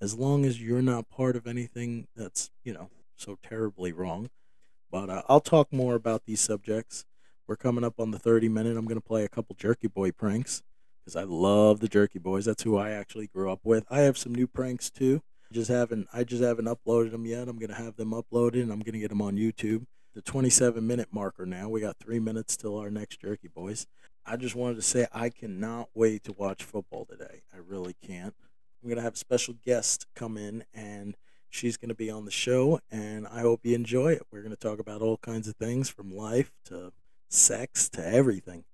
as 0.00 0.16
long 0.16 0.44
as 0.44 0.60
you're 0.60 0.82
not 0.82 1.08
part 1.08 1.36
of 1.36 1.46
anything 1.46 2.06
that's, 2.14 2.50
you 2.62 2.74
know, 2.74 2.90
so 3.16 3.38
terribly 3.42 3.92
wrong. 3.92 4.30
But 4.90 5.10
uh, 5.10 5.22
I'll 5.28 5.40
talk 5.40 5.72
more 5.72 5.94
about 5.94 6.24
these 6.24 6.40
subjects. 6.40 7.04
We're 7.46 7.56
coming 7.56 7.84
up 7.84 7.98
on 7.98 8.10
the 8.10 8.18
30 8.18 8.48
minute. 8.48 8.76
I'm 8.76 8.86
going 8.86 9.00
to 9.00 9.06
play 9.06 9.24
a 9.24 9.28
couple 9.28 9.56
Jerky 9.56 9.88
Boy 9.88 10.12
pranks 10.12 10.62
because 11.00 11.16
I 11.16 11.24
love 11.24 11.80
the 11.80 11.88
Jerky 11.88 12.18
Boys. 12.18 12.44
That's 12.44 12.62
who 12.62 12.76
I 12.76 12.90
actually 12.90 13.26
grew 13.26 13.50
up 13.50 13.60
with. 13.64 13.84
I 13.90 14.00
have 14.00 14.16
some 14.16 14.34
new 14.34 14.46
pranks 14.46 14.90
too. 14.90 15.22
Just 15.52 15.70
haven't 15.70 16.08
I 16.12 16.24
just 16.24 16.42
haven't 16.42 16.66
uploaded 16.66 17.12
them 17.12 17.26
yet. 17.26 17.48
I'm 17.48 17.58
going 17.58 17.70
to 17.70 17.74
have 17.74 17.96
them 17.96 18.12
uploaded 18.12 18.62
and 18.62 18.72
I'm 18.72 18.80
going 18.80 18.94
to 18.94 18.98
get 18.98 19.10
them 19.10 19.22
on 19.22 19.36
YouTube. 19.36 19.86
The 20.14 20.22
27 20.22 20.86
minute 20.86 21.08
marker 21.12 21.44
now. 21.44 21.68
We 21.68 21.80
got 21.80 21.98
3 21.98 22.18
minutes 22.20 22.56
till 22.56 22.78
our 22.78 22.90
next 22.90 23.20
Jerky 23.20 23.48
Boys. 23.48 23.86
I 24.24 24.36
just 24.36 24.54
wanted 24.54 24.76
to 24.76 24.82
say 24.82 25.06
I 25.12 25.28
cannot 25.28 25.90
wait 25.92 26.24
to 26.24 26.32
watch 26.32 26.64
football 26.64 27.04
today. 27.04 27.42
I 27.52 27.58
really 27.58 27.94
can't. 28.00 28.34
I'm 28.82 28.88
going 28.88 28.96
to 28.96 29.02
have 29.02 29.14
a 29.14 29.18
special 29.18 29.54
guest 29.64 30.06
come 30.14 30.36
in 30.36 30.64
and 30.72 31.16
She's 31.54 31.76
going 31.76 31.88
to 31.88 31.94
be 31.94 32.10
on 32.10 32.24
the 32.24 32.32
show, 32.32 32.80
and 32.90 33.28
I 33.28 33.42
hope 33.42 33.60
you 33.62 33.76
enjoy 33.76 34.10
it. 34.10 34.22
We're 34.32 34.42
going 34.42 34.50
to 34.50 34.56
talk 34.56 34.80
about 34.80 35.02
all 35.02 35.18
kinds 35.18 35.46
of 35.46 35.54
things 35.54 35.88
from 35.88 36.12
life 36.12 36.50
to 36.64 36.92
sex 37.28 37.88
to 37.90 38.04
everything. 38.04 38.64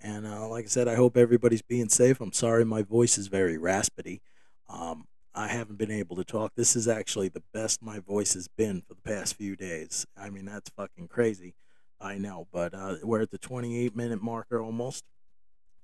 And 0.00 0.26
uh, 0.26 0.48
like 0.48 0.64
I 0.64 0.68
said, 0.68 0.88
I 0.88 0.94
hope 0.94 1.18
everybody's 1.18 1.60
being 1.60 1.90
safe. 1.90 2.22
I'm 2.22 2.32
sorry 2.32 2.64
my 2.64 2.80
voice 2.80 3.18
is 3.18 3.26
very 3.26 3.58
raspy. 3.58 4.22
Um, 4.66 5.04
I 5.34 5.48
haven't 5.48 5.76
been 5.76 5.90
able 5.90 6.16
to 6.16 6.24
talk. 6.24 6.52
This 6.56 6.74
is 6.74 6.88
actually 6.88 7.28
the 7.28 7.42
best 7.52 7.82
my 7.82 7.98
voice 7.98 8.32
has 8.32 8.48
been 8.48 8.80
for 8.80 8.94
the 8.94 9.02
past 9.02 9.34
few 9.34 9.54
days. 9.54 10.06
I 10.16 10.30
mean, 10.30 10.46
that's 10.46 10.70
fucking 10.70 11.08
crazy. 11.08 11.52
I 12.00 12.16
know, 12.16 12.46
but 12.50 12.72
uh, 12.72 12.94
we're 13.02 13.20
at 13.20 13.30
the 13.30 13.36
28 13.36 13.94
minute 13.94 14.22
marker 14.22 14.62
almost. 14.62 15.04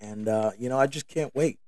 And, 0.01 0.27
uh, 0.27 0.53
you 0.59 0.71
know, 0.71 0.79
I 0.79 0.87
just 0.87 1.09
can't 1.09 1.35
wait. 1.35 1.59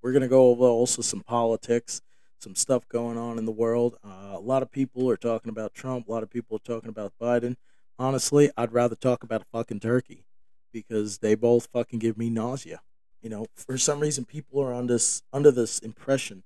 We're 0.00 0.12
going 0.12 0.22
to 0.22 0.28
go 0.28 0.46
over 0.46 0.64
also 0.64 1.02
some 1.02 1.20
politics 1.20 2.00
some 2.42 2.54
stuff 2.54 2.88
going 2.88 3.18
on 3.18 3.38
in 3.38 3.44
the 3.44 3.52
world. 3.52 3.96
Uh, 4.04 4.34
a 4.34 4.40
lot 4.40 4.62
of 4.62 4.70
people 4.70 5.08
are 5.10 5.16
talking 5.16 5.50
about 5.50 5.74
Trump. 5.74 6.08
A 6.08 6.12
lot 6.12 6.22
of 6.22 6.30
people 6.30 6.56
are 6.56 6.60
talking 6.60 6.88
about 6.88 7.12
Biden. 7.20 7.56
Honestly, 7.98 8.50
I'd 8.56 8.72
rather 8.72 8.96
talk 8.96 9.22
about 9.22 9.42
a 9.42 9.46
fucking 9.52 9.80
turkey 9.80 10.24
because 10.72 11.18
they 11.18 11.34
both 11.34 11.68
fucking 11.72 11.98
give 11.98 12.16
me 12.16 12.30
nausea. 12.30 12.80
You 13.22 13.28
know, 13.28 13.46
for 13.54 13.76
some 13.76 14.00
reason, 14.00 14.24
people 14.24 14.60
are 14.62 14.72
on 14.72 14.86
this 14.86 15.22
under 15.32 15.50
this 15.50 15.78
impression 15.80 16.42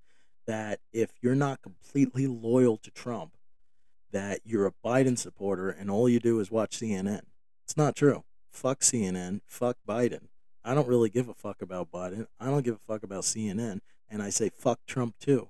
that 0.47 0.81
if 0.93 1.13
you're 1.23 1.35
not 1.35 1.63
completely 1.63 2.27
loyal 2.27 2.77
to 2.79 2.91
Trump, 2.91 3.37
that 4.11 4.41
you're 4.45 4.67
a 4.67 4.73
Biden 4.85 5.19
supporter 5.19 5.71
and 5.71 5.91
all 5.91 6.09
you 6.09 6.21
do 6.21 6.41
is 6.41 6.51
watch 6.51 6.79
CNN. 6.79 7.23
It's 7.65 7.77
not 7.77 7.97
true. 7.97 8.25
Fuck 8.51 8.81
CNN. 8.81 9.41
Fuck 9.47 9.77
Biden. 9.89 10.29
I 10.65 10.75
don't 10.75 10.89
really 10.89 11.11
give 11.11 11.29
a 11.29 11.35
fuck 11.35 11.63
about 11.63 11.91
Biden. 11.91 12.27
I 12.41 12.47
don't 12.47 12.65
give 12.65 12.77
a 12.77 12.93
fuck 12.93 13.03
about 13.03 13.25
CNN. 13.25 13.81
And 14.11 14.23
I 14.23 14.31
say 14.31 14.51
fuck 14.51 14.81
Trump 14.87 15.17
too. 15.19 15.49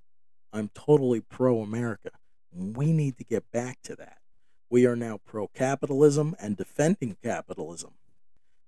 I'm 0.55 0.71
totally 0.73 1.21
pro 1.21 1.61
America. 1.61 2.11
We 2.53 2.93
need 2.93 3.19
to 3.19 3.25
get 3.25 3.51
back 3.51 3.83
to 3.83 3.97
that. 3.97 4.19
We 4.71 4.87
are 4.87 4.95
now 4.95 5.19
pro 5.27 5.49
capitalism 5.49 6.37
and 6.39 6.57
defending 6.57 7.17
capitalism. 7.23 7.91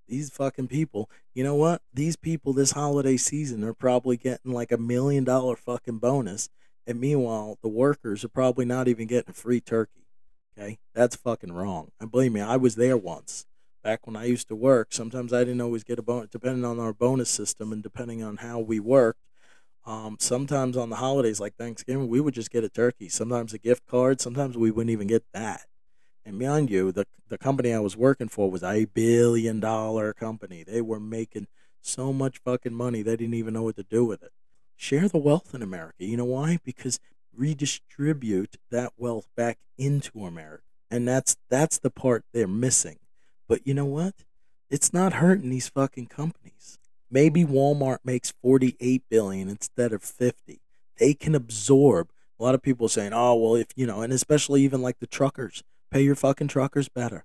These 0.09 0.31
fucking 0.31 0.67
people, 0.67 1.09
you 1.33 1.45
know 1.45 1.55
what? 1.55 1.83
These 1.95 2.17
people 2.17 2.53
this 2.53 2.73
holiday 2.73 3.17
season 3.17 3.63
are 3.63 3.73
probably 3.73 4.17
getting 4.17 4.53
like 4.53 4.73
a 4.73 4.77
million 4.77 5.23
dollar 5.23 5.55
fucking 5.55 5.99
bonus. 5.99 6.49
And 6.89 7.01
meanwhile, 7.01 7.59
the 7.63 7.69
workers 7.69 8.25
are 8.25 8.29
probably 8.29 8.65
not 8.65 8.89
even 8.89 9.07
getting 9.07 9.33
free 9.33 9.61
turkey. 9.61 10.07
Okay? 10.59 10.79
That's 10.93 11.15
fucking 11.15 11.53
wrong. 11.53 11.93
And 12.01 12.11
believe 12.11 12.33
me, 12.33 12.41
I 12.41 12.57
was 12.57 12.75
there 12.75 12.97
once. 12.97 13.47
Back 13.85 14.09
when 14.09 14.17
I 14.17 14.25
used 14.25 14.49
to 14.49 14.57
work, 14.57 14.89
sometimes 14.91 15.33
I 15.33 15.41
didn't 15.45 15.61
always 15.61 15.85
get 15.85 16.01
a 16.01 16.03
bonus, 16.03 16.31
depending 16.31 16.65
on 16.65 16.81
our 16.81 16.93
bonus 16.93 17.31
system 17.31 17.73
and 17.73 17.83
depending 17.83 18.25
on 18.25 18.39
how 18.39 18.59
we 18.59 18.81
worked 18.81 19.21
um, 19.87 20.17
sometimes 20.21 20.77
on 20.77 20.91
the 20.91 20.97
holidays 20.97 21.41
like 21.41 21.57
Thanksgiving, 21.57 22.09
we 22.09 22.21
would 22.21 22.35
just 22.35 22.51
get 22.51 22.65
a 22.65 22.69
turkey. 22.69 23.09
Sometimes 23.09 23.55
a 23.55 23.59
gift 23.59 23.87
card. 23.87 24.21
Sometimes 24.21 24.57
we 24.57 24.71
wouldn't 24.71 24.91
even 24.91 25.07
get 25.07 25.25
that. 25.33 25.67
And 26.25 26.39
beyond 26.39 26.71
you, 26.71 26.93
the 26.93 27.07
the 27.29 27.39
company 27.39 27.73
I 27.73 27.79
was 27.81 27.97
working 27.97 28.29
for 28.29 28.51
was 28.51 28.63
a 28.63 28.87
billion 28.87 29.61
dollar 29.61 30.13
company. 30.13 30.65
They 30.65 30.81
were 30.83 31.01
making 31.01 31.47
so 31.81 32.13
much 32.13 32.39
fucking 32.45 32.75
money 32.75 33.03
they 33.03 33.17
didn't 33.17 33.35
even 33.35 33.55
know 33.55 33.63
what 33.63 33.77
to 33.77 33.85
do 33.85 34.05
with 34.05 34.23
it. 34.23 34.33
share 34.77 35.09
the 35.09 35.19
wealth 35.19 35.55
in 35.55 35.63
America. 35.63 36.05
You 36.05 36.17
know 36.17 36.25
why? 36.25 36.59
Because 36.65 37.01
redistribute 37.35 38.57
that 38.71 38.93
wealth 38.97 39.29
back 39.37 39.59
into 39.79 40.25
America. 40.25 40.65
And 40.91 41.07
that's 41.07 41.37
that's 41.49 41.79
the 41.79 41.91
part 41.91 42.25
they're 42.33 42.47
missing. 42.49 42.99
But 43.49 43.67
you 43.67 43.75
know 43.75 43.85
what? 43.87 44.15
It's 44.71 44.93
not 44.93 45.15
hurting 45.15 45.51
these 45.51 45.69
fucking 45.69 46.07
companies. 46.07 46.79
Maybe 47.11 47.45
Walmart 47.45 47.99
makes 48.05 48.33
48 48.43 49.03
billion 49.09 49.49
instead 49.49 49.93
of 49.93 50.03
50. 50.03 50.61
They 50.99 51.15
can 51.15 51.35
absorb. 51.35 52.11
A 52.39 52.43
lot 52.43 52.55
of 52.55 52.63
people 52.63 52.89
saying, 52.89 53.13
"Oh, 53.15 53.35
well, 53.35 53.55
if 53.55 53.69
you 53.77 53.87
know," 53.87 54.03
and 54.03 54.13
especially 54.13 54.63
even 54.63 54.83
like 54.83 54.99
the 54.99 55.07
truckers, 55.07 55.63
pay 55.91 56.03
your 56.03 56.15
fucking 56.15 56.49
truckers 56.49 56.89
better. 56.89 57.25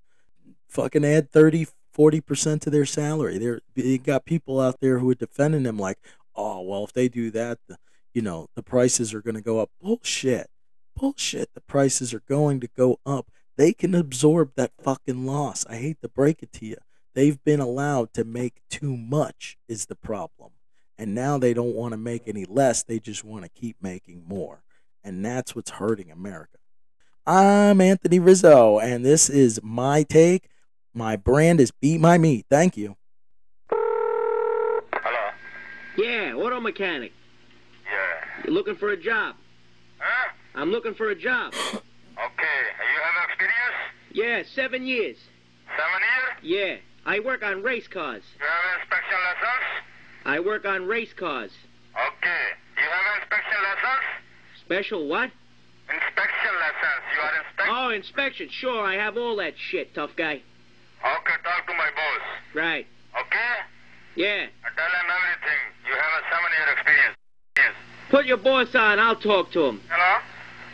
Fucking 0.67 1.03
add 1.03 1.29
30, 1.29 1.67
40% 1.91 2.61
to 2.61 2.69
their 2.69 2.85
salary. 2.85 3.37
They're, 3.37 3.59
they 3.75 3.97
got 3.97 4.25
people 4.25 4.61
out 4.61 4.79
there 4.79 4.99
who 4.99 5.09
are 5.09 5.15
defending 5.15 5.63
them 5.63 5.77
like, 5.77 5.97
"Oh, 6.35 6.61
well, 6.61 6.83
if 6.85 6.93
they 6.93 7.09
do 7.09 7.29
that, 7.31 7.59
the, 7.67 7.77
you 8.13 8.21
know, 8.21 8.47
the 8.55 8.63
prices 8.63 9.13
are 9.13 9.21
going 9.21 9.35
to 9.35 9.41
go 9.41 9.59
up." 9.59 9.69
Bullshit. 9.81 10.49
Bullshit. 10.95 11.53
The 11.53 11.61
prices 11.61 12.13
are 12.13 12.23
going 12.27 12.59
to 12.61 12.67
go 12.67 12.99
up. 13.05 13.27
They 13.57 13.73
can 13.73 13.93
absorb 13.93 14.53
that 14.55 14.71
fucking 14.81 15.25
loss. 15.25 15.65
I 15.67 15.75
hate 15.75 16.01
to 16.01 16.07
break 16.07 16.41
it 16.41 16.53
to 16.53 16.65
you. 16.65 16.77
They've 17.13 17.43
been 17.43 17.59
allowed 17.59 18.13
to 18.13 18.23
make 18.23 18.61
too 18.69 18.95
much, 18.95 19.57
is 19.67 19.87
the 19.87 19.95
problem. 19.95 20.51
And 20.97 21.13
now 21.13 21.37
they 21.37 21.53
don't 21.53 21.75
want 21.75 21.91
to 21.93 21.97
make 21.97 22.27
any 22.27 22.45
less. 22.45 22.83
They 22.83 22.99
just 22.99 23.23
want 23.23 23.43
to 23.43 23.49
keep 23.49 23.75
making 23.81 24.23
more. 24.27 24.63
And 25.03 25.25
that's 25.25 25.55
what's 25.55 25.71
hurting 25.71 26.11
America. 26.11 26.57
I'm 27.25 27.81
Anthony 27.81 28.19
Rizzo, 28.19 28.79
and 28.79 29.05
this 29.05 29.29
is 29.29 29.59
my 29.63 30.03
take. 30.03 30.49
My 30.93 31.15
brand 31.15 31.59
is 31.59 31.71
Beat 31.71 31.99
My 31.99 32.17
Meat. 32.17 32.45
Thank 32.49 32.77
you. 32.77 32.97
Hello. 33.69 35.31
Yeah, 35.97 36.33
auto 36.33 36.59
mechanic. 36.59 37.13
Yeah. 37.85 38.45
You 38.45 38.53
looking 38.53 38.75
for 38.75 38.89
a 38.89 38.97
job? 38.97 39.35
Huh? 39.99 40.33
I'm 40.55 40.71
looking 40.71 40.93
for 40.93 41.09
a 41.09 41.15
job. 41.15 41.53
Okay. 41.53 41.81
You 42.17 43.01
have 43.03 43.29
experience? 43.29 43.75
Yeah, 44.11 44.43
seven 44.53 44.85
years. 44.85 45.17
Seven 45.77 46.01
years? 46.01 46.37
Yeah, 46.43 46.75
I 47.05 47.19
work 47.19 47.43
on 47.43 47.63
race 47.63 47.87
cars. 47.87 48.23
You 48.39 48.45
have 48.45 48.81
inspection 48.81 49.17
license? 49.25 49.85
I 50.25 50.39
work 50.39 50.65
on 50.65 50.85
race 50.87 51.13
cars. 51.13 51.51
Okay. 51.95 52.43
You 52.77 52.83
have 52.83 53.21
inspection 53.21 53.57
license? 53.63 54.05
Special 54.63 55.07
what? 55.07 55.31
Inspection 55.89 56.53
license. 56.61 57.03
You 57.13 57.21
are 57.21 57.35
inspect. 57.37 57.69
Oh, 57.69 57.89
inspection. 57.89 58.49
Sure, 58.51 58.85
I 58.85 58.95
have 58.95 59.17
all 59.17 59.35
that 59.37 59.53
shit, 59.57 59.93
tough 59.95 60.11
guy. 60.15 60.41
Okay. 61.01 61.37
Talk 61.43 61.67
to 61.67 61.73
my 61.73 61.89
boss. 61.95 62.21
Right. 62.53 62.85
Okay. 63.19 63.53
Yeah. 64.15 64.45
I 64.63 64.69
tell 64.75 64.85
him 64.85 65.09
everything. 65.09 65.61
You 65.87 65.93
have 65.93 66.13
a 66.19 66.23
seven-year 66.29 66.73
experience. 66.77 67.15
Yes. 67.57 67.73
Put 68.11 68.25
your 68.25 68.37
boss 68.37 68.75
on. 68.75 68.99
I'll 68.99 69.15
talk 69.15 69.51
to 69.53 69.65
him. 69.65 69.81
Hello. 69.89 70.21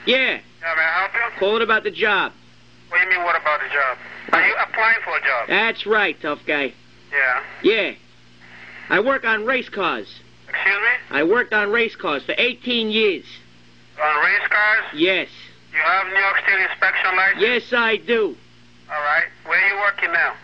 Yeah. 0.05 0.41
Yeah, 0.61 0.75
may 0.75 0.81
I 0.81 0.99
help 0.99 1.13
you? 1.13 1.39
Calling 1.39 1.61
about 1.61 1.83
the 1.83 1.91
job. 1.91 2.33
What 2.89 2.97
do 2.99 3.03
you 3.03 3.09
mean? 3.09 3.23
What 3.23 3.39
about 3.39 3.59
the 3.59 3.67
job? 3.67 3.97
Are 4.31 4.47
you 4.47 4.55
applying 4.61 4.97
for 5.03 5.17
a 5.17 5.21
job? 5.21 5.47
That's 5.47 5.85
right, 5.85 6.19
tough 6.21 6.39
guy. 6.45 6.73
Yeah. 7.11 7.43
Yeah. 7.63 7.91
I 8.89 8.99
work 8.99 9.25
on 9.25 9.45
race 9.45 9.69
cars. 9.69 10.07
Excuse 10.47 10.75
me? 10.75 11.17
I 11.17 11.23
worked 11.23 11.53
on 11.53 11.71
race 11.71 11.95
cars 11.95 12.23
for 12.23 12.35
18 12.37 12.89
years. 12.89 13.25
On 14.01 14.23
race 14.23 14.47
cars? 14.49 14.85
Yes. 14.93 15.27
You 15.73 15.79
have 15.79 16.07
New 16.07 16.19
York 16.19 16.37
State 16.43 16.59
inspection 16.71 17.15
license? 17.15 17.41
Yes, 17.41 17.73
I 17.73 17.97
do. 17.97 18.35
All 18.89 19.01
right. 19.01 19.25
Where 19.45 19.59
are 19.59 19.67
you 19.67 19.75
working 19.81 20.13
now? 20.13 20.35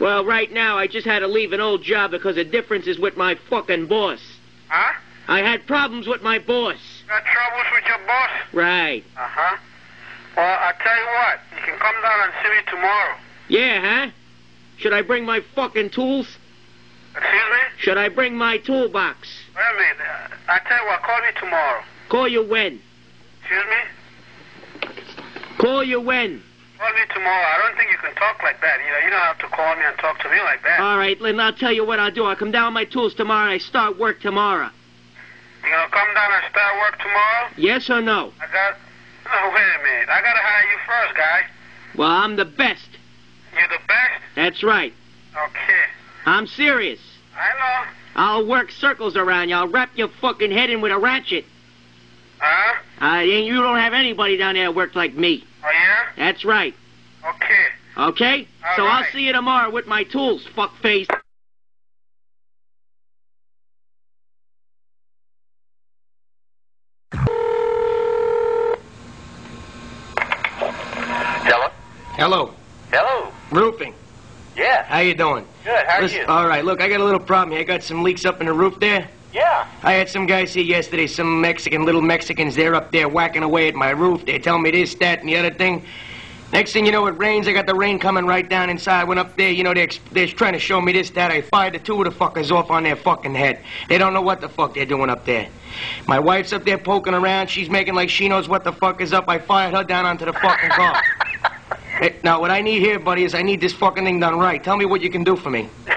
Well, 0.00 0.24
right 0.24 0.50
now, 0.50 0.78
I 0.78 0.86
just 0.86 1.06
had 1.06 1.20
to 1.20 1.26
leave 1.26 1.52
an 1.52 1.60
old 1.60 1.82
job 1.82 2.10
because 2.10 2.36
the 2.36 2.44
difference 2.44 2.86
is 2.86 2.98
with 2.98 3.16
my 3.16 3.36
fucking 3.48 3.86
boss. 3.86 4.20
Huh? 4.68 4.98
I 5.28 5.40
had 5.40 5.66
problems 5.66 6.06
with 6.08 6.22
my 6.22 6.38
boss. 6.38 6.78
Got 7.06 7.22
troubles 7.24 7.66
with 7.72 7.84
your 7.86 8.06
boss? 8.06 8.30
Right. 8.52 9.04
Uh-huh. 9.16 9.56
Well, 10.36 10.58
I'll 10.60 10.74
tell 10.82 10.96
you 10.96 11.06
what. 11.06 11.40
You 11.56 11.62
can 11.66 11.78
come 11.78 12.02
down 12.02 12.20
and 12.24 12.32
see 12.42 12.50
me 12.50 12.62
tomorrow. 12.70 13.16
Yeah, 13.48 13.80
huh? 13.80 14.10
Should 14.78 14.92
I 14.92 15.02
bring 15.02 15.24
my 15.24 15.40
fucking 15.54 15.90
tools? 15.90 16.26
Excuse 17.12 17.32
me? 17.32 17.58
Should 17.78 17.98
I 17.98 18.08
bring 18.08 18.36
my 18.36 18.58
toolbox? 18.58 19.28
Wait 19.56 19.62
a 19.62 19.74
minute. 19.74 19.96
Uh, 20.00 20.52
I'll 20.52 20.60
tell 20.60 20.78
you 20.78 20.86
what. 20.86 21.02
Call 21.02 21.18
me 21.20 21.28
tomorrow. 21.38 21.82
Call 22.08 22.28
you 22.28 22.42
when? 22.46 22.80
Excuse 23.40 23.64
me? 23.66 24.96
Call 25.58 25.82
you 25.84 26.00
when? 26.00 26.42
Call 26.78 26.92
me 26.94 27.00
tomorrow. 27.12 27.46
I 27.46 27.58
don't 27.62 27.76
think 27.76 27.90
you 27.90 27.98
can 27.98 28.14
talk 28.14 28.42
like 28.42 28.60
that. 28.62 28.78
You 28.80 28.90
know, 28.92 28.98
you 29.04 29.10
don't 29.10 29.20
have 29.20 29.38
to 29.38 29.48
call 29.48 29.76
me 29.76 29.82
and 29.84 29.98
talk 29.98 30.18
to 30.20 30.30
me 30.30 30.40
like 30.44 30.62
that. 30.62 30.80
All 30.80 30.96
right, 30.96 31.20
Lynn, 31.20 31.38
I'll 31.40 31.52
tell 31.52 31.72
you 31.72 31.84
what 31.84 31.98
I'll 31.98 32.10
do. 32.10 32.24
I'll 32.24 32.36
come 32.36 32.52
down 32.52 32.72
with 32.72 32.74
my 32.74 32.84
tools 32.84 33.14
tomorrow 33.14 33.50
and 33.50 33.54
I 33.54 33.58
start 33.58 33.98
work 33.98 34.20
tomorrow. 34.20 34.70
you 35.62 35.70
gonna 35.70 35.90
come 35.90 36.14
down 36.14 36.32
and 36.32 36.44
start 36.50 36.78
work 36.78 36.98
tomorrow? 36.98 37.48
Yes 37.56 37.90
or 37.90 38.00
no? 38.00 38.32
I 38.40 38.46
got... 38.52 38.78
No, 39.32 39.50
wait 39.54 39.62
a 39.62 39.82
minute. 39.82 40.08
I 40.08 40.20
gotta 40.22 40.40
hire 40.40 40.70
you 40.70 40.78
first, 40.86 41.16
guy. 41.16 41.40
Well, 41.96 42.10
I'm 42.10 42.36
the 42.36 42.44
best. 42.44 42.88
You're 43.52 43.68
the 43.68 43.84
best? 43.86 44.22
That's 44.34 44.62
right. 44.62 44.92
Okay. 45.34 45.84
I'm 46.26 46.46
serious. 46.46 47.00
I 47.36 47.48
know. 47.58 47.90
I'll 48.16 48.46
work 48.46 48.70
circles 48.70 49.16
around 49.16 49.48
you. 49.48 49.54
I'll 49.54 49.68
wrap 49.68 49.96
your 49.96 50.08
fucking 50.20 50.50
head 50.50 50.70
in 50.70 50.80
with 50.80 50.92
a 50.92 50.98
ratchet. 50.98 51.44
Huh? 52.38 53.04
Uh, 53.04 53.20
you 53.20 53.54
don't 53.54 53.78
have 53.78 53.92
anybody 53.92 54.36
down 54.36 54.54
there 54.54 54.64
that 54.64 54.74
works 54.74 54.96
like 54.96 55.14
me. 55.14 55.44
Oh, 55.64 55.70
yeah? 55.70 56.06
That's 56.16 56.44
right. 56.44 56.74
Okay. 57.24 57.66
Okay? 57.96 58.48
All 58.64 58.76
so 58.76 58.86
I'll 58.86 59.04
see 59.12 59.26
you 59.26 59.32
tomorrow 59.32 59.70
with 59.70 59.86
my 59.86 60.04
tools, 60.04 60.46
fuckface. 60.56 61.06
Hello? 71.42 71.68
Hello. 72.16 72.54
Hello. 72.90 73.32
Roofing. 73.50 73.94
Yeah. 74.56 74.84
How 74.84 74.89
you 75.00 75.14
doing? 75.14 75.46
Good. 75.64 75.86
How 75.86 75.98
are 75.98 76.02
Listen- 76.02 76.18
you? 76.20 76.26
All 76.26 76.46
right, 76.46 76.64
look, 76.64 76.80
I 76.80 76.88
got 76.88 77.00
a 77.00 77.04
little 77.04 77.20
problem 77.20 77.52
here. 77.52 77.60
I 77.60 77.64
got 77.64 77.82
some 77.82 78.02
leaks 78.02 78.24
up 78.24 78.40
in 78.40 78.46
the 78.46 78.52
roof 78.52 78.78
there. 78.80 79.08
yeah. 79.32 79.66
I 79.82 79.92
had 79.92 80.08
some 80.08 80.26
guys 80.26 80.52
here 80.54 80.64
yesterday, 80.64 81.06
some 81.06 81.40
Mexican, 81.40 81.84
little 81.84 82.02
Mexicans. 82.02 82.54
They're 82.56 82.74
up 82.74 82.90
there 82.92 83.08
whacking 83.08 83.42
away 83.42 83.68
at 83.68 83.74
my 83.74 83.90
roof. 83.90 84.24
They're 84.26 84.38
telling 84.38 84.62
me 84.62 84.70
this, 84.72 84.94
that, 84.96 85.20
and 85.20 85.28
the 85.28 85.36
other 85.36 85.50
thing. 85.50 85.84
Next 86.52 86.72
thing 86.72 86.84
you 86.84 86.90
know, 86.90 87.06
it 87.06 87.12
rains. 87.16 87.46
I 87.46 87.52
got 87.52 87.66
the 87.66 87.76
rain 87.76 88.00
coming 88.00 88.26
right 88.26 88.48
down 88.48 88.70
inside. 88.70 89.04
Went 89.04 89.20
up 89.20 89.36
there, 89.36 89.50
you 89.52 89.62
know, 89.62 89.72
they're, 89.72 89.86
they're 90.10 90.26
trying 90.26 90.54
to 90.54 90.58
show 90.58 90.80
me 90.80 90.90
this, 90.92 91.08
that. 91.10 91.30
I 91.30 91.42
fired 91.42 91.74
the 91.74 91.78
two 91.78 92.02
of 92.02 92.12
the 92.12 92.18
fuckers 92.18 92.50
off 92.50 92.72
on 92.72 92.82
their 92.82 92.96
fucking 92.96 93.36
head. 93.36 93.60
They 93.88 93.98
don't 93.98 94.12
know 94.12 94.20
what 94.20 94.40
the 94.40 94.48
fuck 94.48 94.74
they're 94.74 94.84
doing 94.84 95.10
up 95.10 95.24
there. 95.24 95.48
My 96.08 96.18
wife's 96.18 96.52
up 96.52 96.64
there 96.64 96.76
poking 96.78 97.14
around. 97.14 97.48
She's 97.50 97.70
making 97.70 97.94
like 97.94 98.10
she 98.10 98.28
knows 98.28 98.48
what 98.48 98.64
the 98.64 98.72
fuck 98.72 99.00
is 99.00 99.12
up. 99.12 99.28
I 99.28 99.38
fired 99.38 99.74
her 99.74 99.84
down 99.84 100.04
onto 100.06 100.24
the 100.24 100.32
fucking 100.32 100.70
car. 100.70 101.00
Hey, 102.00 102.16
now, 102.24 102.40
what 102.40 102.50
I 102.50 102.62
need 102.62 102.80
here, 102.80 102.98
buddy, 102.98 103.24
is 103.24 103.34
I 103.34 103.42
need 103.42 103.60
this 103.60 103.74
fucking 103.74 104.04
thing 104.04 104.20
done 104.20 104.38
right. 104.38 104.64
Tell 104.64 104.78
me 104.78 104.86
what 104.86 105.02
you 105.02 105.10
can 105.10 105.22
do 105.22 105.36
for 105.36 105.50
me. 105.50 105.68
Are 105.86 105.92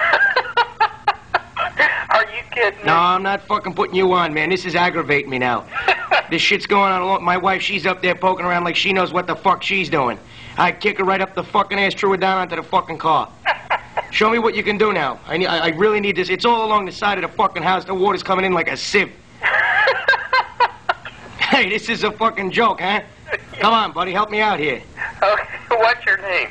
you 2.26 2.42
kidding 2.52 2.78
me? 2.80 2.84
No, 2.84 2.94
I'm 2.94 3.22
not 3.22 3.40
fucking 3.46 3.72
putting 3.72 3.94
you 3.94 4.12
on, 4.12 4.34
man. 4.34 4.50
This 4.50 4.66
is 4.66 4.74
aggravating 4.74 5.30
me 5.30 5.38
now. 5.38 5.64
this 6.30 6.42
shit's 6.42 6.66
going 6.66 6.92
on. 6.92 7.00
along- 7.00 7.24
My 7.24 7.38
wife, 7.38 7.62
she's 7.62 7.86
up 7.86 8.02
there 8.02 8.14
poking 8.14 8.44
around 8.44 8.64
like 8.64 8.76
she 8.76 8.92
knows 8.92 9.14
what 9.14 9.26
the 9.26 9.34
fuck 9.34 9.62
she's 9.62 9.88
doing. 9.88 10.18
I'd 10.58 10.78
kick 10.78 10.98
her 10.98 11.04
right 11.04 11.22
up 11.22 11.34
the 11.34 11.42
fucking 11.42 11.78
ass, 11.78 11.94
threw 11.94 12.10
her 12.10 12.18
down 12.18 12.36
onto 12.36 12.56
the 12.56 12.62
fucking 12.62 12.98
car. 12.98 13.30
Show 14.10 14.28
me 14.28 14.38
what 14.38 14.54
you 14.54 14.62
can 14.62 14.76
do 14.76 14.92
now. 14.92 15.18
I, 15.26 15.38
need, 15.38 15.46
I, 15.46 15.58
I 15.58 15.68
really 15.70 16.00
need 16.00 16.16
this. 16.16 16.28
It's 16.28 16.44
all 16.44 16.66
along 16.66 16.84
the 16.84 16.92
side 16.92 17.16
of 17.16 17.22
the 17.30 17.34
fucking 17.34 17.62
house. 17.62 17.86
The 17.86 17.94
water's 17.94 18.22
coming 18.22 18.44
in 18.44 18.52
like 18.52 18.68
a 18.70 18.76
sieve. 18.76 19.10
hey, 21.38 21.70
this 21.70 21.88
is 21.88 22.04
a 22.04 22.12
fucking 22.12 22.50
joke, 22.50 22.80
huh? 22.82 23.00
Come 23.58 23.72
on, 23.72 23.92
buddy, 23.92 24.12
help 24.12 24.30
me 24.30 24.42
out 24.42 24.60
here. 24.60 24.82
Okay. 25.22 25.44
What's 25.68 26.04
your 26.06 26.18
name? 26.18 26.48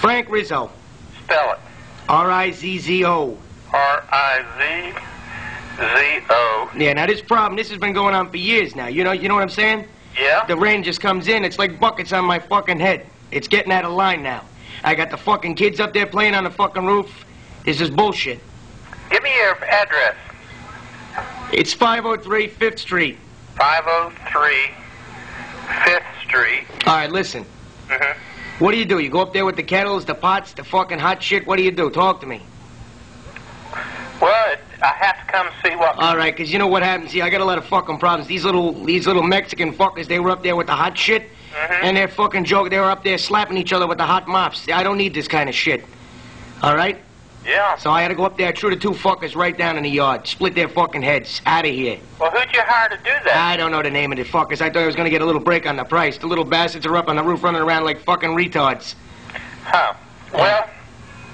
Frank 0.00 0.28
Rizzo. 0.28 0.70
Spell 1.24 1.52
it. 1.52 1.58
R-I-Z-Z-O. 2.08 3.38
R-I-Z-Z-O. 3.72 5.02
Yeah, 6.76 6.92
now 6.92 7.06
this 7.06 7.22
problem, 7.22 7.56
this 7.56 7.70
has 7.70 7.78
been 7.78 7.92
going 7.92 8.14
on 8.14 8.30
for 8.30 8.36
years 8.36 8.74
now. 8.74 8.86
You 8.88 9.04
know, 9.04 9.12
you 9.12 9.28
know 9.28 9.34
what 9.34 9.42
I'm 9.42 9.48
saying? 9.48 9.86
Yeah? 10.18 10.44
The 10.46 10.56
rain 10.56 10.82
just 10.82 11.00
comes 11.00 11.28
in. 11.28 11.44
It's 11.44 11.58
like 11.58 11.80
buckets 11.80 12.12
on 12.12 12.24
my 12.24 12.38
fucking 12.38 12.80
head. 12.80 13.06
It's 13.30 13.48
getting 13.48 13.72
out 13.72 13.84
of 13.84 13.92
line 13.92 14.22
now. 14.22 14.44
I 14.84 14.94
got 14.94 15.10
the 15.10 15.16
fucking 15.16 15.54
kids 15.54 15.80
up 15.80 15.92
there 15.94 16.06
playing 16.06 16.34
on 16.34 16.44
the 16.44 16.50
fucking 16.50 16.84
roof. 16.84 17.24
This 17.64 17.80
is 17.80 17.88
bullshit. 17.90 18.40
Give 19.10 19.22
me 19.22 19.34
your 19.36 19.54
address. 19.64 20.16
It's 21.52 21.72
503 21.72 22.48
5th 22.48 22.78
Street. 22.78 23.18
503 23.56 24.54
5th 25.66 26.22
Street. 26.26 26.64
All 26.86 26.94
right, 26.94 27.10
listen. 27.10 27.46
Mm-hmm. 27.92 28.64
What 28.64 28.72
do 28.72 28.78
you 28.78 28.84
do? 28.84 28.98
You 28.98 29.08
go 29.10 29.20
up 29.20 29.32
there 29.32 29.44
with 29.44 29.56
the 29.56 29.62
kettles, 29.62 30.04
the 30.04 30.14
pots, 30.14 30.52
the 30.52 30.64
fucking 30.64 30.98
hot 30.98 31.22
shit? 31.22 31.46
What 31.46 31.56
do 31.56 31.62
you 31.62 31.70
do? 31.72 31.90
Talk 31.90 32.20
to 32.20 32.26
me. 32.26 32.42
Well, 34.20 34.56
I 34.82 34.86
have 34.86 35.26
to 35.26 35.32
come 35.32 35.48
see 35.64 35.74
what... 35.74 35.96
All 35.98 36.16
right, 36.16 36.36
'cause 36.36 36.50
you 36.50 36.58
know 36.58 36.68
what 36.68 36.82
happens 36.84 37.10
here? 37.10 37.24
I 37.24 37.30
got 37.30 37.40
a 37.40 37.44
lot 37.44 37.58
of 37.58 37.64
fucking 37.66 37.98
problems. 37.98 38.28
These 38.28 38.44
little, 38.44 38.72
these 38.84 39.06
little 39.06 39.22
Mexican 39.24 39.72
fuckers, 39.72 40.06
they 40.06 40.20
were 40.20 40.30
up 40.30 40.42
there 40.44 40.54
with 40.54 40.68
the 40.68 40.74
hot 40.74 40.96
shit, 40.96 41.28
Mhm. 41.52 41.78
and 41.82 41.96
they're 41.96 42.06
fucking 42.08 42.44
joke. 42.44 42.70
They 42.70 42.78
were 42.78 42.90
up 42.90 43.02
there 43.02 43.18
slapping 43.18 43.56
each 43.56 43.72
other 43.72 43.86
with 43.86 43.98
the 43.98 44.04
hot 44.06 44.28
mops. 44.28 44.68
I 44.72 44.82
don't 44.84 44.96
need 44.96 45.12
this 45.12 45.26
kind 45.26 45.48
of 45.48 45.54
shit. 45.56 45.84
All 46.62 46.76
right? 46.76 47.00
Yeah. 47.44 47.76
So 47.76 47.90
I 47.90 48.02
had 48.02 48.08
to 48.08 48.14
go 48.14 48.24
up 48.24 48.36
there, 48.38 48.52
threw 48.52 48.70
the 48.70 48.76
two 48.76 48.90
fuckers 48.90 49.34
right 49.34 49.56
down 49.56 49.76
in 49.76 49.82
the 49.82 49.90
yard, 49.90 50.26
split 50.28 50.54
their 50.54 50.68
fucking 50.68 51.02
heads, 51.02 51.42
out 51.44 51.64
of 51.64 51.72
here. 51.72 51.98
Well, 52.20 52.30
who'd 52.30 52.52
you 52.54 52.60
hire 52.62 52.88
to 52.88 52.96
do 52.98 53.10
that? 53.24 53.34
I 53.36 53.56
don't 53.56 53.72
know 53.72 53.82
the 53.82 53.90
name 53.90 54.12
of 54.12 54.18
the 54.18 54.24
fuckers. 54.24 54.60
I 54.60 54.70
thought 54.70 54.82
I 54.82 54.86
was 54.86 54.94
gonna 54.94 55.10
get 55.10 55.22
a 55.22 55.26
little 55.26 55.40
break 55.40 55.66
on 55.66 55.76
the 55.76 55.84
price. 55.84 56.18
The 56.18 56.26
little 56.28 56.44
bastards 56.44 56.86
are 56.86 56.96
up 56.96 57.08
on 57.08 57.16
the 57.16 57.22
roof 57.22 57.42
running 57.42 57.60
around 57.62 57.84
like 57.84 58.00
fucking 58.04 58.30
retards. 58.30 58.94
Huh. 59.64 59.94
Well, 60.32 60.68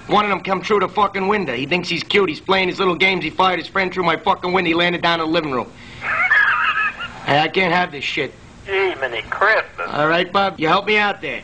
One 0.06 0.24
of 0.24 0.30
them 0.30 0.40
come 0.40 0.62
through 0.62 0.80
the 0.80 0.88
fucking 0.88 1.28
window. 1.28 1.54
He 1.54 1.66
thinks 1.66 1.88
he's 1.90 2.02
cute. 2.02 2.30
He's 2.30 2.40
playing 2.40 2.68
his 2.68 2.78
little 2.78 2.94
games. 2.94 3.22
He 3.22 3.28
fired 3.30 3.58
his 3.58 3.68
friend 3.68 3.92
through 3.92 4.04
my 4.04 4.16
fucking 4.16 4.52
window. 4.52 4.68
He 4.68 4.74
landed 4.74 5.02
down 5.02 5.20
in 5.20 5.26
the 5.26 5.32
living 5.32 5.52
room. 5.52 5.70
hey, 7.26 7.38
I 7.40 7.48
can't 7.48 7.74
have 7.74 7.92
this 7.92 8.04
shit. 8.04 8.32
gee, 8.64 8.94
many 8.94 9.20
Christmas. 9.22 9.86
All 9.90 10.08
right, 10.08 10.32
Bob? 10.32 10.58
You 10.58 10.68
help 10.68 10.86
me 10.86 10.96
out 10.96 11.20
there. 11.20 11.42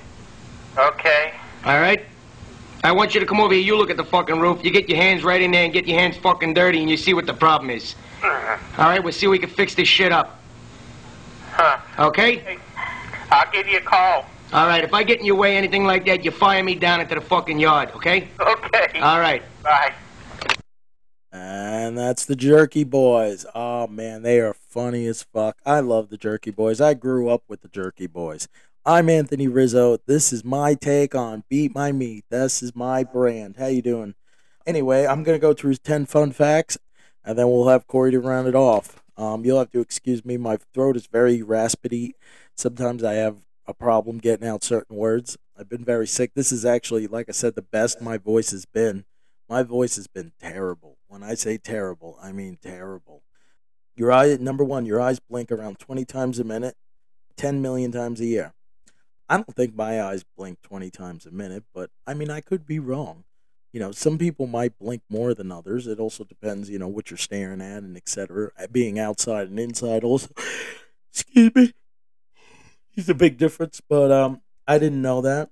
Okay. 0.78 1.34
All 1.66 1.78
right? 1.78 2.04
I 2.84 2.92
want 2.92 3.14
you 3.14 3.20
to 3.20 3.24
come 3.24 3.40
over 3.40 3.54
here. 3.54 3.62
You 3.62 3.78
look 3.78 3.88
at 3.88 3.96
the 3.96 4.04
fucking 4.04 4.38
roof. 4.38 4.62
You 4.62 4.70
get 4.70 4.90
your 4.90 4.98
hands 4.98 5.24
right 5.24 5.40
in 5.40 5.50
there 5.50 5.64
and 5.64 5.72
get 5.72 5.86
your 5.86 5.98
hands 5.98 6.18
fucking 6.18 6.52
dirty, 6.52 6.80
and 6.80 6.90
you 6.90 6.98
see 6.98 7.14
what 7.14 7.24
the 7.24 7.32
problem 7.32 7.70
is. 7.70 7.94
Uh, 8.22 8.58
All 8.76 8.84
right? 8.84 9.02
We'll 9.02 9.14
see 9.14 9.24
if 9.24 9.30
we 9.30 9.38
can 9.38 9.48
fix 9.48 9.74
this 9.74 9.88
shit 9.88 10.12
up. 10.12 10.38
Huh. 11.52 11.78
Okay? 12.08 12.58
I'll 13.30 13.50
give 13.50 13.66
you 13.66 13.78
a 13.78 13.80
call. 13.80 14.26
All 14.52 14.66
right. 14.66 14.84
If 14.84 14.92
I 14.92 15.02
get 15.02 15.18
in 15.18 15.24
your 15.24 15.36
way, 15.36 15.56
anything 15.56 15.84
like 15.84 16.04
that, 16.04 16.26
you 16.26 16.30
fire 16.30 16.62
me 16.62 16.74
down 16.74 17.00
into 17.00 17.14
the 17.14 17.22
fucking 17.22 17.58
yard. 17.58 17.90
Okay? 17.96 18.28
Okay. 18.38 19.00
All 19.00 19.18
right. 19.18 19.42
Bye. 19.62 19.94
And 21.32 21.96
that's 21.98 22.26
the 22.26 22.36
Jerky 22.36 22.84
Boys. 22.84 23.44
Oh 23.56 23.88
man, 23.88 24.22
they 24.22 24.38
are 24.38 24.54
funny 24.54 25.06
as 25.06 25.24
fuck. 25.24 25.58
I 25.66 25.80
love 25.80 26.08
the 26.08 26.16
Jerky 26.16 26.52
Boys. 26.52 26.80
I 26.80 26.94
grew 26.94 27.28
up 27.28 27.42
with 27.48 27.62
the 27.62 27.68
Jerky 27.68 28.06
Boys. 28.06 28.46
I'm 28.86 29.08
Anthony 29.08 29.48
Rizzo. 29.48 29.96
This 30.06 30.30
is 30.30 30.44
my 30.44 30.74
take 30.74 31.14
on 31.14 31.44
Beat 31.48 31.74
My 31.74 31.90
Meat. 31.90 32.26
This 32.28 32.62
is 32.62 32.76
my 32.76 33.02
brand. 33.02 33.56
How 33.56 33.68
you 33.68 33.80
doing? 33.80 34.14
Anyway, 34.66 35.06
I'm 35.06 35.22
gonna 35.22 35.38
go 35.38 35.54
through 35.54 35.76
ten 35.76 36.04
fun 36.04 36.32
facts, 36.32 36.76
and 37.24 37.38
then 37.38 37.48
we'll 37.48 37.68
have 37.68 37.86
Corey 37.86 38.10
to 38.10 38.20
round 38.20 38.46
it 38.46 38.54
off. 38.54 39.02
Um, 39.16 39.42
you'll 39.42 39.58
have 39.58 39.70
to 39.70 39.80
excuse 39.80 40.22
me. 40.22 40.36
My 40.36 40.58
throat 40.74 40.98
is 40.98 41.06
very 41.06 41.40
raspy. 41.40 42.14
Sometimes 42.54 43.02
I 43.02 43.14
have 43.14 43.38
a 43.66 43.72
problem 43.72 44.18
getting 44.18 44.46
out 44.46 44.62
certain 44.62 44.96
words. 44.96 45.38
I've 45.58 45.70
been 45.70 45.84
very 45.84 46.06
sick. 46.06 46.32
This 46.34 46.52
is 46.52 46.66
actually, 46.66 47.06
like 47.06 47.30
I 47.30 47.32
said, 47.32 47.54
the 47.54 47.62
best 47.62 48.02
my 48.02 48.18
voice 48.18 48.50
has 48.50 48.66
been. 48.66 49.06
My 49.48 49.62
voice 49.62 49.96
has 49.96 50.08
been 50.08 50.32
terrible. 50.38 50.98
When 51.08 51.22
I 51.22 51.36
say 51.36 51.56
terrible, 51.56 52.18
I 52.22 52.32
mean 52.32 52.58
terrible. 52.60 53.22
Your 53.96 54.12
eye, 54.12 54.36
number 54.38 54.62
one, 54.62 54.84
your 54.84 55.00
eyes 55.00 55.20
blink 55.20 55.50
around 55.50 55.78
20 55.78 56.04
times 56.04 56.38
a 56.38 56.44
minute, 56.44 56.76
10 57.38 57.62
million 57.62 57.90
times 57.90 58.20
a 58.20 58.26
year. 58.26 58.52
I 59.28 59.36
don't 59.36 59.54
think 59.54 59.74
my 59.74 60.02
eyes 60.02 60.24
blink 60.36 60.60
20 60.62 60.90
times 60.90 61.26
a 61.26 61.30
minute, 61.30 61.64
but 61.74 61.90
I 62.06 62.14
mean, 62.14 62.30
I 62.30 62.40
could 62.40 62.66
be 62.66 62.78
wrong. 62.78 63.24
You 63.72 63.80
know, 63.80 63.90
some 63.90 64.18
people 64.18 64.46
might 64.46 64.78
blink 64.78 65.02
more 65.08 65.34
than 65.34 65.50
others. 65.50 65.86
It 65.86 65.98
also 65.98 66.22
depends, 66.22 66.70
you 66.70 66.78
know, 66.78 66.86
what 66.86 67.10
you're 67.10 67.18
staring 67.18 67.60
at 67.60 67.82
and 67.82 67.96
etc. 67.96 68.50
Being 68.70 68.98
outside 68.98 69.48
and 69.48 69.58
inside 69.58 70.04
also. 70.04 70.28
Excuse 71.10 71.54
me. 71.54 71.72
It's 72.94 73.08
a 73.08 73.14
big 73.14 73.36
difference, 73.38 73.80
but 73.88 74.12
um, 74.12 74.42
I 74.68 74.78
didn't 74.78 75.02
know 75.02 75.20
that. 75.22 75.50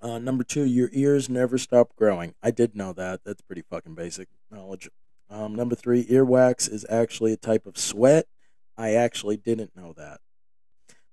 Uh, 0.00 0.18
number 0.18 0.44
two, 0.44 0.64
your 0.64 0.88
ears 0.92 1.28
never 1.28 1.58
stop 1.58 1.96
growing. 1.96 2.34
I 2.42 2.50
did 2.50 2.76
know 2.76 2.92
that. 2.92 3.24
That's 3.24 3.42
pretty 3.42 3.62
fucking 3.62 3.94
basic 3.94 4.28
knowledge. 4.50 4.88
Um, 5.28 5.54
number 5.54 5.74
three, 5.74 6.04
earwax 6.06 6.70
is 6.70 6.86
actually 6.88 7.32
a 7.32 7.36
type 7.36 7.66
of 7.66 7.76
sweat. 7.76 8.26
I 8.78 8.94
actually 8.94 9.36
didn't 9.36 9.76
know 9.76 9.92
that. 9.96 10.20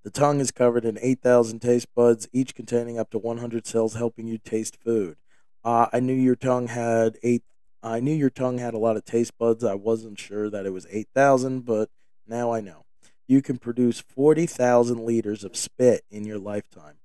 The 0.08 0.12
tongue 0.12 0.40
is 0.40 0.52
covered 0.52 0.86
in 0.86 0.98
8,000 1.02 1.60
taste 1.60 1.94
buds, 1.94 2.30
each 2.32 2.56
containing 2.56 2.98
up 2.98 3.10
to 3.10 3.18
100 3.18 3.68
cells, 3.68 3.96
helping 3.96 4.26
you 4.26 4.38
taste 4.38 4.78
food. 4.82 5.18
Uh, 5.66 5.88
I 5.92 6.00
knew 6.00 6.14
your 6.14 6.38
tongue 6.38 6.70
had 6.70 7.18
eight. 7.24 7.44
I 7.84 8.00
knew 8.00 8.14
your 8.14 8.30
tongue 8.30 8.58
had 8.58 8.74
a 8.74 8.78
lot 8.78 8.96
of 8.96 9.04
taste 9.04 9.38
buds. 9.38 9.66
I 9.66 9.74
wasn't 9.74 10.18
sure 10.18 10.50
that 10.50 10.66
it 10.66 10.70
was 10.70 10.88
8,000, 10.90 11.66
but 11.66 11.90
now 12.26 12.54
I 12.54 12.62
know. 12.62 12.86
You 13.28 13.42
can 13.42 13.58
produce 13.58 14.00
40,000 14.00 15.06
liters 15.06 15.44
of 15.44 15.58
spit 15.58 16.06
in 16.10 16.24
your 16.24 16.40
lifetime. 16.40 17.00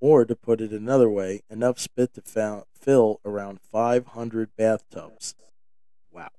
Or, 0.00 0.24
to 0.24 0.34
put 0.34 0.60
it 0.60 0.72
another 0.72 1.08
way, 1.08 1.42
enough 1.48 1.78
spit 1.78 2.14
to 2.14 2.20
fa- 2.22 2.64
fill 2.74 3.20
around 3.24 3.60
500 3.60 4.56
bathtubs. 4.56 5.36
Wow. 6.10 6.30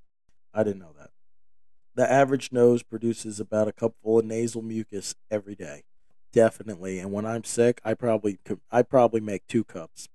I 0.53 0.63
didn't 0.63 0.79
know 0.79 0.93
that. 0.99 1.11
The 1.95 2.11
average 2.11 2.51
nose 2.51 2.83
produces 2.83 3.39
about 3.39 3.69
a 3.69 3.71
cupful 3.71 4.19
of 4.19 4.25
nasal 4.25 4.61
mucus 4.61 5.15
every 5.31 5.55
day. 5.55 5.83
Definitely. 6.31 6.99
And 6.99 7.11
when 7.11 7.25
I'm 7.25 7.43
sick, 7.43 7.81
I 7.83 7.93
probably 7.93 8.39
I 8.71 8.81
probably 8.83 9.21
make 9.21 9.47
two 9.47 9.63
cups. 9.63 10.07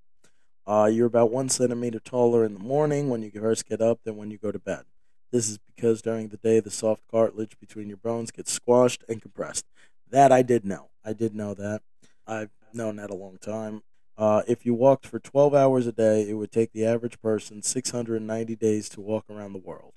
Uh, 0.67 0.91
you're 0.93 1.07
about 1.07 1.31
one 1.31 1.49
centimeter 1.49 2.01
taller 2.01 2.45
in 2.45 2.55
the 2.55 2.61
morning 2.61 3.09
when 3.09 3.23
you 3.23 3.31
first 3.31 3.69
get 3.69 3.81
up 3.81 4.01
than 4.03 4.17
when 4.17 4.31
you 4.31 4.39
go 4.39 4.51
to 4.51 4.59
bed. 4.59 4.85
This 5.31 5.49
is 5.49 5.59
because 5.59 6.03
during 6.03 6.29
the 6.29 6.39
day 6.39 6.61
the 6.61 6.71
soft 6.71 7.03
cartilage 7.11 7.59
between 7.61 7.89
your 7.89 7.99
bones 7.99 8.31
gets 8.31 8.53
squashed 8.53 9.05
and 9.09 9.23
compressed. 9.23 9.67
That 10.11 10.33
I 10.33 10.43
did 10.43 10.65
know. 10.65 10.89
I 11.05 11.13
did 11.13 11.35
know 11.35 11.55
that. 11.55 11.83
I've 12.27 12.51
known 12.73 12.97
that 12.97 13.11
a 13.11 13.15
long 13.15 13.39
time. 13.39 13.83
Uh, 14.19 14.43
if 14.49 14.65
you 14.65 14.73
walked 14.73 15.07
for 15.07 15.19
12 15.19 15.55
hours 15.55 15.87
a 15.87 15.93
day, 15.93 16.29
it 16.29 16.35
would 16.35 16.51
take 16.51 16.73
the 16.73 16.87
average 16.87 17.21
person 17.21 17.63
690 17.63 18.57
days 18.57 18.89
to 18.89 19.01
walk 19.01 19.27
around 19.29 19.53
the 19.53 19.59
world. 19.59 19.93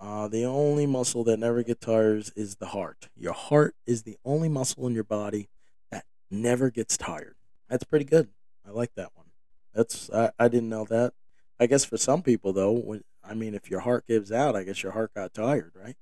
Uh, 0.00 0.28
the 0.28 0.46
only 0.46 0.86
muscle 0.86 1.24
that 1.24 1.38
never 1.38 1.62
gets 1.62 1.84
tired 1.84 2.30
is 2.34 2.56
the 2.56 2.68
heart. 2.68 3.10
Your 3.14 3.34
heart 3.34 3.74
is 3.86 4.02
the 4.02 4.16
only 4.24 4.48
muscle 4.48 4.86
in 4.86 4.94
your 4.94 5.04
body 5.04 5.50
that 5.90 6.04
never 6.30 6.70
gets 6.70 6.96
tired. 6.96 7.34
That's 7.68 7.84
pretty 7.84 8.06
good. 8.06 8.28
I 8.66 8.70
like 8.70 8.94
that 8.94 9.10
one. 9.14 9.26
That's 9.74 10.10
I, 10.10 10.30
I 10.38 10.48
didn't 10.48 10.70
know 10.70 10.86
that. 10.86 11.12
I 11.58 11.66
guess 11.66 11.84
for 11.84 11.98
some 11.98 12.22
people 12.22 12.54
though, 12.54 12.72
when, 12.72 13.04
I 13.22 13.34
mean, 13.34 13.54
if 13.54 13.70
your 13.70 13.80
heart 13.80 14.06
gives 14.08 14.32
out, 14.32 14.56
I 14.56 14.62
guess 14.62 14.82
your 14.82 14.92
heart 14.92 15.12
got 15.14 15.34
tired, 15.34 15.72
right? 15.74 15.96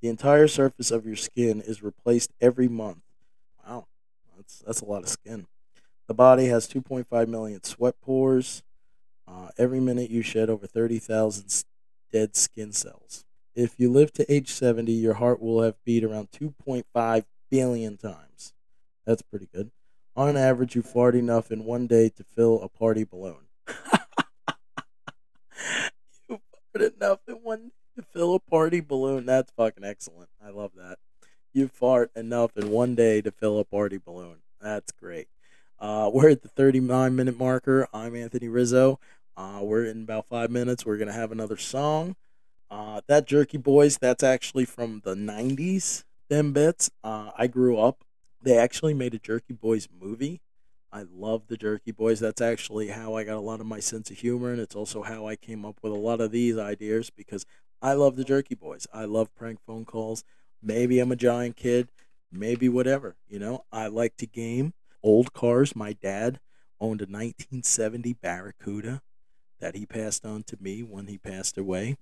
The 0.00 0.08
entire 0.08 0.48
surface 0.48 0.90
of 0.90 1.06
your 1.06 1.16
skin 1.16 1.60
is 1.60 1.84
replaced 1.84 2.32
every 2.40 2.68
month. 2.68 3.02
Wow, 3.64 3.86
that's 4.36 4.58
that's 4.66 4.80
a 4.80 4.84
lot 4.84 5.04
of 5.04 5.08
skin. 5.08 5.46
The 6.08 6.14
body 6.14 6.46
has 6.46 6.68
2.5 6.68 7.28
million 7.28 7.62
sweat 7.62 7.94
pores. 8.00 8.64
Uh, 9.28 9.48
every 9.56 9.80
minute 9.80 10.10
you 10.10 10.22
shed 10.22 10.50
over 10.50 10.66
30,000 10.66 11.64
dead 12.12 12.36
skin 12.36 12.72
cells. 12.72 13.24
If 13.56 13.74
you 13.78 13.90
live 13.90 14.12
to 14.12 14.32
age 14.32 14.52
70, 14.52 14.92
your 14.92 15.14
heart 15.14 15.40
will 15.40 15.62
have 15.62 15.82
beat 15.82 16.04
around 16.04 16.30
2.5 16.30 17.24
billion 17.50 17.96
times. 17.96 18.52
That's 19.06 19.22
pretty 19.22 19.48
good. 19.52 19.70
On 20.14 20.36
average, 20.36 20.76
you 20.76 20.82
fart 20.82 21.14
enough 21.14 21.50
in 21.50 21.64
one 21.64 21.86
day 21.86 22.10
to 22.10 22.22
fill 22.22 22.60
a 22.60 22.68
party 22.68 23.04
balloon. 23.04 23.48
you 26.28 26.38
fart 26.52 26.92
enough 26.94 27.20
in 27.26 27.36
one 27.36 27.68
day 27.68 27.72
to 27.96 28.02
fill 28.02 28.34
a 28.34 28.40
party 28.40 28.80
balloon. 28.80 29.24
That's 29.24 29.50
fucking 29.52 29.84
excellent. 29.84 30.28
I 30.44 30.50
love 30.50 30.72
that. 30.76 30.98
You 31.54 31.68
fart 31.68 32.10
enough 32.14 32.58
in 32.58 32.70
one 32.70 32.94
day 32.94 33.22
to 33.22 33.30
fill 33.30 33.58
a 33.58 33.64
party 33.64 33.96
balloon. 33.96 34.36
That's 34.60 34.92
great. 34.92 35.28
Uh, 35.78 36.10
we're 36.12 36.28
at 36.28 36.42
the 36.42 36.48
39 36.48 37.16
minute 37.16 37.38
marker. 37.38 37.88
I'm 37.94 38.14
Anthony 38.16 38.48
Rizzo. 38.48 39.00
Uh, 39.34 39.60
we're 39.62 39.86
in 39.86 40.02
about 40.02 40.26
five 40.26 40.50
minutes. 40.50 40.84
We're 40.84 40.98
going 40.98 41.08
to 41.08 41.14
have 41.14 41.32
another 41.32 41.56
song. 41.56 42.16
Uh, 42.70 43.00
that 43.06 43.26
Jerky 43.26 43.58
Boys, 43.58 43.98
that's 43.98 44.24
actually 44.24 44.64
from 44.64 45.02
the 45.04 45.14
90s, 45.14 46.04
them 46.28 46.52
bits. 46.52 46.90
Uh, 47.04 47.30
I 47.36 47.46
grew 47.46 47.78
up. 47.78 48.04
They 48.42 48.58
actually 48.58 48.94
made 48.94 49.14
a 49.14 49.18
Jerky 49.18 49.54
Boys 49.54 49.88
movie. 50.00 50.40
I 50.92 51.04
love 51.12 51.48
the 51.48 51.56
Jerky 51.56 51.92
Boys. 51.92 52.20
That's 52.20 52.40
actually 52.40 52.88
how 52.88 53.14
I 53.14 53.24
got 53.24 53.36
a 53.36 53.40
lot 53.40 53.60
of 53.60 53.66
my 53.66 53.80
sense 53.80 54.10
of 54.10 54.18
humor, 54.18 54.50
and 54.50 54.60
it's 54.60 54.74
also 54.74 55.02
how 55.02 55.26
I 55.26 55.36
came 55.36 55.64
up 55.64 55.76
with 55.82 55.92
a 55.92 55.96
lot 55.96 56.20
of 56.20 56.30
these 56.30 56.58
ideas 56.58 57.10
because 57.10 57.44
I 57.82 57.92
love 57.92 58.16
the 58.16 58.24
Jerky 58.24 58.54
Boys. 58.54 58.86
I 58.92 59.04
love 59.04 59.34
prank 59.34 59.60
phone 59.66 59.84
calls. 59.84 60.24
Maybe 60.62 60.98
I'm 60.98 61.12
a 61.12 61.16
giant 61.16 61.56
kid. 61.56 61.88
Maybe 62.32 62.68
whatever. 62.68 63.16
You 63.28 63.38
know, 63.38 63.64
I 63.70 63.86
like 63.88 64.16
to 64.18 64.26
game 64.26 64.74
old 65.02 65.32
cars. 65.32 65.76
My 65.76 65.92
dad 65.92 66.40
owned 66.80 67.00
a 67.00 67.04
1970 67.04 68.14
Barracuda 68.14 69.02
that 69.60 69.74
he 69.74 69.86
passed 69.86 70.24
on 70.24 70.42
to 70.44 70.56
me 70.60 70.82
when 70.82 71.06
he 71.06 71.18
passed 71.18 71.56
away. 71.56 71.96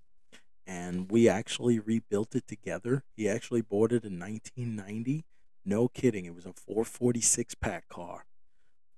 And 0.67 1.11
we 1.11 1.29
actually 1.29 1.79
rebuilt 1.79 2.35
it 2.35 2.49
together. 2.49 3.05
He 3.17 3.29
actually 3.29 3.61
bought 3.61 3.93
it 3.93 4.05
in 4.05 4.19
1990. 4.19 5.25
No 5.65 5.89
kidding. 5.89 6.25
It 6.25 6.35
was 6.35 6.47
a 6.47 6.53
446 6.53 7.55
pack 7.57 7.89
car. 7.89 8.25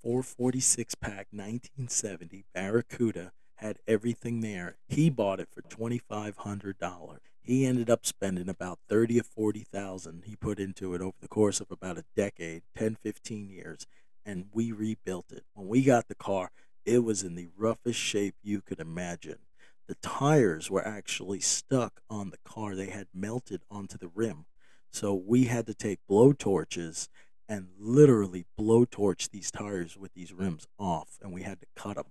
446 0.02 0.94
pack 0.94 1.26
1970 1.32 2.44
Barracuda 2.54 3.32
had 3.56 3.78
everything 3.88 4.40
there. 4.40 4.76
He 4.86 5.10
bought 5.10 5.40
it 5.40 5.48
for 5.50 5.62
$2500. 5.62 7.18
He 7.40 7.64
ended 7.64 7.88
up 7.88 8.04
spending 8.04 8.48
about 8.48 8.80
30 8.88 9.20
or 9.20 9.22
40,000 9.22 10.24
he 10.26 10.36
put 10.36 10.58
into 10.58 10.94
it 10.94 11.00
over 11.00 11.16
the 11.20 11.28
course 11.28 11.60
of 11.60 11.70
about 11.70 11.98
a 11.98 12.04
decade, 12.16 12.62
10 12.76 12.96
15 13.02 13.48
years, 13.48 13.86
and 14.24 14.46
we 14.52 14.72
rebuilt 14.72 15.26
it. 15.30 15.44
When 15.54 15.68
we 15.68 15.82
got 15.82 16.08
the 16.08 16.14
car, 16.14 16.50
it 16.84 17.04
was 17.04 17.22
in 17.22 17.34
the 17.34 17.48
roughest 17.56 17.98
shape 17.98 18.34
you 18.42 18.60
could 18.60 18.80
imagine. 18.80 19.38
The 19.86 19.96
tires 19.96 20.70
were 20.70 20.86
actually 20.86 21.40
stuck 21.40 22.00
on 22.10 22.30
the 22.30 22.38
car. 22.44 22.74
They 22.74 22.90
had 22.90 23.06
melted 23.14 23.62
onto 23.70 23.96
the 23.96 24.08
rim. 24.08 24.46
So 24.90 25.14
we 25.14 25.44
had 25.44 25.66
to 25.66 25.74
take 25.74 26.06
blow 26.08 26.32
torches 26.32 27.08
and 27.48 27.68
literally 27.78 28.46
blow 28.56 28.84
torch 28.84 29.28
these 29.28 29.50
tires 29.50 29.96
with 29.96 30.14
these 30.14 30.32
rims 30.32 30.66
off, 30.78 31.18
and 31.22 31.32
we 31.32 31.42
had 31.42 31.60
to 31.60 31.66
cut 31.76 31.96
them. 31.96 32.06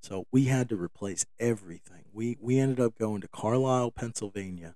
So 0.00 0.26
we 0.32 0.44
had 0.44 0.68
to 0.68 0.76
replace 0.76 1.24
everything. 1.38 2.04
We 2.12 2.36
we 2.40 2.58
ended 2.58 2.80
up 2.80 2.98
going 2.98 3.20
to 3.20 3.28
Carlisle, 3.28 3.92
Pennsylvania, 3.92 4.74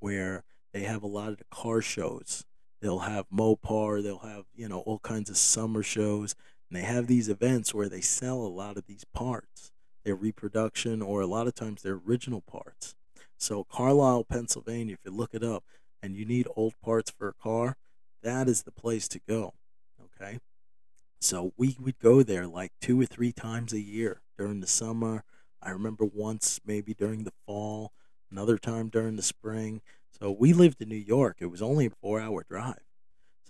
where 0.00 0.44
they 0.72 0.82
have 0.82 1.02
a 1.02 1.08
lot 1.08 1.30
of 1.30 1.38
the 1.38 1.44
car 1.50 1.80
shows. 1.80 2.44
They'll 2.80 3.00
have 3.00 3.26
Mopar, 3.30 4.02
they'll 4.02 4.18
have, 4.18 4.44
you 4.54 4.68
know, 4.68 4.80
all 4.80 4.98
kinds 4.98 5.30
of 5.30 5.36
summer 5.36 5.82
shows, 5.82 6.34
and 6.68 6.78
they 6.78 6.84
have 6.84 7.06
these 7.06 7.28
events 7.28 7.72
where 7.72 7.88
they 7.88 8.02
sell 8.02 8.42
a 8.42 8.48
lot 8.48 8.76
of 8.76 8.86
these 8.86 9.04
parts. 9.14 9.72
Their 10.06 10.14
reproduction 10.14 11.02
or 11.02 11.20
a 11.20 11.26
lot 11.26 11.48
of 11.48 11.56
times 11.56 11.82
their 11.82 12.00
original 12.06 12.40
parts. 12.40 12.94
So 13.36 13.64
Carlisle, 13.64 14.22
Pennsylvania, 14.22 14.94
if 14.94 15.00
you 15.04 15.10
look 15.10 15.34
it 15.34 15.42
up 15.42 15.64
and 16.00 16.14
you 16.14 16.24
need 16.24 16.46
old 16.54 16.74
parts 16.80 17.10
for 17.10 17.26
a 17.26 17.34
car, 17.34 17.76
that 18.22 18.48
is 18.48 18.62
the 18.62 18.70
place 18.70 19.08
to 19.08 19.20
go. 19.28 19.54
Okay? 20.00 20.38
So 21.20 21.52
we 21.56 21.76
would 21.80 21.98
go 21.98 22.22
there 22.22 22.46
like 22.46 22.70
two 22.80 23.00
or 23.00 23.04
three 23.04 23.32
times 23.32 23.72
a 23.72 23.80
year 23.80 24.20
during 24.38 24.60
the 24.60 24.68
summer. 24.68 25.24
I 25.60 25.70
remember 25.70 26.04
once 26.04 26.60
maybe 26.64 26.94
during 26.94 27.24
the 27.24 27.32
fall, 27.44 27.90
another 28.30 28.58
time 28.58 28.88
during 28.88 29.16
the 29.16 29.22
spring. 29.22 29.80
So 30.20 30.30
we 30.30 30.52
lived 30.52 30.80
in 30.80 30.88
New 30.88 30.94
York. 30.94 31.38
It 31.40 31.46
was 31.46 31.60
only 31.60 31.86
a 31.86 31.90
four 31.90 32.20
hour 32.20 32.44
drive. 32.48 32.84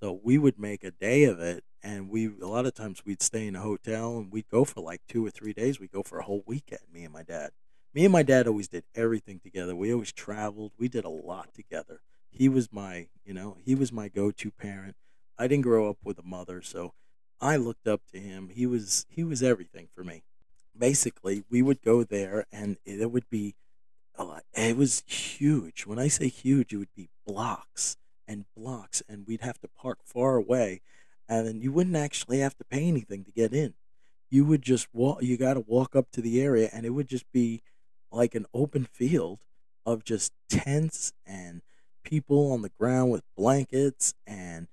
So 0.00 0.18
we 0.24 0.38
would 0.38 0.59
make 0.59 0.82
a 0.82 0.90
day 0.90 1.24
of 1.24 1.38
it 1.38 1.64
and 1.83 2.09
we 2.09 2.27
a 2.27 2.47
lot 2.47 2.66
of 2.66 2.74
times 2.74 3.03
we'd 3.05 3.22
stay 3.22 3.47
in 3.47 3.57
a 3.57 3.61
hotel 3.61 4.18
and 4.18 4.33
we'd 4.33 4.49
go 4.51 4.64
for 4.64 4.81
like 4.81 5.03
two 5.09 5.24
or 5.24 5.31
three 5.31 5.53
days. 5.53 5.79
We'd 5.79 5.93
go 5.93 6.03
for 6.03 6.18
a 6.18 6.24
whole 6.24 6.43
weekend, 6.47 6.83
me 6.93 7.05
and 7.05 7.12
my 7.12 7.22
dad. 7.22 7.51
Me 7.95 8.05
and 8.05 8.12
my 8.12 8.22
dad 8.22 8.47
always 8.47 8.68
did 8.68 8.85
everything 8.95 9.41
together. 9.41 9.74
We 9.74 9.93
always 9.93 10.12
traveled. 10.12 10.72
We 10.79 10.89
did 10.89 11.05
a 11.05 11.11
lot 11.11 11.55
together. 11.55 12.01
He 12.29 12.49
was 12.49 12.70
my, 12.70 13.07
you 13.24 13.33
know, 13.33 13.57
he 13.64 13.74
was 13.74 13.91
my 13.93 14.09
go 14.09 14.31
to 14.31 14.51
parent. 14.51 14.97
I 15.39 15.47
didn't 15.47 15.64
grow 15.64 15.89
up 15.89 15.99
with 16.05 16.18
a 16.18 16.22
mother, 16.22 16.61
so 16.61 16.93
I 17.41 17.57
looked 17.57 17.87
up 17.87 18.03
to 18.12 18.18
him. 18.18 18.51
He 18.51 18.66
was 18.66 19.07
he 19.09 19.24
was 19.24 19.43
everything 19.43 19.89
for 19.95 20.05
me. 20.05 20.24
Basically, 20.79 21.45
we 21.51 21.62
would 21.62 21.83
go 21.83 22.05
there 22.05 22.47
and 22.53 22.77
it 22.85 23.11
would 23.11 23.31
be 23.31 23.55
a 24.14 24.24
lot. 24.24 24.45
It 24.55 24.77
was 24.77 25.03
huge. 25.07 25.87
When 25.87 25.99
I 25.99 26.09
say 26.09 26.29
huge, 26.29 26.72
it 26.72 26.79
would 26.79 26.95
be 26.95 27.09
blocks 27.27 27.97
and 28.29 28.45
blocks, 28.57 29.03
and 29.09 29.27
we'd 29.27 29.41
have 29.43 29.61
to 29.61 29.68
park 29.68 29.99
far 30.05 30.37
away, 30.37 30.81
and 31.29 31.47
then 31.47 31.61
you 31.61 31.72
wouldn't 31.72 31.97
actually 31.97 32.39
have 32.39 32.57
to 32.59 32.64
pay 32.64 32.87
anything 32.87 33.24
to 33.24 33.31
get 33.31 33.53
in. 33.53 33.74
You 34.31 34.45
would 34.45 34.62
just 34.62 34.89
walk. 34.93 35.22
You 35.22 35.37
got 35.37 35.55
to 35.55 35.61
walk 35.61 35.95
up 35.95 36.11
to 36.12 36.20
the 36.20 36.41
area, 36.41 36.68
and 36.72 36.85
it 36.85 36.91
would 36.91 37.09
just 37.09 37.31
be 37.33 37.62
like 38.11 38.35
an 38.35 38.47
open 38.55 38.85
field 38.85 39.39
of 39.85 40.05
just 40.05 40.33
tents 40.49 41.12
and 41.24 41.62
people 42.03 42.53
on 42.53 42.62
the 42.62 42.70
ground 42.79 43.11
with 43.11 43.22
blankets 43.37 44.14
and 44.27 44.68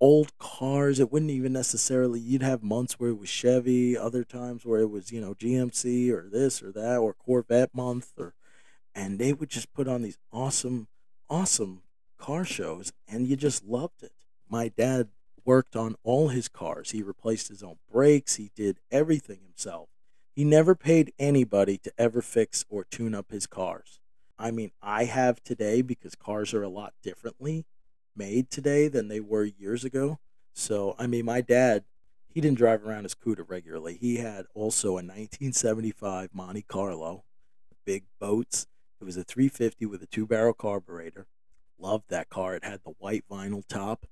old 0.00 0.36
cars. 0.38 1.00
It 1.00 1.12
wouldn't 1.12 1.30
even 1.30 1.52
necessarily, 1.52 2.20
you'd 2.20 2.42
have 2.42 2.62
months 2.62 2.94
where 2.94 3.10
it 3.10 3.18
was 3.18 3.28
Chevy, 3.28 3.96
other 3.96 4.24
times 4.24 4.64
where 4.64 4.80
it 4.80 4.90
was, 4.90 5.10
you 5.10 5.20
know, 5.20 5.34
GMC 5.34 6.10
or 6.10 6.28
this 6.30 6.62
or 6.62 6.72
that 6.72 6.98
or 6.98 7.14
Corvette 7.14 7.74
month 7.74 8.12
or, 8.18 8.34
and 8.94 9.18
they 9.18 9.32
would 9.32 9.48
just 9.48 9.72
put 9.72 9.88
on 9.88 10.02
these 10.02 10.18
awesome, 10.32 10.88
awesome 11.30 11.82
car 12.18 12.44
shows 12.44 12.92
and 13.08 13.26
you 13.26 13.36
just 13.36 13.64
loved 13.64 14.02
it. 14.02 14.12
My 14.48 14.68
dad 14.68 15.08
worked 15.44 15.76
on 15.76 15.96
all 16.02 16.28
his 16.28 16.48
cars. 16.48 16.90
He 16.90 17.02
replaced 17.02 17.48
his 17.48 17.62
own 17.62 17.76
brakes. 17.90 18.36
He 18.36 18.50
did 18.54 18.78
everything 18.90 19.40
himself. 19.42 19.88
He 20.34 20.44
never 20.44 20.74
paid 20.74 21.12
anybody 21.18 21.76
to 21.78 21.92
ever 21.98 22.22
fix 22.22 22.64
or 22.68 22.84
tune 22.84 23.14
up 23.14 23.30
his 23.30 23.46
cars. 23.46 24.00
I 24.38 24.50
mean, 24.50 24.72
I 24.82 25.04
have 25.04 25.42
today 25.44 25.82
because 25.82 26.14
cars 26.14 26.54
are 26.54 26.62
a 26.62 26.68
lot 26.68 26.94
differently 27.02 27.66
made 28.16 28.50
today 28.50 28.88
than 28.88 29.08
they 29.08 29.20
were 29.20 29.44
years 29.44 29.84
ago. 29.84 30.18
So, 30.54 30.94
I 30.98 31.06
mean, 31.06 31.24
my 31.24 31.40
dad, 31.40 31.84
he 32.28 32.40
didn't 32.40 32.58
drive 32.58 32.84
around 32.84 33.04
his 33.04 33.14
Cuda 33.14 33.44
regularly. 33.46 33.94
He 33.94 34.16
had 34.16 34.46
also 34.54 34.90
a 34.90 35.04
1975 35.04 36.30
Monte 36.32 36.62
Carlo, 36.62 37.24
big 37.84 38.04
boats. 38.18 38.66
It 39.00 39.04
was 39.04 39.16
a 39.16 39.24
350 39.24 39.86
with 39.86 40.02
a 40.02 40.06
two 40.06 40.26
barrel 40.26 40.54
carburetor. 40.54 41.26
Loved 41.78 42.08
that 42.08 42.30
car. 42.30 42.54
It 42.54 42.64
had 42.64 42.80
the 42.84 42.94
white 42.98 43.24
vinyl 43.30 43.66
top. 43.68 44.06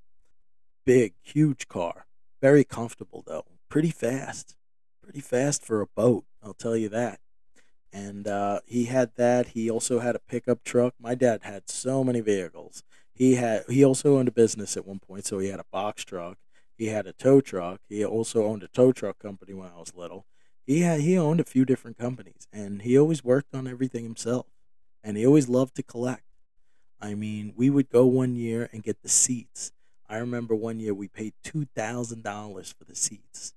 Big, 0.90 1.14
huge 1.22 1.68
car. 1.68 2.06
Very 2.42 2.64
comfortable, 2.64 3.22
though. 3.24 3.44
Pretty 3.68 3.90
fast. 3.90 4.56
Pretty 5.00 5.20
fast 5.20 5.64
for 5.64 5.80
a 5.80 5.86
boat, 5.86 6.24
I'll 6.42 6.52
tell 6.52 6.76
you 6.76 6.88
that 6.88 7.20
and 7.92 8.26
uh, 8.26 8.60
he 8.66 8.84
had 8.84 9.10
that. 9.16 9.48
He 9.48 9.70
also 9.70 10.00
had 10.00 10.14
a 10.14 10.20
pickup 10.20 10.62
truck. 10.64 10.94
My 11.00 11.14
dad 11.14 11.40
had 11.42 11.68
so 11.68 12.04
many 12.04 12.20
vehicles. 12.20 12.82
He 13.12 13.34
had 13.34 13.64
he 13.68 13.84
also 13.84 14.16
owned 14.18 14.28
a 14.28 14.32
business 14.32 14.76
at 14.76 14.86
one 14.86 14.98
point, 15.00 15.26
so 15.26 15.38
he 15.38 15.48
had 15.48 15.60
a 15.60 15.64
box 15.70 16.04
truck. 16.04 16.38
He 16.76 16.86
had 16.86 17.06
a 17.06 17.12
tow 17.12 17.40
truck. 17.40 17.80
He 17.88 18.04
also 18.04 18.44
owned 18.44 18.62
a 18.62 18.68
tow 18.68 18.92
truck 18.92 19.18
company 19.18 19.54
when 19.54 19.68
I 19.68 19.78
was 19.78 19.94
little. 19.94 20.24
He 20.66 20.80
had 20.80 21.00
he 21.00 21.18
owned 21.18 21.40
a 21.40 21.44
few 21.44 21.64
different 21.64 21.98
companies, 21.98 22.46
and 22.52 22.82
he 22.82 22.98
always 22.98 23.24
worked 23.24 23.54
on 23.54 23.66
everything 23.66 24.04
himself. 24.04 24.46
And 25.02 25.16
he 25.16 25.26
always 25.26 25.48
loved 25.48 25.74
to 25.76 25.82
collect. 25.82 26.24
I 27.00 27.14
mean, 27.14 27.54
we 27.56 27.70
would 27.70 27.90
go 27.90 28.06
one 28.06 28.36
year 28.36 28.68
and 28.72 28.82
get 28.82 29.02
the 29.02 29.08
seats. 29.08 29.72
I 30.10 30.18
remember 30.18 30.56
one 30.56 30.80
year 30.80 30.92
we 30.92 31.06
paid 31.06 31.34
two 31.44 31.66
thousand 31.76 32.24
dollars 32.24 32.74
for 32.76 32.84
the 32.84 32.96
seats. 32.96 33.54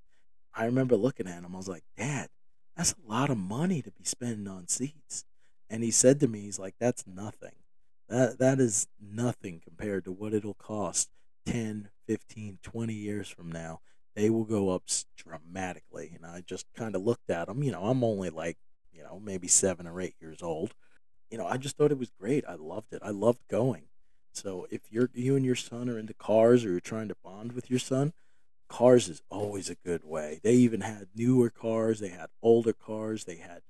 I 0.54 0.66
remember 0.66 0.95
looking 0.95 1.28
at 1.28 1.41
him. 1.43 1.56
I 1.56 1.58
was 1.58 1.68
like, 1.68 1.84
Dad, 1.97 2.30
that's 2.78 2.93
a 2.93 3.12
lot 3.12 3.32
of 3.32 3.38
money 3.39 3.82
to 3.82 3.89
be 3.89 4.04
spending 4.04 4.47
on 4.47 4.68
seats. 4.68 5.26
And 5.68 5.84
he 5.84 5.89
said 5.89 6.20
to 6.20 6.28
me, 6.28 6.41
he's 6.41 6.60
like, 6.60 6.76
that's 6.80 7.08
nothing. 7.08 7.56
That 8.08 8.38
that 8.38 8.60
is 8.60 8.88
nothing 9.01 9.62
compared 9.64 10.06
to 10.06 10.12
what 10.12 10.36
it'll 10.36 10.54
cost 10.54 11.10
10, 11.47 11.89
15, 12.08 12.60
20 12.62 12.93
years 12.93 13.28
from 13.30 13.51
now. 13.51 13.82
They 14.16 14.30
will 14.30 14.43
go 14.45 14.70
up 14.70 14.84
dramatically. 15.18 16.12
And 16.16 16.24
I 16.24 16.41
just 16.45 16.68
kind 16.76 16.95
of 16.95 17.01
looked 17.01 17.32
at 17.32 17.49
him. 17.49 17.64
You 17.64 17.72
know, 17.72 17.86
I'm 17.86 18.04
only 18.04 18.30
like, 18.30 18.58
you 18.91 19.01
know, 19.01 19.20
maybe 19.20 19.47
seven 19.47 19.88
or 19.88 19.99
eight 19.99 20.14
years 20.22 20.43
old. 20.43 20.76
You 21.32 21.39
know, 21.39 21.47
I 21.47 21.58
just 21.58 21.78
thought 21.78 21.91
it 21.91 21.97
was 21.97 22.12
great. 22.12 22.43
I 22.47 22.54
loved 22.54 22.93
it. 22.93 23.01
I 23.04 23.10
loved 23.10 23.39
going. 23.49 23.86
So 24.34 24.68
if 24.72 24.82
you're 24.92 25.10
you 25.14 25.36
and 25.36 25.46
your 25.46 25.56
son 25.56 25.90
are 25.90 26.00
into 26.00 26.14
cars 26.14 26.66
or 26.66 26.72
you're 26.72 26.80
trying 26.80 27.08
to 27.08 27.16
bond 27.24 27.54
with 27.54 27.70
your 27.70 27.80
son, 27.80 28.14
cars 28.68 29.08
is 29.08 29.22
always 29.30 29.70
a 29.70 29.76
good 29.76 30.04
way. 30.04 30.40
They 30.44 30.54
even 30.54 30.82
had 30.82 31.08
newer 31.16 31.50
cars, 31.50 32.00
they 32.00 32.10
had 32.10 32.30
older 32.42 32.74
cars, 32.74 33.26
they 33.26 33.38
had 33.38 33.62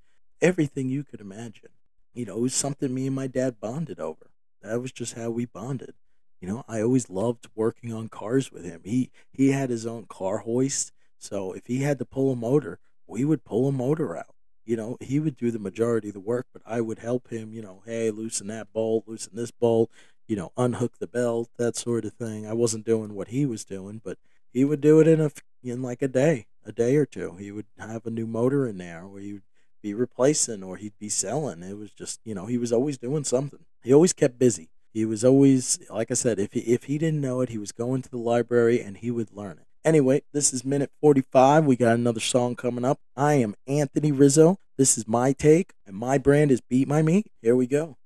everything 0.42 0.90
you 0.90 1.04
could 1.04 1.22
imagine. 1.22 1.70
You 2.14 2.26
know, 2.26 2.38
it 2.38 2.42
was 2.42 2.54
something 2.54 2.94
me 2.94 3.08
and 3.08 3.16
my 3.16 3.28
dad 3.28 3.60
bonded 3.60 4.00
over. 4.00 4.32
That 4.62 4.82
was 4.82 4.92
just 4.92 5.16
how 5.16 5.30
we 5.30 5.46
bonded. 5.46 5.96
You 6.40 6.48
know, 6.48 6.64
I 6.68 6.82
always 6.82 7.10
loved 7.10 7.48
working 7.56 7.94
on 7.94 8.08
cars 8.10 8.52
with 8.52 8.64
him. 8.64 8.82
He 8.84 9.12
he 9.32 9.52
had 9.52 9.70
his 9.70 9.86
own 9.86 10.06
car 10.08 10.40
hoist, 10.40 10.92
so 11.18 11.54
if 11.54 11.68
he 11.68 11.84
had 11.84 12.00
to 12.00 12.06
pull 12.06 12.32
a 12.32 12.36
motor, 12.36 12.80
we 13.08 13.26
would 13.26 13.44
pull 13.44 13.68
a 13.68 13.72
motor 13.72 14.18
out. 14.18 14.36
You 14.66 14.78
know, 14.78 14.98
he 15.02 15.20
would 15.20 15.36
do 15.36 15.52
the 15.52 15.60
majority 15.60 16.08
of 16.10 16.14
the 16.14 16.20
work, 16.22 16.48
but 16.54 16.62
I 16.66 16.80
would 16.80 17.00
help 17.00 17.30
him, 17.30 17.54
you 17.54 17.62
know, 17.62 17.82
hey, 17.86 18.12
loosen 18.12 18.48
that 18.48 18.72
bolt, 18.72 19.06
loosen 19.08 19.36
this 19.36 19.52
bolt, 19.52 19.90
you 20.34 20.38
know, 20.38 20.52
unhook 20.58 20.98
the 20.98 21.06
belt, 21.06 21.48
that 21.60 21.76
sort 21.76 22.06
of 22.06 22.14
thing. 22.14 22.48
I 22.48 22.54
wasn't 22.54 22.88
doing 22.88 23.14
what 23.14 23.28
he 23.28 23.46
was 23.46 23.64
doing, 23.64 24.02
but 24.04 24.18
he 24.52 24.66
would 24.66 24.82
do 24.82 25.00
it 25.00 25.08
in 25.08 25.22
a 25.22 25.30
in 25.64 25.84
like 25.84 26.02
a 26.02 26.08
day, 26.08 26.48
a 26.66 26.72
day 26.72 26.96
or 26.96 27.06
two. 27.06 27.36
He 27.36 27.52
would 27.52 27.68
have 27.78 28.08
a 28.08 28.10
new 28.10 28.26
motor 28.26 28.66
in 28.66 28.80
there, 28.80 29.06
where 29.06 29.22
he 29.22 29.34
would 29.34 29.44
be 29.84 29.94
replacing 29.94 30.64
or 30.64 30.78
he'd 30.78 30.98
be 30.98 31.08
selling. 31.08 31.62
It 31.62 31.78
was 31.78 31.92
just 31.92 32.20
you 32.26 32.34
know 32.34 32.48
he 32.48 32.58
was 32.58 32.74
always 32.74 32.98
doing 32.98 33.24
something. 33.26 33.60
He 33.84 33.94
always 33.94 34.12
kept 34.12 34.40
busy. 34.40 34.72
He 34.92 35.06
was 35.06 35.24
always 35.24 35.78
like 35.88 36.10
I 36.10 36.16
said, 36.16 36.40
if 36.40 36.54
he, 36.54 36.62
if 36.62 36.86
he 36.86 36.98
didn't 36.98 37.22
know 37.22 37.42
it, 37.42 37.50
he 37.50 37.60
was 37.60 37.72
going 37.72 38.02
to 38.02 38.10
the 38.10 38.18
library 38.18 38.82
and 38.82 38.98
he 38.98 39.12
would 39.12 39.32
learn 39.32 39.60
it. 39.60 39.68
Anyway, 39.86 40.24
this 40.34 40.52
is 40.52 40.66
minute 40.66 40.90
45. 41.00 41.66
We 41.66 41.76
got 41.76 41.94
another 41.94 42.20
song 42.20 42.56
coming 42.56 42.86
up. 42.86 43.02
I 43.16 43.36
am 43.36 43.54
Anthony 43.68 44.12
Rizzo. 44.12 44.58
This 44.80 44.98
is 44.98 45.08
my 45.08 45.32
take, 45.32 45.74
and 45.86 45.96
my 45.96 46.18
brand 46.18 46.50
is 46.50 46.60
Beat 46.60 46.88
My 46.88 47.04
Meat. 47.04 47.28
Here 47.40 47.56
we 47.56 47.68
go. 47.68 47.98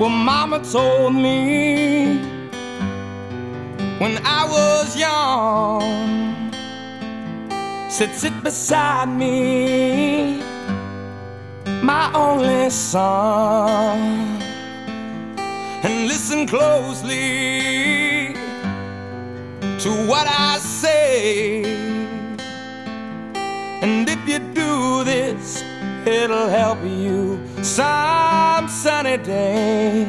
Well, 0.00 0.08
Mama 0.08 0.64
told 0.64 1.14
me 1.14 2.16
when 3.98 4.16
I 4.24 4.46
was 4.48 4.96
young, 4.96 6.50
said, 7.90 8.14
Sit 8.14 8.32
beside 8.42 9.10
me, 9.10 10.42
my 11.82 12.10
only 12.14 12.70
son, 12.70 13.98
and 15.84 16.08
listen 16.08 16.46
closely 16.46 18.32
to 19.80 19.90
what 20.08 20.26
I 20.26 20.56
say. 20.60 21.62
And 23.82 24.08
if 24.08 24.26
you 24.26 24.38
do 24.54 25.04
this, 25.04 25.62
it'll 26.06 26.48
help 26.48 26.82
you 26.84 27.49
some 27.62 28.68
sunny 28.68 29.16
day. 29.18 30.06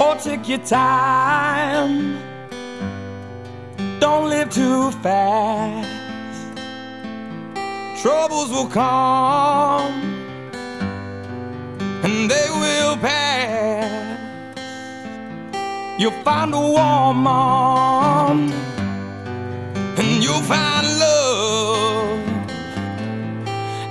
Or 0.00 0.14
take 0.16 0.48
your 0.48 0.58
time, 0.58 2.18
don't 4.00 4.28
live 4.28 4.50
too 4.50 4.90
fast. 5.02 5.88
Troubles 8.02 8.50
will 8.50 8.66
come 8.66 9.92
and 12.04 12.28
they 12.30 12.48
will 12.50 12.96
pass. 12.96 13.62
you'll 15.98 16.10
find 16.24 16.52
a 16.52 16.58
warm 16.58 17.22
woman 17.22 18.52
and 19.98 20.24
you'll 20.24 20.42
find 20.42 20.86
love. 20.98 22.18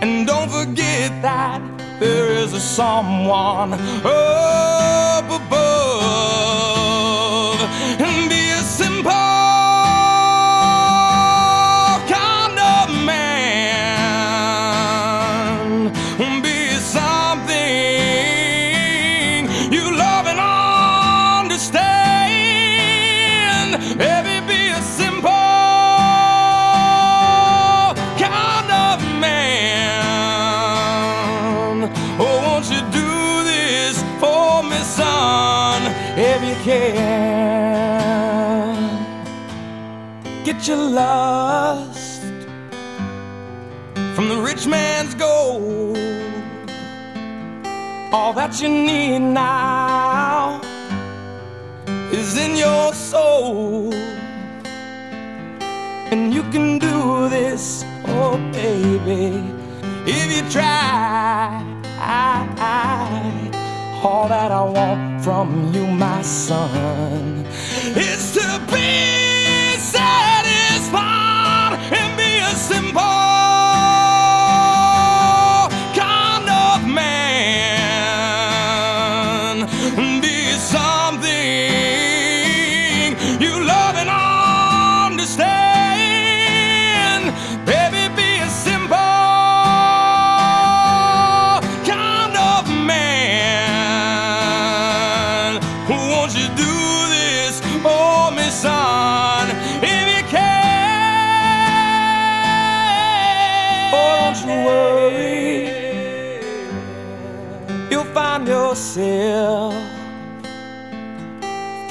And 0.02 0.28
don't 0.28 0.50
forget 0.52 1.22
that 1.22 1.71
there 2.02 2.32
is 2.32 2.52
a 2.54 2.60
someone 2.60 3.74
up 4.04 5.26
above. 5.30 6.71
Can? 36.64 36.92
Get 40.44 40.68
your 40.68 40.78
lust 40.78 42.22
from 44.16 44.30
the 44.30 44.38
rich 44.42 44.68
man's 44.68 45.16
gold. 45.16 45.98
All 48.14 48.34
that 48.34 48.62
you 48.62 48.70
need 48.70 49.20
now 49.20 50.62
is 52.12 52.38
in 52.38 52.56
your 52.56 52.94
soul. 52.94 53.94
And 56.12 56.34
you 56.34 56.44
can 56.52 56.78
do 56.78 57.30
this, 57.30 57.86
oh 58.06 58.38
baby, 58.52 59.42
if 60.06 60.28
you 60.36 60.44
try. 60.50 61.66
All 64.04 64.28
that 64.28 64.52
I 64.52 64.64
want 64.64 65.11
from 65.24 65.72
you, 65.74 65.86
my 65.86 66.22
son, 66.24 67.46
is 67.96 68.34
to 68.34 68.60
be 68.72 69.78
satisfied 69.78 71.78
and 71.94 72.18
be 72.18 72.40
a 72.40 72.56
simple 72.56 73.31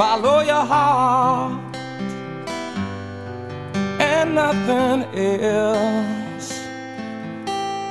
Follow 0.00 0.40
your 0.40 0.64
heart 0.64 1.76
and 4.00 4.34
nothing 4.34 5.04
else. 5.14 6.58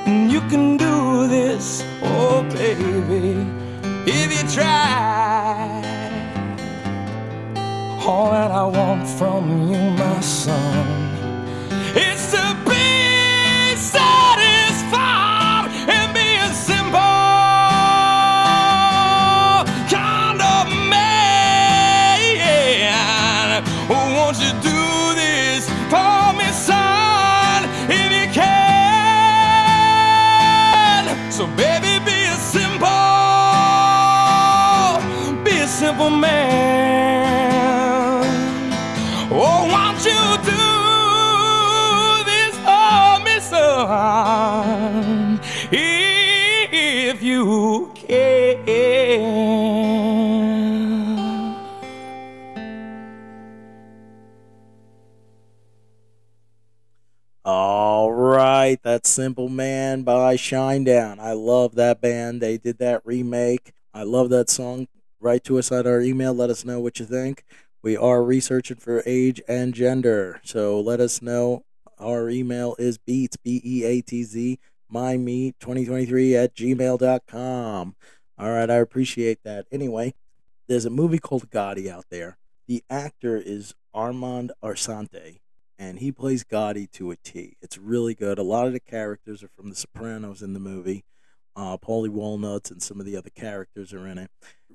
And 0.08 0.32
you 0.32 0.40
can 0.50 0.76
do 0.76 1.28
this, 1.28 1.84
oh 2.02 2.42
baby, 2.50 3.46
if 4.10 4.28
you 4.36 4.42
try. 4.50 5.84
All 8.04 8.32
that 8.32 8.50
I 8.50 8.64
want 8.64 9.06
from 9.06 9.70
you, 9.70 9.78
my 9.92 10.20
son, 10.20 10.86
is 11.94 12.32
to 12.32 12.56
be 12.68 13.19
Won't 24.32 24.64
you 24.64 24.69
that's 59.00 59.08
Simple 59.08 59.48
Man 59.48 60.02
by 60.02 60.36
Shinedown. 60.36 61.18
I 61.20 61.32
love 61.32 61.74
that 61.76 62.02
band. 62.02 62.42
They 62.42 62.58
did 62.58 62.76
that 62.80 63.00
remake. 63.06 63.72
I 63.94 64.02
love 64.02 64.28
that 64.28 64.50
song. 64.50 64.88
Write 65.18 65.42
to 65.44 65.58
us 65.58 65.72
at 65.72 65.86
our 65.86 66.02
email. 66.02 66.34
Let 66.34 66.50
us 66.50 66.66
know 66.66 66.80
what 66.80 67.00
you 67.00 67.06
think. 67.06 67.44
We 67.80 67.96
are 67.96 68.22
researching 68.22 68.76
for 68.76 69.02
age 69.06 69.40
and 69.48 69.72
gender. 69.72 70.38
So 70.44 70.78
let 70.78 71.00
us 71.00 71.22
know. 71.22 71.64
Our 71.98 72.28
email 72.28 72.76
is 72.78 72.98
beats, 72.98 73.38
B 73.38 73.62
E 73.64 73.84
A 73.84 74.02
T 74.02 74.22
Z, 74.22 74.58
my 74.86 75.16
meat 75.16 75.54
2023 75.60 76.36
at 76.36 76.54
gmail.com. 76.54 77.96
All 78.36 78.50
right, 78.50 78.70
I 78.70 78.76
appreciate 78.76 79.42
that. 79.44 79.64
Anyway, 79.72 80.12
there's 80.68 80.84
a 80.84 80.90
movie 80.90 81.18
called 81.18 81.48
Gotti 81.48 81.88
out 81.88 82.04
there. 82.10 82.36
The 82.68 82.84
actor 82.90 83.38
is 83.38 83.74
Armand 83.94 84.52
Assante 84.62 85.38
and 85.80 85.98
he 85.98 86.12
plays 86.12 86.44
Gotti 86.44 86.88
to 86.92 87.10
a 87.10 87.16
T. 87.16 87.56
It's 87.62 87.78
really 87.78 88.14
good. 88.14 88.38
A 88.38 88.42
lot 88.42 88.66
of 88.66 88.74
the 88.74 88.80
characters 88.80 89.42
are 89.42 89.48
from 89.48 89.70
The 89.70 89.74
Sopranos 89.74 90.42
in 90.42 90.52
the 90.52 90.60
movie. 90.60 91.04
Uh, 91.56 91.78
Paulie 91.78 92.10
Walnuts 92.10 92.70
and 92.70 92.82
some 92.82 93.00
of 93.00 93.06
the 93.06 93.16
other 93.16 93.30
characters 93.30 93.94
are 93.94 94.06
in 94.06 94.18
it. 94.18 94.30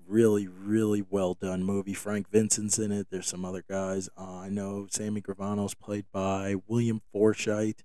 Really, 0.07 0.47
really 0.47 1.05
well 1.07 1.35
done 1.35 1.63
movie. 1.63 1.93
Frank 1.93 2.31
Vincent's 2.31 2.79
in 2.79 2.91
it. 2.91 3.07
There's 3.11 3.27
some 3.27 3.45
other 3.45 3.63
guys. 3.69 4.09
Uh, 4.17 4.39
I 4.39 4.49
know 4.49 4.87
Sammy 4.89 5.21
Gravano's 5.21 5.75
played 5.75 6.05
by 6.11 6.55
William 6.67 7.01
Forsythe. 7.13 7.81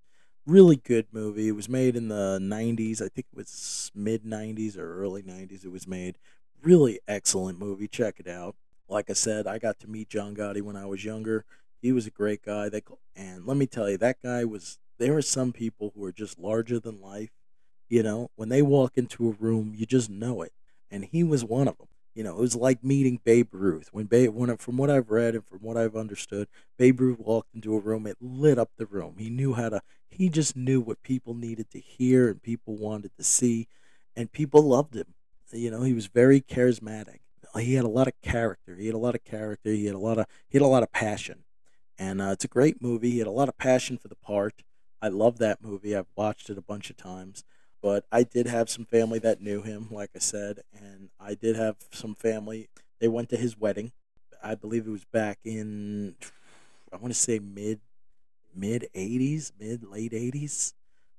Really 0.47 0.77
good 0.77 1.09
movie. 1.13 1.49
It 1.49 1.53
was 1.53 1.69
made 1.69 1.97
in 1.97 2.09
the 2.09 2.39
90s. 2.41 3.03
I 3.03 3.09
think 3.09 3.27
it 3.31 3.37
was 3.37 3.93
mid 3.95 4.25
90s 4.25 4.79
or 4.79 4.99
early 4.99 5.23
90s. 5.23 5.63
It 5.67 5.71
was 5.71 5.87
made. 5.87 6.17
Really 6.63 7.01
excellent 7.07 7.59
movie. 7.59 7.87
Check 7.87 8.15
it 8.19 8.29
out. 8.29 8.57
Like 8.89 9.11
I 9.11 9.13
said, 9.13 9.47
I 9.47 9.59
got 9.59 9.79
to 9.81 9.89
meet 9.89 10.09
John 10.09 10.35
Gotti 10.35 10.63
when 10.63 10.77
I 10.77 10.87
was 10.87 11.05
younger. 11.05 11.45
He 11.81 11.93
was 11.93 12.07
a 12.07 12.11
great 12.11 12.43
guy. 12.45 12.69
That 12.69 12.85
and 13.17 13.47
let 13.47 13.57
me 13.57 13.67
tell 13.67 13.89
you, 13.89 13.97
that 13.99 14.23
guy 14.23 14.45
was. 14.45 14.79
There 14.99 15.17
are 15.17 15.23
some 15.23 15.53
people 15.53 15.93
who 15.95 16.05
are 16.05 16.13
just 16.13 16.39
larger 16.39 16.79
than 16.79 17.01
life. 17.01 17.31
You 17.89 18.03
know, 18.03 18.31
when 18.37 18.51
they 18.51 18.63
walk 18.63 18.99
into 18.99 19.29
a 19.29 19.33
room, 19.33 19.73
you 19.75 19.87
just 19.87 20.11
know 20.11 20.43
it. 20.43 20.53
And 20.91 21.05
he 21.07 21.25
was 21.25 21.45
one 21.45 21.69
of 21.69 21.79
them. 21.79 21.89
You 22.15 22.25
know, 22.25 22.37
it 22.37 22.41
was 22.41 22.57
like 22.57 22.85
meeting 22.85 23.21
Babe 23.25 23.49
Ruth. 23.53 23.89
When 23.93 24.07
Babe, 24.07 24.35
when 24.35 24.55
from 24.59 24.77
what 24.77 24.91
I've 24.91 25.11
read 25.11 25.35
and 25.35 25.47
from 25.47 25.61
what 25.61 25.77
I've 25.77 25.97
understood, 25.97 26.49
Babe 26.77 27.01
Ruth 27.01 27.19
walked 27.19 27.55
into 27.55 27.75
a 27.75 27.79
room, 27.79 28.07
it 28.07 28.19
lit 28.21 28.59
up 28.59 28.71
the 28.77 28.87
room. 28.87 29.15
He 29.19 29.31
knew 29.31 29.55
how 29.55 29.71
to. 29.71 29.81
He 30.09 30.29
just 30.29 30.57
knew 30.57 30.81
what 30.81 31.03
people 31.03 31.35
needed 31.35 31.71
to 31.71 31.79
hear 31.79 32.29
and 32.29 32.43
people 32.43 32.77
wanted 32.77 33.13
to 33.17 33.25
see, 33.25 33.69
and 34.15 34.31
people 34.31 34.63
loved 34.63 34.95
him. 34.95 35.15
You 35.53 35.71
know, 35.71 35.83
he 35.83 35.95
was 35.95 36.09
very 36.09 36.41
charismatic. 36.41 37.21
He 37.59 37.75
had 37.75 37.85
a 37.85 37.89
lot 37.89 38.07
of 38.07 38.13
character. 38.23 38.77
He 38.77 38.87
had 38.87 38.95
a 38.95 38.99
lot 38.99 39.15
of 39.15 39.25
character. 39.25 39.71
He 39.71 39.87
had 39.87 39.95
a 39.95 39.99
lot 39.99 40.19
of. 40.19 40.27
He 40.49 40.59
had 40.59 40.65
a 40.65 40.69
lot 40.69 40.83
of 40.83 40.93
passion 40.93 41.45
and 42.01 42.23
uh, 42.23 42.31
it's 42.31 42.47
a 42.47 42.49
great 42.49 42.81
movie. 42.81 43.11
He 43.11 43.19
had 43.19 43.27
a 43.27 43.31
lot 43.31 43.51
of 43.51 43.59
passion 43.59 43.99
for 43.99 44.09
the 44.09 44.17
part. 44.17 44.63
I 45.03 45.09
love 45.09 45.37
that 45.39 45.63
movie. 45.63 45.95
I've 45.95 46.09
watched 46.17 46.49
it 46.49 46.57
a 46.57 46.63
bunch 46.63 46.89
of 46.89 46.97
times. 46.97 47.45
But 47.83 48.07
I 48.11 48.23
did 48.23 48.47
have 48.47 48.71
some 48.71 48.87
family 48.87 49.19
that 49.19 49.43
knew 49.43 49.61
him, 49.61 49.89
like 49.91 50.11
I 50.17 50.19
said, 50.19 50.61
and 50.73 51.11
I 51.21 51.35
did 51.35 51.57
have 51.57 51.77
some 51.93 52.15
family. 52.15 52.69
They 53.01 53.09
went 53.09 53.29
to 53.31 53.37
his 53.37 53.59
wedding. 53.59 53.93
I 54.43 54.55
believe 54.55 54.87
it 54.87 54.91
was 54.91 55.05
back 55.05 55.39
in, 55.45 56.17
I 56.91 56.97
want 56.97 57.13
to 57.13 57.21
say 57.21 57.39
mid, 57.39 57.81
mid 58.55 58.89
'80s, 58.95 59.53
mid 59.59 59.85
late 59.85 60.13
'80s. 60.13 60.73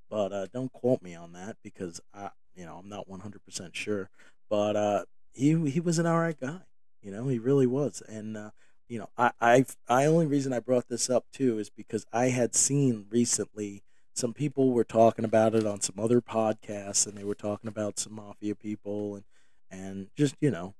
But 0.09 0.34
uh, 0.34 0.47
don't 0.51 0.73
quote 0.73 1.03
me 1.03 1.15
on 1.15 1.34
that 1.34 1.57
because 1.63 2.01
I, 2.13 2.29
you 2.55 2.65
know, 2.65 2.77
I'm 2.77 2.89
not 2.89 3.07
100% 3.07 3.73
sure. 3.73 4.09
But 4.49 4.75
uh, 4.75 5.05
he 5.34 5.69
he 5.69 5.79
was 5.79 5.99
an 5.99 6.07
alright 6.07 6.39
guy. 6.39 6.61
You 7.01 7.11
know, 7.11 7.27
he 7.27 7.39
really 7.39 7.67
was. 7.67 8.01
And 8.07 8.36
uh, 8.36 8.49
you 8.92 9.00
know, 9.00 9.10
I 9.18 9.32
I 9.39 9.66
I 9.88 10.06
only 10.06 10.26
reason 10.26 10.52
I 10.52 10.60
brought 10.60 10.89
this 10.89 11.10
up 11.10 11.24
too 11.32 11.60
is 11.60 11.70
because 11.70 12.06
I 12.12 12.26
had 12.26 12.54
seen 12.54 13.06
recently 13.10 13.84
some 14.14 14.34
people 14.34 14.72
were 14.74 14.84
talking 14.84 15.24
about 15.24 15.56
it 15.56 15.66
on 15.66 15.80
some 15.80 15.96
other 15.98 16.20
podcasts, 16.20 17.08
and 17.08 17.18
they 17.18 17.24
were 17.24 17.34
talking 17.34 17.70
about 17.70 17.98
some 17.98 18.16
mafia 18.16 18.54
people 18.54 19.16
and 19.16 19.24
and 19.72 20.08
just 20.18 20.36
you 20.42 20.52
know 20.52 20.74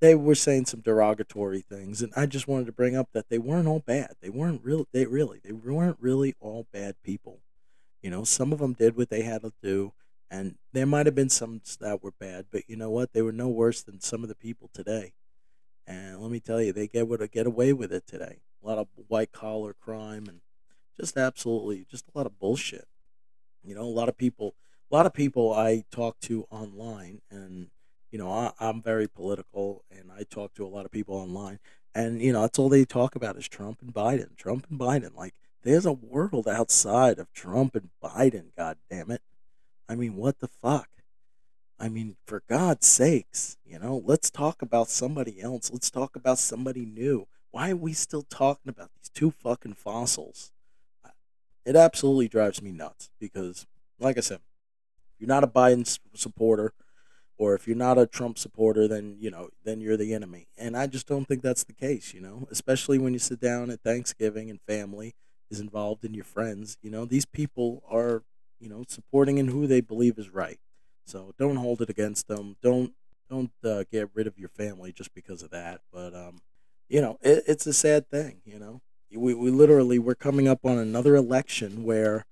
they 0.00 0.16
were 0.16 0.34
saying 0.34 0.66
some 0.66 0.80
derogatory 0.80 1.60
things, 1.60 2.02
and 2.02 2.12
I 2.16 2.26
just 2.26 2.48
wanted 2.48 2.66
to 2.66 2.72
bring 2.72 2.96
up 2.96 3.10
that 3.12 3.28
they 3.28 3.38
weren't 3.38 3.68
all 3.68 3.78
bad. 3.80 4.16
They 4.20 4.30
weren't 4.30 4.64
real. 4.64 4.88
They 4.92 5.06
really 5.06 5.38
they 5.44 5.52
weren't 5.52 5.98
really 6.00 6.34
all 6.40 6.66
bad 6.72 6.96
people. 7.04 7.42
You 8.02 8.10
know, 8.10 8.24
some 8.24 8.52
of 8.52 8.58
them 8.58 8.72
did 8.72 8.96
what 8.96 9.08
they 9.08 9.22
had 9.22 9.42
to 9.42 9.52
do, 9.62 9.92
and 10.28 10.56
there 10.72 10.86
might 10.86 11.06
have 11.06 11.14
been 11.14 11.28
some 11.28 11.60
that 11.78 12.02
were 12.02 12.10
bad, 12.10 12.46
but 12.50 12.68
you 12.68 12.74
know 12.74 12.90
what? 12.90 13.12
They 13.12 13.22
were 13.22 13.30
no 13.30 13.46
worse 13.46 13.82
than 13.82 14.00
some 14.00 14.24
of 14.24 14.28
the 14.28 14.34
people 14.34 14.68
today. 14.74 15.12
And 15.86 16.20
let 16.20 16.30
me 16.30 16.40
tell 16.40 16.62
you, 16.62 16.72
they 16.72 16.86
get 16.86 17.08
to 17.08 17.28
get 17.28 17.46
away 17.46 17.72
with 17.72 17.92
it 17.92 18.06
today. 18.06 18.38
A 18.62 18.66
lot 18.66 18.78
of 18.78 18.88
white 19.08 19.32
collar 19.32 19.74
crime 19.74 20.26
and 20.28 20.40
just 20.98 21.16
absolutely 21.16 21.84
just 21.90 22.04
a 22.14 22.18
lot 22.18 22.26
of 22.26 22.38
bullshit. 22.38 22.86
You 23.64 23.74
know, 23.74 23.82
a 23.82 23.84
lot 23.84 24.08
of 24.08 24.16
people, 24.16 24.54
a 24.90 24.94
lot 24.94 25.06
of 25.06 25.14
people 25.14 25.52
I 25.52 25.84
talk 25.90 26.20
to 26.20 26.46
online, 26.50 27.20
and 27.30 27.68
you 28.10 28.18
know, 28.18 28.30
I, 28.30 28.52
I'm 28.60 28.82
very 28.82 29.08
political, 29.08 29.84
and 29.90 30.10
I 30.12 30.24
talk 30.24 30.54
to 30.54 30.66
a 30.66 30.68
lot 30.68 30.84
of 30.84 30.90
people 30.90 31.14
online, 31.16 31.58
and 31.94 32.20
you 32.20 32.32
know, 32.32 32.42
that's 32.42 32.58
all 32.58 32.68
they 32.68 32.84
talk 32.84 33.14
about 33.14 33.36
is 33.36 33.48
Trump 33.48 33.78
and 33.80 33.94
Biden, 33.94 34.36
Trump 34.36 34.66
and 34.68 34.78
Biden. 34.78 35.16
Like, 35.16 35.34
there's 35.62 35.86
a 35.86 35.92
world 35.92 36.48
outside 36.48 37.18
of 37.18 37.32
Trump 37.32 37.74
and 37.74 37.90
Biden. 38.02 38.46
God 38.56 38.76
damn 38.90 39.10
it! 39.10 39.22
I 39.88 39.94
mean, 39.94 40.16
what 40.16 40.40
the 40.40 40.48
fuck? 40.48 40.88
I 41.78 41.88
mean, 41.88 42.16
for 42.26 42.42
God's 42.48 42.86
sakes, 42.86 43.56
you 43.64 43.78
know, 43.78 44.02
let's 44.04 44.30
talk 44.30 44.62
about 44.62 44.88
somebody 44.88 45.40
else. 45.40 45.70
Let's 45.72 45.90
talk 45.90 46.14
about 46.14 46.38
somebody 46.38 46.84
new. 46.86 47.26
Why 47.50 47.70
are 47.70 47.76
we 47.76 47.92
still 47.92 48.22
talking 48.22 48.70
about 48.70 48.90
these 48.94 49.10
two 49.12 49.30
fucking 49.30 49.74
fossils? 49.74 50.52
It 51.64 51.76
absolutely 51.76 52.28
drives 52.28 52.62
me 52.62 52.72
nuts 52.72 53.10
because, 53.20 53.66
like 53.98 54.16
I 54.16 54.20
said, 54.20 54.40
if 55.14 55.20
you're 55.20 55.28
not 55.28 55.44
a 55.44 55.48
Biden 55.48 55.98
supporter 56.14 56.72
or 57.36 57.54
if 57.54 57.66
you're 57.66 57.76
not 57.76 57.98
a 57.98 58.06
Trump 58.06 58.38
supporter, 58.38 58.88
then, 58.88 59.16
you 59.18 59.30
know, 59.30 59.50
then 59.64 59.80
you're 59.80 59.96
the 59.96 60.14
enemy. 60.14 60.48
And 60.56 60.76
I 60.76 60.86
just 60.86 61.06
don't 61.06 61.26
think 61.26 61.42
that's 61.42 61.64
the 61.64 61.72
case, 61.72 62.14
you 62.14 62.20
know, 62.20 62.46
especially 62.50 62.98
when 62.98 63.12
you 63.12 63.18
sit 63.18 63.40
down 63.40 63.70
at 63.70 63.80
Thanksgiving 63.82 64.50
and 64.50 64.60
family 64.62 65.14
is 65.50 65.60
involved 65.60 66.04
and 66.04 66.14
your 66.14 66.24
friends. 66.24 66.78
You 66.82 66.90
know, 66.90 67.04
these 67.04 67.26
people 67.26 67.82
are, 67.88 68.22
you 68.58 68.68
know, 68.68 68.84
supporting 68.88 69.38
in 69.38 69.48
who 69.48 69.66
they 69.66 69.80
believe 69.80 70.18
is 70.18 70.30
right. 70.30 70.58
So 71.04 71.34
don't 71.38 71.56
hold 71.56 71.82
it 71.82 71.90
against 71.90 72.28
them. 72.28 72.56
Don't 72.62 72.92
don't 73.28 73.50
uh, 73.64 73.84
get 73.90 74.10
rid 74.14 74.26
of 74.26 74.38
your 74.38 74.50
family 74.50 74.92
just 74.92 75.14
because 75.14 75.42
of 75.42 75.50
that. 75.50 75.80
But 75.92 76.14
um, 76.14 76.38
you 76.88 77.00
know, 77.00 77.18
it, 77.22 77.44
it's 77.46 77.66
a 77.66 77.72
sad 77.72 78.08
thing. 78.10 78.42
You 78.44 78.58
know, 78.58 78.80
we 79.14 79.34
we 79.34 79.50
literally 79.50 79.98
we're 79.98 80.14
coming 80.14 80.48
up 80.48 80.64
on 80.64 80.78
another 80.78 81.16
election 81.16 81.84
where 81.84 82.26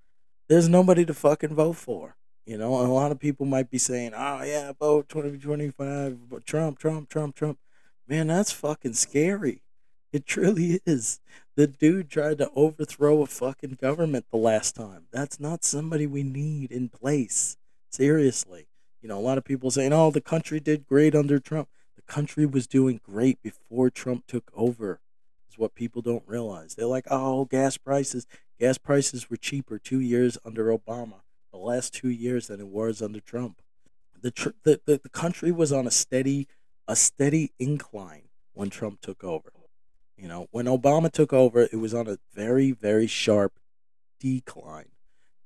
there's 0.48 0.68
nobody 0.68 1.04
to 1.04 1.14
fucking 1.14 1.54
vote 1.54 1.76
for. 1.76 2.16
You 2.46 2.58
know, 2.58 2.74
a 2.74 2.86
lot 2.86 3.12
of 3.12 3.18
people 3.18 3.46
might 3.46 3.70
be 3.70 3.78
saying, 3.78 4.12
"Oh 4.14 4.42
yeah, 4.42 4.72
vote 4.78 5.08
2025, 5.08 6.44
Trump, 6.44 6.78
Trump, 6.78 7.08
Trump, 7.08 7.34
Trump." 7.34 7.58
Man, 8.08 8.26
that's 8.26 8.52
fucking 8.52 8.94
scary. 8.94 9.62
It 10.12 10.26
truly 10.26 10.80
is. 10.84 11.20
The 11.54 11.66
dude 11.66 12.10
tried 12.10 12.38
to 12.38 12.50
overthrow 12.56 13.22
a 13.22 13.26
fucking 13.26 13.78
government 13.80 14.26
the 14.30 14.38
last 14.38 14.74
time. 14.74 15.06
That's 15.12 15.38
not 15.38 15.64
somebody 15.64 16.06
we 16.06 16.24
need 16.24 16.72
in 16.72 16.88
place. 16.88 17.56
Seriously. 17.91 18.68
You 19.03 19.09
know, 19.09 19.18
a 19.18 19.20
lot 19.20 19.36
of 19.36 19.45
people 19.45 19.70
saying, 19.70 19.93
oh, 19.93 20.11
the 20.11 20.20
country 20.20 20.61
did 20.61 20.86
great 20.86 21.14
under 21.14 21.38
Trump. 21.38 21.68
The 21.97 22.03
country 22.03 22.47
was 22.47 22.66
doing 22.66 23.01
great 23.03 23.43
before 23.43 23.91
Trump 23.91 24.26
took 24.26 24.51
over, 24.55 25.01
is 25.51 25.59
what 25.59 25.74
people 25.74 26.01
don't 26.01 26.22
realize. 26.26 26.74
They're 26.74 26.86
like, 26.86 27.07
oh, 27.11 27.47
gas 27.47 27.76
prices. 27.76 28.26
Gas 28.59 28.78
prices 28.78 29.28
were 29.28 29.36
cheaper 29.36 29.78
two 29.78 30.01
years 30.01 30.38
under 30.45 30.66
Obama, 30.66 31.22
the 31.51 31.59
last 31.59 31.93
two 31.93 32.11
years 32.11 32.47
than 32.47 32.61
it 32.61 32.68
was 32.68 33.03
under 33.03 33.20
Trump. 33.20 33.61
The, 34.20 34.30
tr- 34.30 34.51
the, 34.62 34.80
the, 34.84 35.01
the 35.03 35.09
country 35.09 35.51
was 35.51 35.72
on 35.72 35.86
a 35.86 35.91
steady, 35.91 36.47
a 36.86 36.95
steady 36.95 37.53
incline 37.59 38.28
when 38.53 38.70
Trump 38.70 39.01
took 39.01 39.24
over. 39.24 39.53
You 40.16 40.28
know, 40.28 40.47
when 40.51 40.66
Obama 40.66 41.11
took 41.11 41.32
over, 41.32 41.62
it 41.62 41.80
was 41.80 41.95
on 41.95 42.07
a 42.07 42.18
very, 42.34 42.70
very 42.70 43.07
sharp 43.07 43.59
decline 44.20 44.91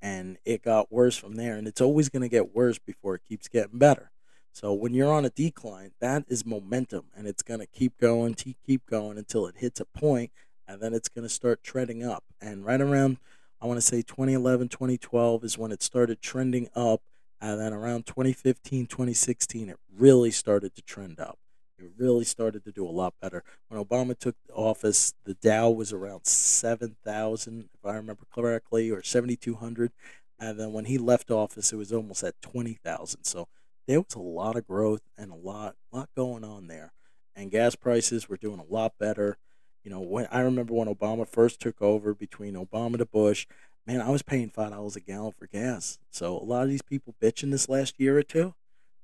and 0.04 0.36
it 0.44 0.62
got 0.62 0.92
worse 0.92 1.16
from 1.16 1.36
there 1.36 1.56
and 1.56 1.66
it's 1.66 1.80
always 1.80 2.10
going 2.10 2.20
to 2.20 2.28
get 2.28 2.54
worse 2.54 2.78
before 2.78 3.14
it 3.14 3.22
keeps 3.26 3.48
getting 3.48 3.78
better. 3.78 4.10
So 4.52 4.74
when 4.74 4.92
you're 4.92 5.10
on 5.10 5.24
a 5.24 5.30
decline 5.30 5.92
that 5.98 6.26
is 6.28 6.44
momentum 6.44 7.06
and 7.16 7.26
it's 7.26 7.42
going 7.42 7.60
to 7.60 7.66
keep 7.66 7.98
going 7.98 8.34
keep 8.34 8.84
going 8.84 9.16
until 9.16 9.46
it 9.46 9.56
hits 9.56 9.80
a 9.80 9.86
point 9.86 10.30
and 10.68 10.82
then 10.82 10.92
it's 10.92 11.08
going 11.08 11.26
to 11.26 11.32
start 11.32 11.62
trending 11.62 12.04
up. 12.04 12.22
And 12.38 12.66
right 12.66 12.82
around 12.82 13.16
i 13.62 13.66
want 13.66 13.78
to 13.78 13.86
say 13.86 14.02
2011 14.02 14.68
2012 14.68 15.42
is 15.42 15.56
when 15.56 15.72
it 15.72 15.82
started 15.82 16.20
trending 16.20 16.68
up 16.76 17.00
and 17.40 17.58
then 17.58 17.72
around 17.72 18.04
2015 18.04 18.86
2016 18.86 19.70
it 19.70 19.78
really 19.96 20.30
started 20.30 20.74
to 20.74 20.82
trend 20.82 21.18
up 21.18 21.38
it 21.78 21.90
really 21.96 22.24
started 22.24 22.64
to 22.64 22.72
do 22.72 22.86
a 22.86 22.90
lot 22.90 23.14
better. 23.20 23.42
When 23.68 23.82
Obama 23.82 24.16
took 24.18 24.36
office, 24.52 25.14
the 25.24 25.34
Dow 25.34 25.70
was 25.70 25.92
around 25.92 26.26
7,000, 26.26 27.68
if 27.74 27.84
I 27.84 27.94
remember 27.96 28.22
correctly, 28.32 28.90
or 28.90 29.02
7,200. 29.02 29.92
And 30.38 30.58
then 30.58 30.72
when 30.72 30.86
he 30.86 30.98
left 30.98 31.30
office, 31.30 31.72
it 31.72 31.76
was 31.76 31.92
almost 31.92 32.22
at 32.22 32.40
20,000. 32.42 33.24
So 33.24 33.48
there 33.86 34.00
was 34.00 34.14
a 34.14 34.20
lot 34.20 34.56
of 34.56 34.66
growth 34.66 35.02
and 35.16 35.30
a 35.30 35.36
lot, 35.36 35.76
lot 35.92 36.08
going 36.16 36.44
on 36.44 36.66
there. 36.66 36.92
And 37.36 37.50
gas 37.50 37.74
prices 37.74 38.28
were 38.28 38.36
doing 38.36 38.60
a 38.60 38.72
lot 38.72 38.92
better. 38.98 39.36
You 39.82 39.90
know, 39.90 40.00
when 40.00 40.28
I 40.30 40.40
remember 40.40 40.74
when 40.74 40.88
Obama 40.92 41.26
first 41.26 41.60
took 41.60 41.82
over 41.82 42.14
between 42.14 42.54
Obama 42.54 42.98
to 42.98 43.04
Bush, 43.04 43.46
man, 43.86 44.00
I 44.00 44.10
was 44.10 44.22
paying 44.22 44.50
five 44.50 44.70
dollars 44.70 44.96
a 44.96 45.00
gallon 45.00 45.32
for 45.32 45.46
gas. 45.46 45.98
So 46.10 46.38
a 46.38 46.44
lot 46.44 46.62
of 46.62 46.70
these 46.70 46.82
people 46.82 47.14
bitching 47.20 47.50
this 47.50 47.68
last 47.68 47.98
year 47.98 48.16
or 48.16 48.22
two, 48.22 48.54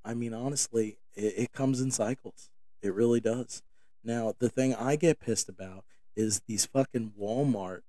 I 0.04 0.14
mean, 0.14 0.32
honestly, 0.32 0.98
it, 1.14 1.34
it 1.36 1.52
comes 1.52 1.80
in 1.80 1.90
cycles. 1.90 2.49
It 2.82 2.94
really 2.94 3.20
does. 3.20 3.62
Now, 4.02 4.34
the 4.38 4.48
thing 4.48 4.74
I 4.74 4.96
get 4.96 5.20
pissed 5.20 5.48
about 5.48 5.84
is 6.16 6.42
these 6.46 6.66
fucking 6.66 7.12
Walmart 7.20 7.80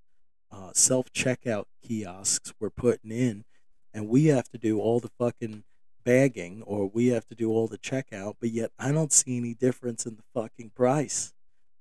uh, 0.52 0.72
self 0.74 1.12
checkout 1.14 1.66
kiosks 1.82 2.54
we're 2.60 2.70
putting 2.70 3.12
in, 3.12 3.46
and 3.94 4.10
we 4.10 4.26
have 4.26 4.50
to 4.50 4.58
do 4.58 4.80
all 4.80 5.00
the 5.00 5.12
fucking 5.18 5.64
bagging 6.04 6.64
or 6.64 6.88
we 6.88 7.08
have 7.08 7.28
to 7.28 7.36
do 7.36 7.52
all 7.52 7.68
the 7.68 7.78
checkout, 7.78 8.36
but 8.40 8.50
yet 8.50 8.72
I 8.80 8.92
don't 8.92 9.14
see 9.14 9.38
any 9.38 9.54
difference 9.54 10.06
in 10.06 10.16
the 10.16 10.24
fucking 10.34 10.72
price. 10.76 11.34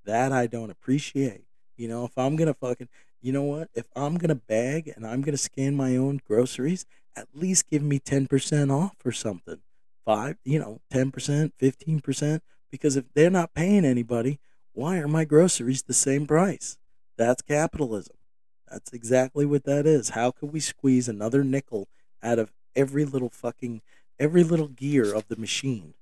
That 0.04 0.32
I 0.32 0.46
don't 0.46 0.70
appreciate. 0.70 1.44
You 1.76 1.88
know, 1.88 2.04
if 2.04 2.16
I'm 2.16 2.36
gonna 2.36 2.54
fucking, 2.54 2.88
you 3.20 3.32
know 3.32 3.42
what? 3.42 3.68
If 3.74 3.86
I'm 3.96 4.16
gonna 4.16 4.34
bag 4.34 4.92
and 4.94 5.06
I'm 5.06 5.22
gonna 5.22 5.36
scan 5.36 5.74
my 5.74 5.96
own 5.96 6.20
groceries, 6.26 6.86
at 7.16 7.28
least 7.34 7.68
give 7.68 7.82
me 7.82 7.98
10% 7.98 8.70
off 8.70 8.96
or 9.04 9.12
something. 9.12 9.60
Five, 10.04 10.36
you 10.44 10.58
know, 10.58 10.80
10%, 10.92 11.52
15%, 11.60 12.40
because 12.70 12.96
if 12.96 13.04
they're 13.14 13.30
not 13.30 13.54
paying 13.54 13.84
anybody, 13.84 14.38
why 14.72 14.98
are 14.98 15.08
my 15.08 15.24
groceries 15.24 15.82
the 15.82 15.94
same 15.94 16.26
price? 16.26 16.78
That's 17.16 17.42
capitalism. 17.42 18.16
That's 18.70 18.92
exactly 18.92 19.44
what 19.44 19.64
that 19.64 19.86
is. 19.86 20.10
How 20.10 20.30
can 20.30 20.52
we 20.52 20.60
squeeze 20.60 21.08
another 21.08 21.42
nickel 21.42 21.88
out 22.22 22.38
of 22.38 22.52
every 22.76 23.04
little 23.04 23.30
fucking 23.30 23.82
every 24.18 24.44
little 24.44 24.68
gear 24.68 25.12
of 25.14 25.26
the 25.28 25.36
machine? 25.36 25.94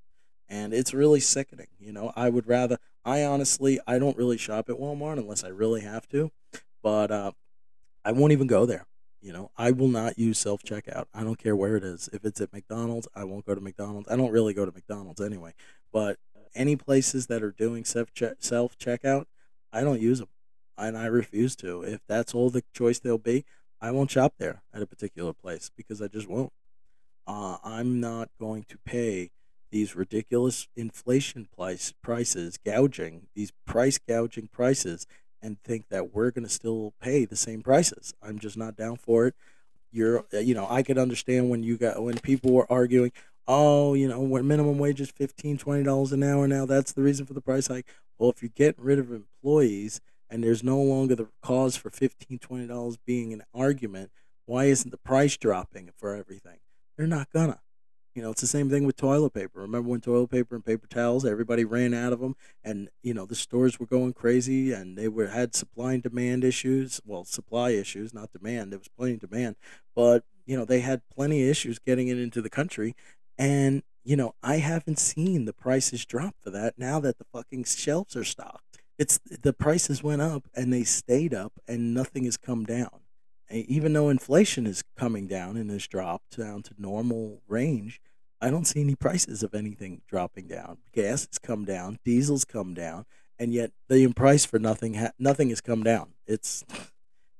And 0.48 0.72
it's 0.72 0.94
really 0.94 1.20
sickening. 1.20 1.68
You 1.78 1.92
know, 1.92 2.12
I 2.14 2.28
would 2.28 2.46
rather 2.46 2.78
I 3.04 3.24
honestly 3.24 3.80
I 3.86 3.98
don't 3.98 4.16
really 4.16 4.36
shop 4.38 4.68
at 4.68 4.76
Walmart 4.76 5.18
unless 5.18 5.44
I 5.44 5.48
really 5.48 5.80
have 5.80 6.08
to, 6.10 6.30
but 6.82 7.10
uh, 7.10 7.32
I 8.04 8.12
won't 8.12 8.32
even 8.32 8.46
go 8.46 8.66
there. 8.66 8.86
You 9.20 9.32
know, 9.32 9.50
I 9.56 9.72
will 9.72 9.88
not 9.88 10.18
use 10.18 10.38
self 10.38 10.62
checkout. 10.62 11.06
I 11.12 11.24
don't 11.24 11.38
care 11.38 11.56
where 11.56 11.76
it 11.76 11.84
is. 11.84 12.08
If 12.12 12.24
it's 12.24 12.40
at 12.40 12.52
McDonald's, 12.52 13.08
I 13.14 13.24
won't 13.24 13.46
go 13.46 13.54
to 13.54 13.60
McDonald's. 13.60 14.08
I 14.08 14.16
don't 14.16 14.30
really 14.30 14.54
go 14.54 14.64
to 14.64 14.72
McDonald's 14.72 15.20
anyway. 15.20 15.54
But 15.92 16.18
any 16.54 16.76
places 16.76 17.26
that 17.26 17.42
are 17.42 17.50
doing 17.50 17.84
self 17.84 18.10
self 18.38 18.78
checkout, 18.78 19.26
I 19.72 19.82
don't 19.82 20.00
use 20.00 20.18
them, 20.18 20.28
and 20.76 20.96
I 20.96 21.06
refuse 21.06 21.56
to. 21.56 21.82
If 21.82 22.00
that's 22.06 22.34
all 22.34 22.50
the 22.50 22.64
choice 22.72 22.98
there'll 22.98 23.18
be, 23.18 23.44
I 23.80 23.90
won't 23.90 24.10
shop 24.10 24.34
there 24.38 24.62
at 24.74 24.82
a 24.82 24.86
particular 24.86 25.32
place 25.32 25.70
because 25.76 26.02
I 26.02 26.08
just 26.08 26.28
won't. 26.28 26.52
Uh, 27.26 27.58
I'm 27.62 28.00
not 28.00 28.30
going 28.38 28.64
to 28.68 28.78
pay 28.78 29.30
these 29.70 29.94
ridiculous 29.94 30.66
inflation 30.76 31.46
price 31.54 31.92
prices, 32.02 32.58
gouging 32.64 33.26
these 33.34 33.52
price 33.66 33.98
gouging 33.98 34.48
prices, 34.48 35.06
and 35.42 35.62
think 35.62 35.88
that 35.90 36.14
we're 36.14 36.30
going 36.30 36.46
to 36.46 36.52
still 36.52 36.94
pay 37.00 37.24
the 37.24 37.36
same 37.36 37.62
prices. 37.62 38.14
I'm 38.22 38.38
just 38.38 38.56
not 38.56 38.76
down 38.76 38.96
for 38.96 39.26
it. 39.26 39.34
You're, 39.90 40.24
you 40.32 40.54
know, 40.54 40.66
I 40.68 40.82
could 40.82 40.98
understand 40.98 41.50
when 41.50 41.62
you 41.62 41.76
got 41.76 42.02
when 42.02 42.18
people 42.18 42.52
were 42.52 42.70
arguing, 42.70 43.12
oh, 43.48 43.94
you 43.94 44.06
know, 44.06 44.20
when 44.20 44.46
minimum 44.46 44.78
wage 44.78 45.00
is 45.00 45.10
$15, 45.10 45.58
$20 45.58 46.12
an 46.12 46.22
hour 46.22 46.46
now, 46.46 46.66
that's 46.66 46.92
the 46.92 47.02
reason 47.02 47.26
for 47.26 47.32
the 47.32 47.40
price 47.40 47.66
hike. 47.66 47.86
Well, 48.18 48.30
if 48.30 48.42
you're 48.42 48.52
getting 48.54 48.84
rid 48.84 48.98
of 48.98 49.10
employees 49.10 50.00
and 50.28 50.44
there's 50.44 50.62
no 50.62 50.78
longer 50.78 51.14
the 51.14 51.28
cause 51.42 51.74
for 51.74 51.90
$15, 51.90 52.38
$20 52.38 52.98
being 53.06 53.32
an 53.32 53.42
argument, 53.54 54.10
why 54.44 54.66
isn't 54.66 54.90
the 54.90 54.98
price 54.98 55.36
dropping 55.36 55.90
for 55.96 56.14
everything? 56.14 56.58
They're 56.96 57.06
not 57.06 57.30
gonna. 57.32 57.60
You 58.14 58.22
know, 58.22 58.32
it's 58.32 58.40
the 58.40 58.48
same 58.48 58.68
thing 58.68 58.84
with 58.84 58.96
toilet 58.96 59.34
paper. 59.34 59.60
Remember 59.60 59.90
when 59.90 60.00
toilet 60.00 60.30
paper 60.30 60.56
and 60.56 60.64
paper 60.64 60.88
towels, 60.88 61.24
everybody 61.24 61.64
ran 61.64 61.94
out 61.94 62.12
of 62.12 62.18
them, 62.18 62.34
and 62.64 62.88
you 63.00 63.14
know 63.14 63.26
the 63.26 63.36
stores 63.36 63.78
were 63.78 63.86
going 63.86 64.12
crazy, 64.12 64.72
and 64.72 64.98
they 64.98 65.06
were 65.06 65.28
had 65.28 65.54
supply 65.54 65.92
and 65.92 66.02
demand 66.02 66.42
issues. 66.42 67.00
Well, 67.04 67.24
supply 67.24 67.70
issues, 67.70 68.12
not 68.12 68.32
demand. 68.32 68.72
There 68.72 68.78
was 68.80 68.88
plenty 68.88 69.14
of 69.14 69.20
demand, 69.20 69.54
but 69.94 70.24
you 70.46 70.56
know 70.56 70.64
they 70.64 70.80
had 70.80 71.02
plenty 71.14 71.44
of 71.44 71.48
issues 71.48 71.78
getting 71.78 72.08
it 72.08 72.18
into 72.18 72.42
the 72.42 72.50
country, 72.50 72.96
and 73.38 73.82
you 74.04 74.16
know 74.16 74.34
I 74.42 74.56
haven't 74.56 74.98
seen 74.98 75.44
the 75.44 75.52
prices 75.52 76.04
drop 76.04 76.34
for 76.42 76.50
that 76.50 76.74
now 76.78 77.00
that 77.00 77.18
the 77.18 77.26
fucking 77.32 77.64
shelves 77.64 78.16
are 78.16 78.24
stocked. 78.24 78.78
It's 78.98 79.18
the 79.18 79.52
prices 79.52 80.02
went 80.02 80.22
up 80.22 80.48
and 80.54 80.72
they 80.72 80.84
stayed 80.84 81.32
up, 81.32 81.52
and 81.68 81.94
nothing 81.94 82.24
has 82.24 82.36
come 82.36 82.64
down 82.64 83.00
even 83.50 83.92
though 83.92 84.08
inflation 84.08 84.66
is 84.66 84.82
coming 84.96 85.26
down 85.26 85.56
and 85.56 85.70
has 85.70 85.86
dropped 85.86 86.36
down 86.36 86.62
to 86.62 86.74
normal 86.78 87.40
range, 87.48 88.00
I 88.40 88.50
don't 88.50 88.66
see 88.66 88.80
any 88.80 88.94
prices 88.94 89.42
of 89.42 89.54
anything 89.54 90.02
dropping 90.06 90.48
down. 90.48 90.78
Gas 90.92 91.26
has 91.26 91.38
come 91.38 91.64
down, 91.64 91.98
diesel's 92.04 92.44
come 92.44 92.74
down, 92.74 93.06
and 93.38 93.52
yet 93.52 93.72
the 93.88 94.12
price 94.12 94.44
for 94.44 94.58
nothing 94.58 94.94
ha- 94.94 95.12
nothing 95.18 95.48
has 95.48 95.60
come 95.60 95.82
down. 95.82 96.10
It's 96.26 96.64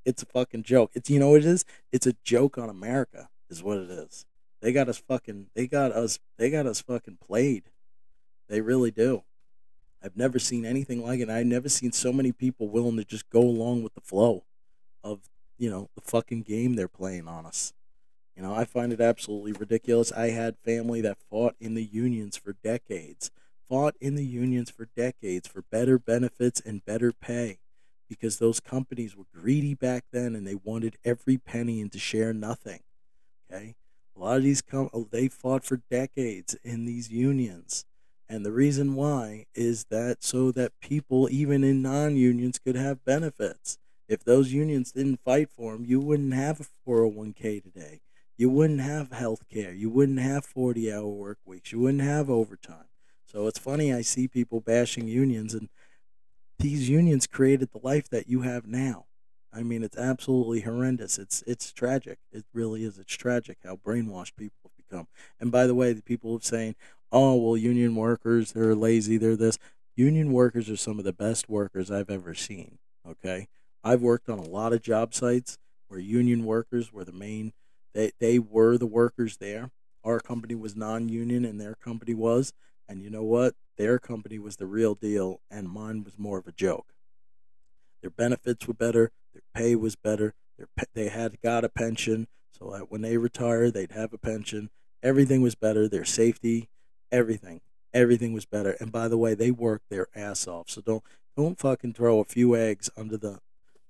it's 0.03 0.23
a 0.23 0.25
fucking 0.25 0.63
joke. 0.63 0.91
It's 0.93 1.09
you 1.09 1.19
know 1.19 1.31
what 1.31 1.41
it 1.41 1.45
is? 1.45 1.63
It's 1.91 2.07
a 2.07 2.15
joke 2.23 2.57
on 2.57 2.69
America 2.69 3.29
is 3.49 3.63
what 3.63 3.77
it 3.77 3.89
is. 3.89 4.25
They 4.61 4.71
got 4.71 4.89
us 4.89 4.97
fucking 4.97 5.47
they 5.55 5.67
got 5.67 5.91
us 5.91 6.19
they 6.37 6.49
got 6.49 6.65
us 6.65 6.81
fucking 6.81 7.17
played. 7.25 7.63
They 8.47 8.61
really 8.61 8.91
do. 8.91 9.23
I've 10.03 10.17
never 10.17 10.39
seen 10.39 10.65
anything 10.65 11.03
like 11.03 11.19
it. 11.19 11.29
I've 11.29 11.45
never 11.45 11.69
seen 11.69 11.91
so 11.91 12.13
many 12.13 12.31
people 12.31 12.69
willing 12.69 12.97
to 12.97 13.05
just 13.05 13.29
go 13.29 13.41
along 13.41 13.83
with 13.83 13.93
the 13.93 14.01
flow 14.01 14.43
of 15.03 15.29
you 15.59 15.69
know, 15.69 15.89
the 15.93 16.01
fucking 16.01 16.41
game 16.41 16.73
they're 16.73 16.87
playing 16.87 17.27
on 17.27 17.45
us. 17.45 17.73
You 18.35 18.41
know, 18.41 18.55
I 18.55 18.63
find 18.63 18.93
it 18.93 19.01
absolutely 19.01 19.51
ridiculous. 19.51 20.13
I 20.13 20.29
had 20.29 20.57
family 20.63 21.01
that 21.01 21.17
fought 21.29 21.55
in 21.59 21.75
the 21.75 21.83
unions 21.83 22.37
for 22.37 22.55
decades, 22.63 23.29
fought 23.67 23.95
in 23.99 24.15
the 24.15 24.25
unions 24.25 24.69
for 24.69 24.87
decades 24.95 25.47
for 25.47 25.61
better 25.61 25.99
benefits 25.99 26.61
and 26.61 26.85
better 26.85 27.11
pay 27.11 27.59
because 28.07 28.39
those 28.39 28.61
companies 28.61 29.15
were 29.15 29.25
greedy 29.31 29.73
back 29.73 30.05
then 30.11 30.33
and 30.33 30.47
they 30.47 30.55
wanted 30.55 30.97
every 31.03 31.37
penny 31.37 31.81
and 31.81 31.91
to 31.91 31.99
share 31.99 32.33
nothing. 32.33 32.79
Okay? 33.51 33.75
A 34.19 34.23
lot 34.23 34.37
of 34.37 34.43
these 34.43 34.61
com- 34.61 34.89
oh, 34.93 35.07
they 35.09 35.29
fought 35.29 35.63
for 35.63 35.81
decades 35.89 36.53
in 36.61 36.85
these 36.85 37.09
unions. 37.09 37.85
And 38.27 38.45
the 38.45 38.51
reason 38.51 38.95
why 38.95 39.45
is 39.55 39.85
that 39.85 40.23
so 40.23 40.51
that 40.51 40.79
people 40.81 41.29
even 41.31 41.63
in 41.63 41.81
non-unions 41.81 42.59
could 42.59 42.75
have 42.75 43.05
benefits. 43.05 43.77
If 44.09 44.25
those 44.25 44.51
unions 44.51 44.91
didn't 44.91 45.21
fight 45.23 45.49
for 45.49 45.71
them, 45.71 45.85
you 45.85 46.01
wouldn't 46.01 46.33
have 46.33 46.59
a 46.59 46.65
401k 46.89 47.63
today. 47.63 48.01
You 48.37 48.49
wouldn't 48.49 48.81
have 48.81 49.13
health 49.13 49.47
care. 49.47 49.73
You 49.73 49.89
wouldn't 49.89 50.19
have 50.19 50.43
40 50.43 50.91
hour 50.91 51.07
work 51.07 51.37
weeks. 51.45 51.71
You 51.71 51.79
wouldn't 51.79 52.03
have 52.03 52.29
overtime. 52.29 52.89
So 53.25 53.47
it's 53.47 53.59
funny, 53.59 53.93
I 53.93 54.01
see 54.01 54.27
people 54.27 54.59
bashing 54.59 55.07
unions, 55.07 55.53
and 55.53 55.69
these 56.57 56.89
unions 56.89 57.25
created 57.25 57.69
the 57.71 57.79
life 57.81 58.09
that 58.09 58.27
you 58.27 58.41
have 58.41 58.65
now. 58.67 59.05
I 59.51 59.63
mean, 59.63 59.83
it's 59.83 59.97
absolutely 59.97 60.61
horrendous. 60.61 61.17
It's 61.17 61.43
it's 61.47 61.71
tragic. 61.71 62.19
It 62.31 62.45
really 62.53 62.83
is. 62.83 62.99
It's 62.99 63.15
tragic 63.15 63.57
how 63.63 63.77
brainwashed 63.77 64.35
people 64.37 64.57
have 64.63 64.77
become. 64.77 65.07
And 65.39 65.51
by 65.51 65.65
the 65.67 65.75
way, 65.75 65.93
the 65.93 66.03
people 66.03 66.35
are 66.35 66.41
saying, 66.41 66.75
"Oh, 67.11 67.35
well, 67.35 67.57
union 67.57 67.95
workers, 67.95 68.51
they're 68.51 68.75
lazy, 68.75 69.17
they're 69.17 69.35
this." 69.35 69.57
Union 69.95 70.31
workers 70.31 70.69
are 70.69 70.77
some 70.77 70.99
of 70.99 71.05
the 71.05 71.13
best 71.13 71.49
workers 71.49 71.91
I've 71.91 72.09
ever 72.09 72.33
seen. 72.35 72.77
Okay, 73.07 73.47
I've 73.83 74.01
worked 74.01 74.29
on 74.29 74.39
a 74.39 74.43
lot 74.43 74.73
of 74.73 74.81
job 74.83 75.13
sites 75.13 75.57
where 75.87 75.99
union 75.99 76.45
workers 76.45 76.93
were 76.93 77.03
the 77.03 77.11
main 77.11 77.53
they 77.93 78.11
they 78.19 78.39
were 78.39 78.77
the 78.77 78.85
workers 78.87 79.37
there. 79.37 79.71
Our 80.03 80.19
company 80.19 80.55
was 80.55 80.75
non-union 80.75 81.43
and 81.43 81.59
their 81.59 81.75
company 81.75 82.13
was, 82.13 82.53
and 82.87 83.01
you 83.01 83.09
know 83.09 83.23
what? 83.23 83.55
Their 83.77 83.99
company 83.99 84.39
was 84.39 84.57
the 84.57 84.65
real 84.67 84.95
deal 84.95 85.41
and 85.49 85.69
mine 85.69 86.03
was 86.03 86.17
more 86.17 86.37
of 86.37 86.47
a 86.47 86.51
joke. 86.51 86.93
Their 88.01 88.11
benefits 88.11 88.67
were 88.67 88.73
better, 88.73 89.11
their 89.33 89.43
pay 89.53 89.75
was 89.75 89.95
better, 89.95 90.33
their 90.57 90.67
they 90.93 91.09
had 91.09 91.41
got 91.41 91.63
a 91.63 91.69
pension, 91.69 92.27
so 92.51 92.71
that 92.71 92.91
when 92.91 93.01
they 93.01 93.17
retired, 93.17 93.73
they'd 93.73 93.91
have 93.91 94.13
a 94.13 94.17
pension. 94.17 94.69
Everything 95.01 95.41
was 95.41 95.55
better, 95.55 95.87
their 95.87 96.05
safety, 96.05 96.69
everything. 97.11 97.61
Everything 97.93 98.33
was 98.33 98.45
better. 98.45 98.75
And 98.79 98.91
by 98.91 99.07
the 99.07 99.17
way, 99.17 99.33
they 99.33 99.51
worked 99.51 99.89
their 99.89 100.07
ass 100.13 100.47
off. 100.47 100.69
So 100.69 100.81
don't 100.81 101.03
don't 101.35 101.57
fucking 101.57 101.93
throw 101.93 102.19
a 102.19 102.25
few 102.25 102.55
eggs 102.55 102.89
under 102.97 103.17
the 103.17 103.39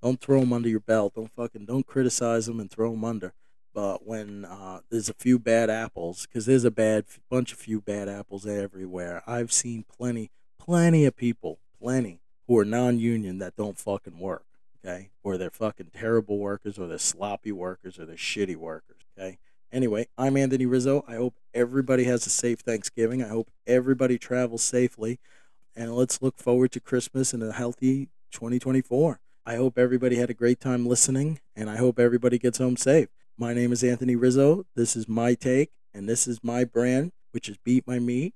don't 0.02 0.22
throw 0.22 0.40
them 0.40 0.54
under 0.54 0.70
your 0.70 0.80
belt. 0.80 1.16
Don't 1.16 1.34
fucking 1.34 1.66
don't 1.66 1.86
criticize 1.86 2.46
them 2.46 2.60
and 2.60 2.72
throw 2.72 2.92
them 2.92 3.04
under. 3.04 3.34
But 3.74 4.06
when 4.06 4.46
uh, 4.46 4.80
there's 4.90 5.10
a 5.10 5.14
few 5.14 5.38
bad 5.38 5.70
apples, 5.70 6.26
because 6.26 6.46
there's 6.46 6.64
a 6.64 6.72
bad 6.72 7.06
bunch 7.30 7.52
of 7.52 7.60
few 7.60 7.82
bad 7.82 8.08
apples 8.08 8.46
everywhere. 8.48 9.22
I've 9.28 9.52
seen 9.52 9.86
plenty, 9.96 10.32
plenty 10.60 11.06
of 11.06 11.16
people, 11.16 11.60
plenty 11.82 12.22
who 12.48 12.58
are 12.58 12.66
non-union 12.66 13.38
that 13.40 13.56
don't 13.56 13.78
fucking 13.78 14.20
work. 14.20 14.44
Okay, 14.86 15.10
or 15.24 15.38
they're 15.38 15.50
fucking 15.50 15.92
terrible 15.94 16.38
workers, 16.38 16.80
or 16.80 16.88
they're 16.88 16.98
sloppy 16.98 17.52
workers, 17.52 18.00
or 18.00 18.06
they're 18.06 18.16
shitty 18.16 18.56
workers. 18.56 18.98
Okay. 19.18 19.38
Anyway, 19.72 20.08
I'm 20.18 20.36
Anthony 20.36 20.66
Rizzo. 20.66 21.04
I 21.08 21.16
hope 21.16 21.36
everybody 21.54 22.06
has 22.06 22.26
a 22.26 22.30
safe 22.30 22.62
Thanksgiving. 22.62 23.22
I 23.22 23.28
hope 23.28 23.52
everybody 23.68 24.18
travels 24.18 24.64
safely. 24.64 25.20
And 25.76 25.96
let's 25.96 26.22
look 26.22 26.38
forward 26.38 26.72
to 26.72 26.80
Christmas 26.80 27.34
and 27.34 27.44
a 27.44 27.52
healthy 27.52 28.10
2024. 28.32 29.20
I 29.46 29.56
hope 29.56 29.78
everybody 29.78 30.16
had 30.16 30.30
a 30.30 30.34
great 30.34 30.60
time 30.60 30.88
listening, 30.88 31.40
and 31.56 31.70
I 31.70 31.78
hope 31.78 32.00
everybody 32.00 32.40
gets 32.40 32.58
home 32.58 32.78
safe. 32.78 33.10
My 33.38 33.54
name 33.54 33.72
is 33.72 33.84
Anthony 33.84 34.16
Rizzo. 34.16 34.66
This 34.76 34.96
is 34.96 35.08
my 35.08 35.36
take, 35.36 35.72
and 35.94 36.10
this 36.10 36.28
is 36.28 36.44
my 36.44 36.64
brand, 36.64 37.12
which 37.32 37.48
is 37.48 37.58
Beat 37.58 37.86
My 37.86 38.00
Meat. 38.00 38.34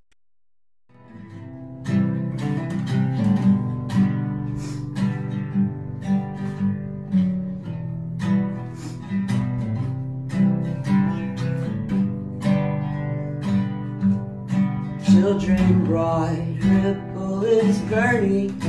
Children 15.23 15.85
bright, 15.85 16.57
ripple 16.63 17.45
is 17.45 17.79
burning 17.83 18.61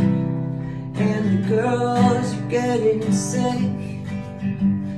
and 0.95 1.43
the 1.43 1.49
girls 1.49 2.33
are 2.33 2.49
getting 2.49 3.13
sick. 3.13 3.59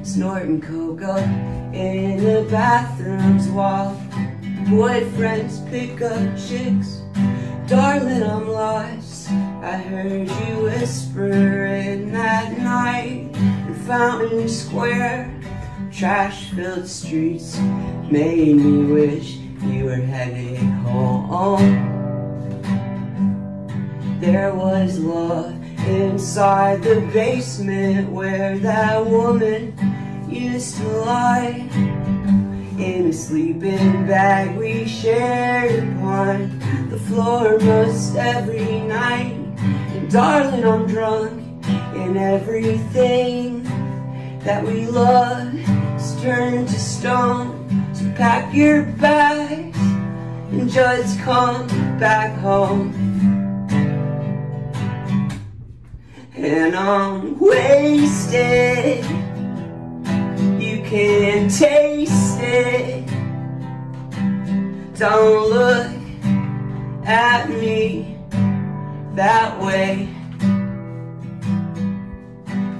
Snorting 0.06 0.60
coca 0.60 1.16
in 1.72 2.22
the 2.22 2.46
bathrooms 2.50 3.48
while 3.48 3.96
boyfriends 4.68 5.66
pick 5.70 6.02
up 6.02 6.36
chicks. 6.36 7.00
Darling, 7.66 8.22
I'm 8.22 8.48
lost. 8.48 9.30
I 9.30 9.78
heard 9.78 10.28
you 10.28 10.62
whispering 10.62 12.12
that 12.12 12.58
night 12.58 13.34
in 13.34 13.74
Fountain 13.86 14.46
Square. 14.46 15.32
Trash-filled 15.90 16.86
streets 16.86 17.56
made 18.10 18.56
me 18.56 18.92
wish 18.92 19.45
you 19.72 19.84
were 19.84 19.96
heading 19.96 20.70
home. 20.84 21.92
There 24.20 24.54
was 24.54 24.98
love 24.98 25.56
Inside 25.86 26.82
the 26.82 27.00
basement 27.12 28.10
where 28.10 28.58
that 28.58 29.06
woman 29.06 29.72
used 30.28 30.78
to 30.78 30.88
lie. 30.98 31.68
In 32.76 33.06
a 33.06 33.12
sleeping 33.12 34.04
bag 34.04 34.56
we 34.56 34.88
shared 34.88 35.84
upon 35.84 36.58
the 36.90 36.98
floor 36.98 37.60
most 37.60 38.16
every 38.16 38.80
night. 38.80 39.36
And 39.94 40.10
darling 40.10 40.66
I'm 40.66 40.88
drunk 40.88 41.40
and 41.94 42.18
everything 42.18 43.62
that 44.40 44.64
we 44.64 44.86
love. 44.86 45.52
Has 45.52 46.20
turned 46.20 46.66
to 46.66 46.80
stone 46.80 47.55
pack 48.16 48.54
your 48.54 48.82
bags 48.82 49.76
and 50.50 50.70
just 50.70 51.20
come 51.20 51.66
back 51.98 52.38
home 52.38 52.94
and 56.34 56.74
I'm 56.74 57.38
wasted. 57.38 59.04
You 60.58 60.82
can 60.82 61.50
taste 61.50 62.38
it. 62.40 63.06
Don't 64.98 65.50
look 65.50 65.86
at 67.06 67.50
me 67.50 68.16
that 69.14 69.60
way. 69.60 70.08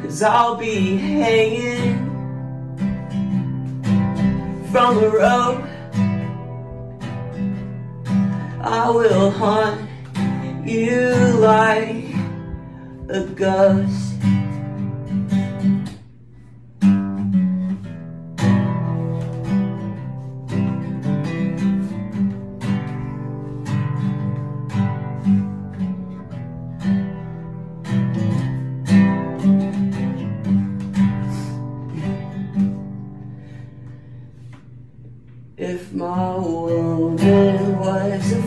Cause 0.03 0.23
I'll 0.23 0.57
be 0.57 0.97
hanging 0.97 2.16
from 4.77 4.99
a 4.99 5.09
rope. 5.09 5.65
I 8.61 8.91
will 8.91 9.31
hunt 9.31 9.89
you 10.69 11.15
like 11.39 12.05
a 13.09 13.25
ghost 13.35 14.16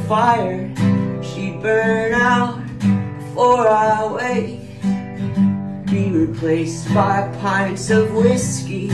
fire, 0.09 0.73
she'd 1.21 1.61
burn 1.61 2.13
out 2.13 2.65
before 3.19 3.67
I 3.67 4.11
wake. 4.11 4.81
Be 5.85 6.09
replaced 6.09 6.91
by 6.95 7.31
pints 7.39 7.91
of 7.91 8.11
whiskey, 8.15 8.89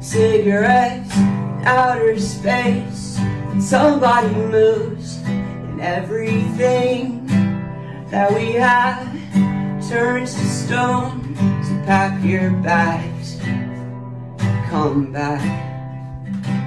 cigarettes, 0.00 1.10
outer 1.64 2.16
space. 2.20 3.18
And 3.18 3.60
somebody 3.60 4.28
moves, 4.28 5.16
and 5.26 5.80
everything 5.80 7.26
that 8.12 8.32
we 8.32 8.52
had 8.52 9.02
turns 9.88 10.34
to 10.34 10.44
stone. 10.46 11.34
So 11.64 11.74
pack 11.84 12.24
your 12.24 12.52
bags, 12.62 13.40
come 14.70 15.12
back 15.12 15.42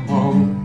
home. 0.10 0.64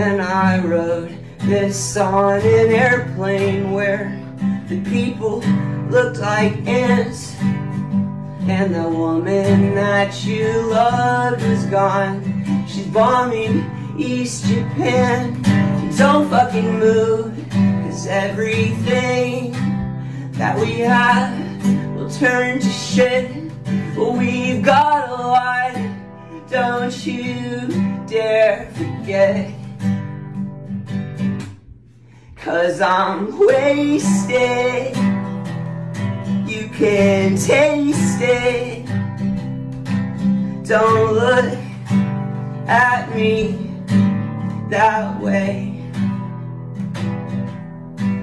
And 0.00 0.22
I 0.22 0.58
wrote 0.64 1.10
this 1.40 1.94
on 1.98 2.38
an 2.40 2.72
airplane 2.72 3.70
where 3.70 4.08
the 4.66 4.80
people 4.84 5.40
looked 5.90 6.16
like 6.16 6.54
ants. 6.66 7.36
And 8.48 8.74
the 8.74 8.88
woman 8.88 9.74
that 9.74 10.24
you 10.24 10.50
loved 10.62 11.46
was 11.46 11.66
gone. 11.66 12.66
She's 12.66 12.86
bombing 12.86 13.70
East 13.98 14.46
Japan. 14.46 15.42
Don't 15.98 16.30
fucking 16.30 16.78
move, 16.78 17.34
cause 17.50 18.06
everything 18.06 19.52
that 20.32 20.58
we 20.58 20.78
have 20.78 21.94
will 21.94 22.10
turn 22.10 22.58
to 22.58 22.70
shit. 22.70 23.30
But 23.94 24.12
we've 24.12 24.64
got 24.64 25.10
a 25.10 25.12
lot, 25.12 25.74
don't 26.48 27.06
you 27.06 27.68
dare 28.06 28.70
forget. 28.72 29.59
Cause 32.42 32.80
I'm 32.80 33.38
wasted. 33.38 34.96
You 36.48 36.70
can 36.70 37.36
taste 37.36 38.18
it. 38.22 38.86
Don't 40.66 41.12
look 41.12 41.58
at 42.66 43.14
me 43.14 43.70
that 44.70 45.20
way. 45.20 45.84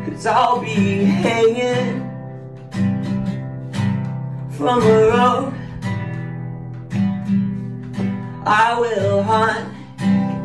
Cause 0.09 0.25
I'll 0.25 0.61
be 0.61 1.03
hanging 1.03 2.01
from 4.49 4.81
a 4.81 5.07
rope. 5.09 5.53
I 8.47 8.79
will 8.79 9.21
hunt 9.21 9.71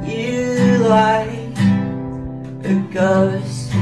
you 0.06 0.78
like 0.86 1.41
it 2.64 2.90
goes. 2.90 3.72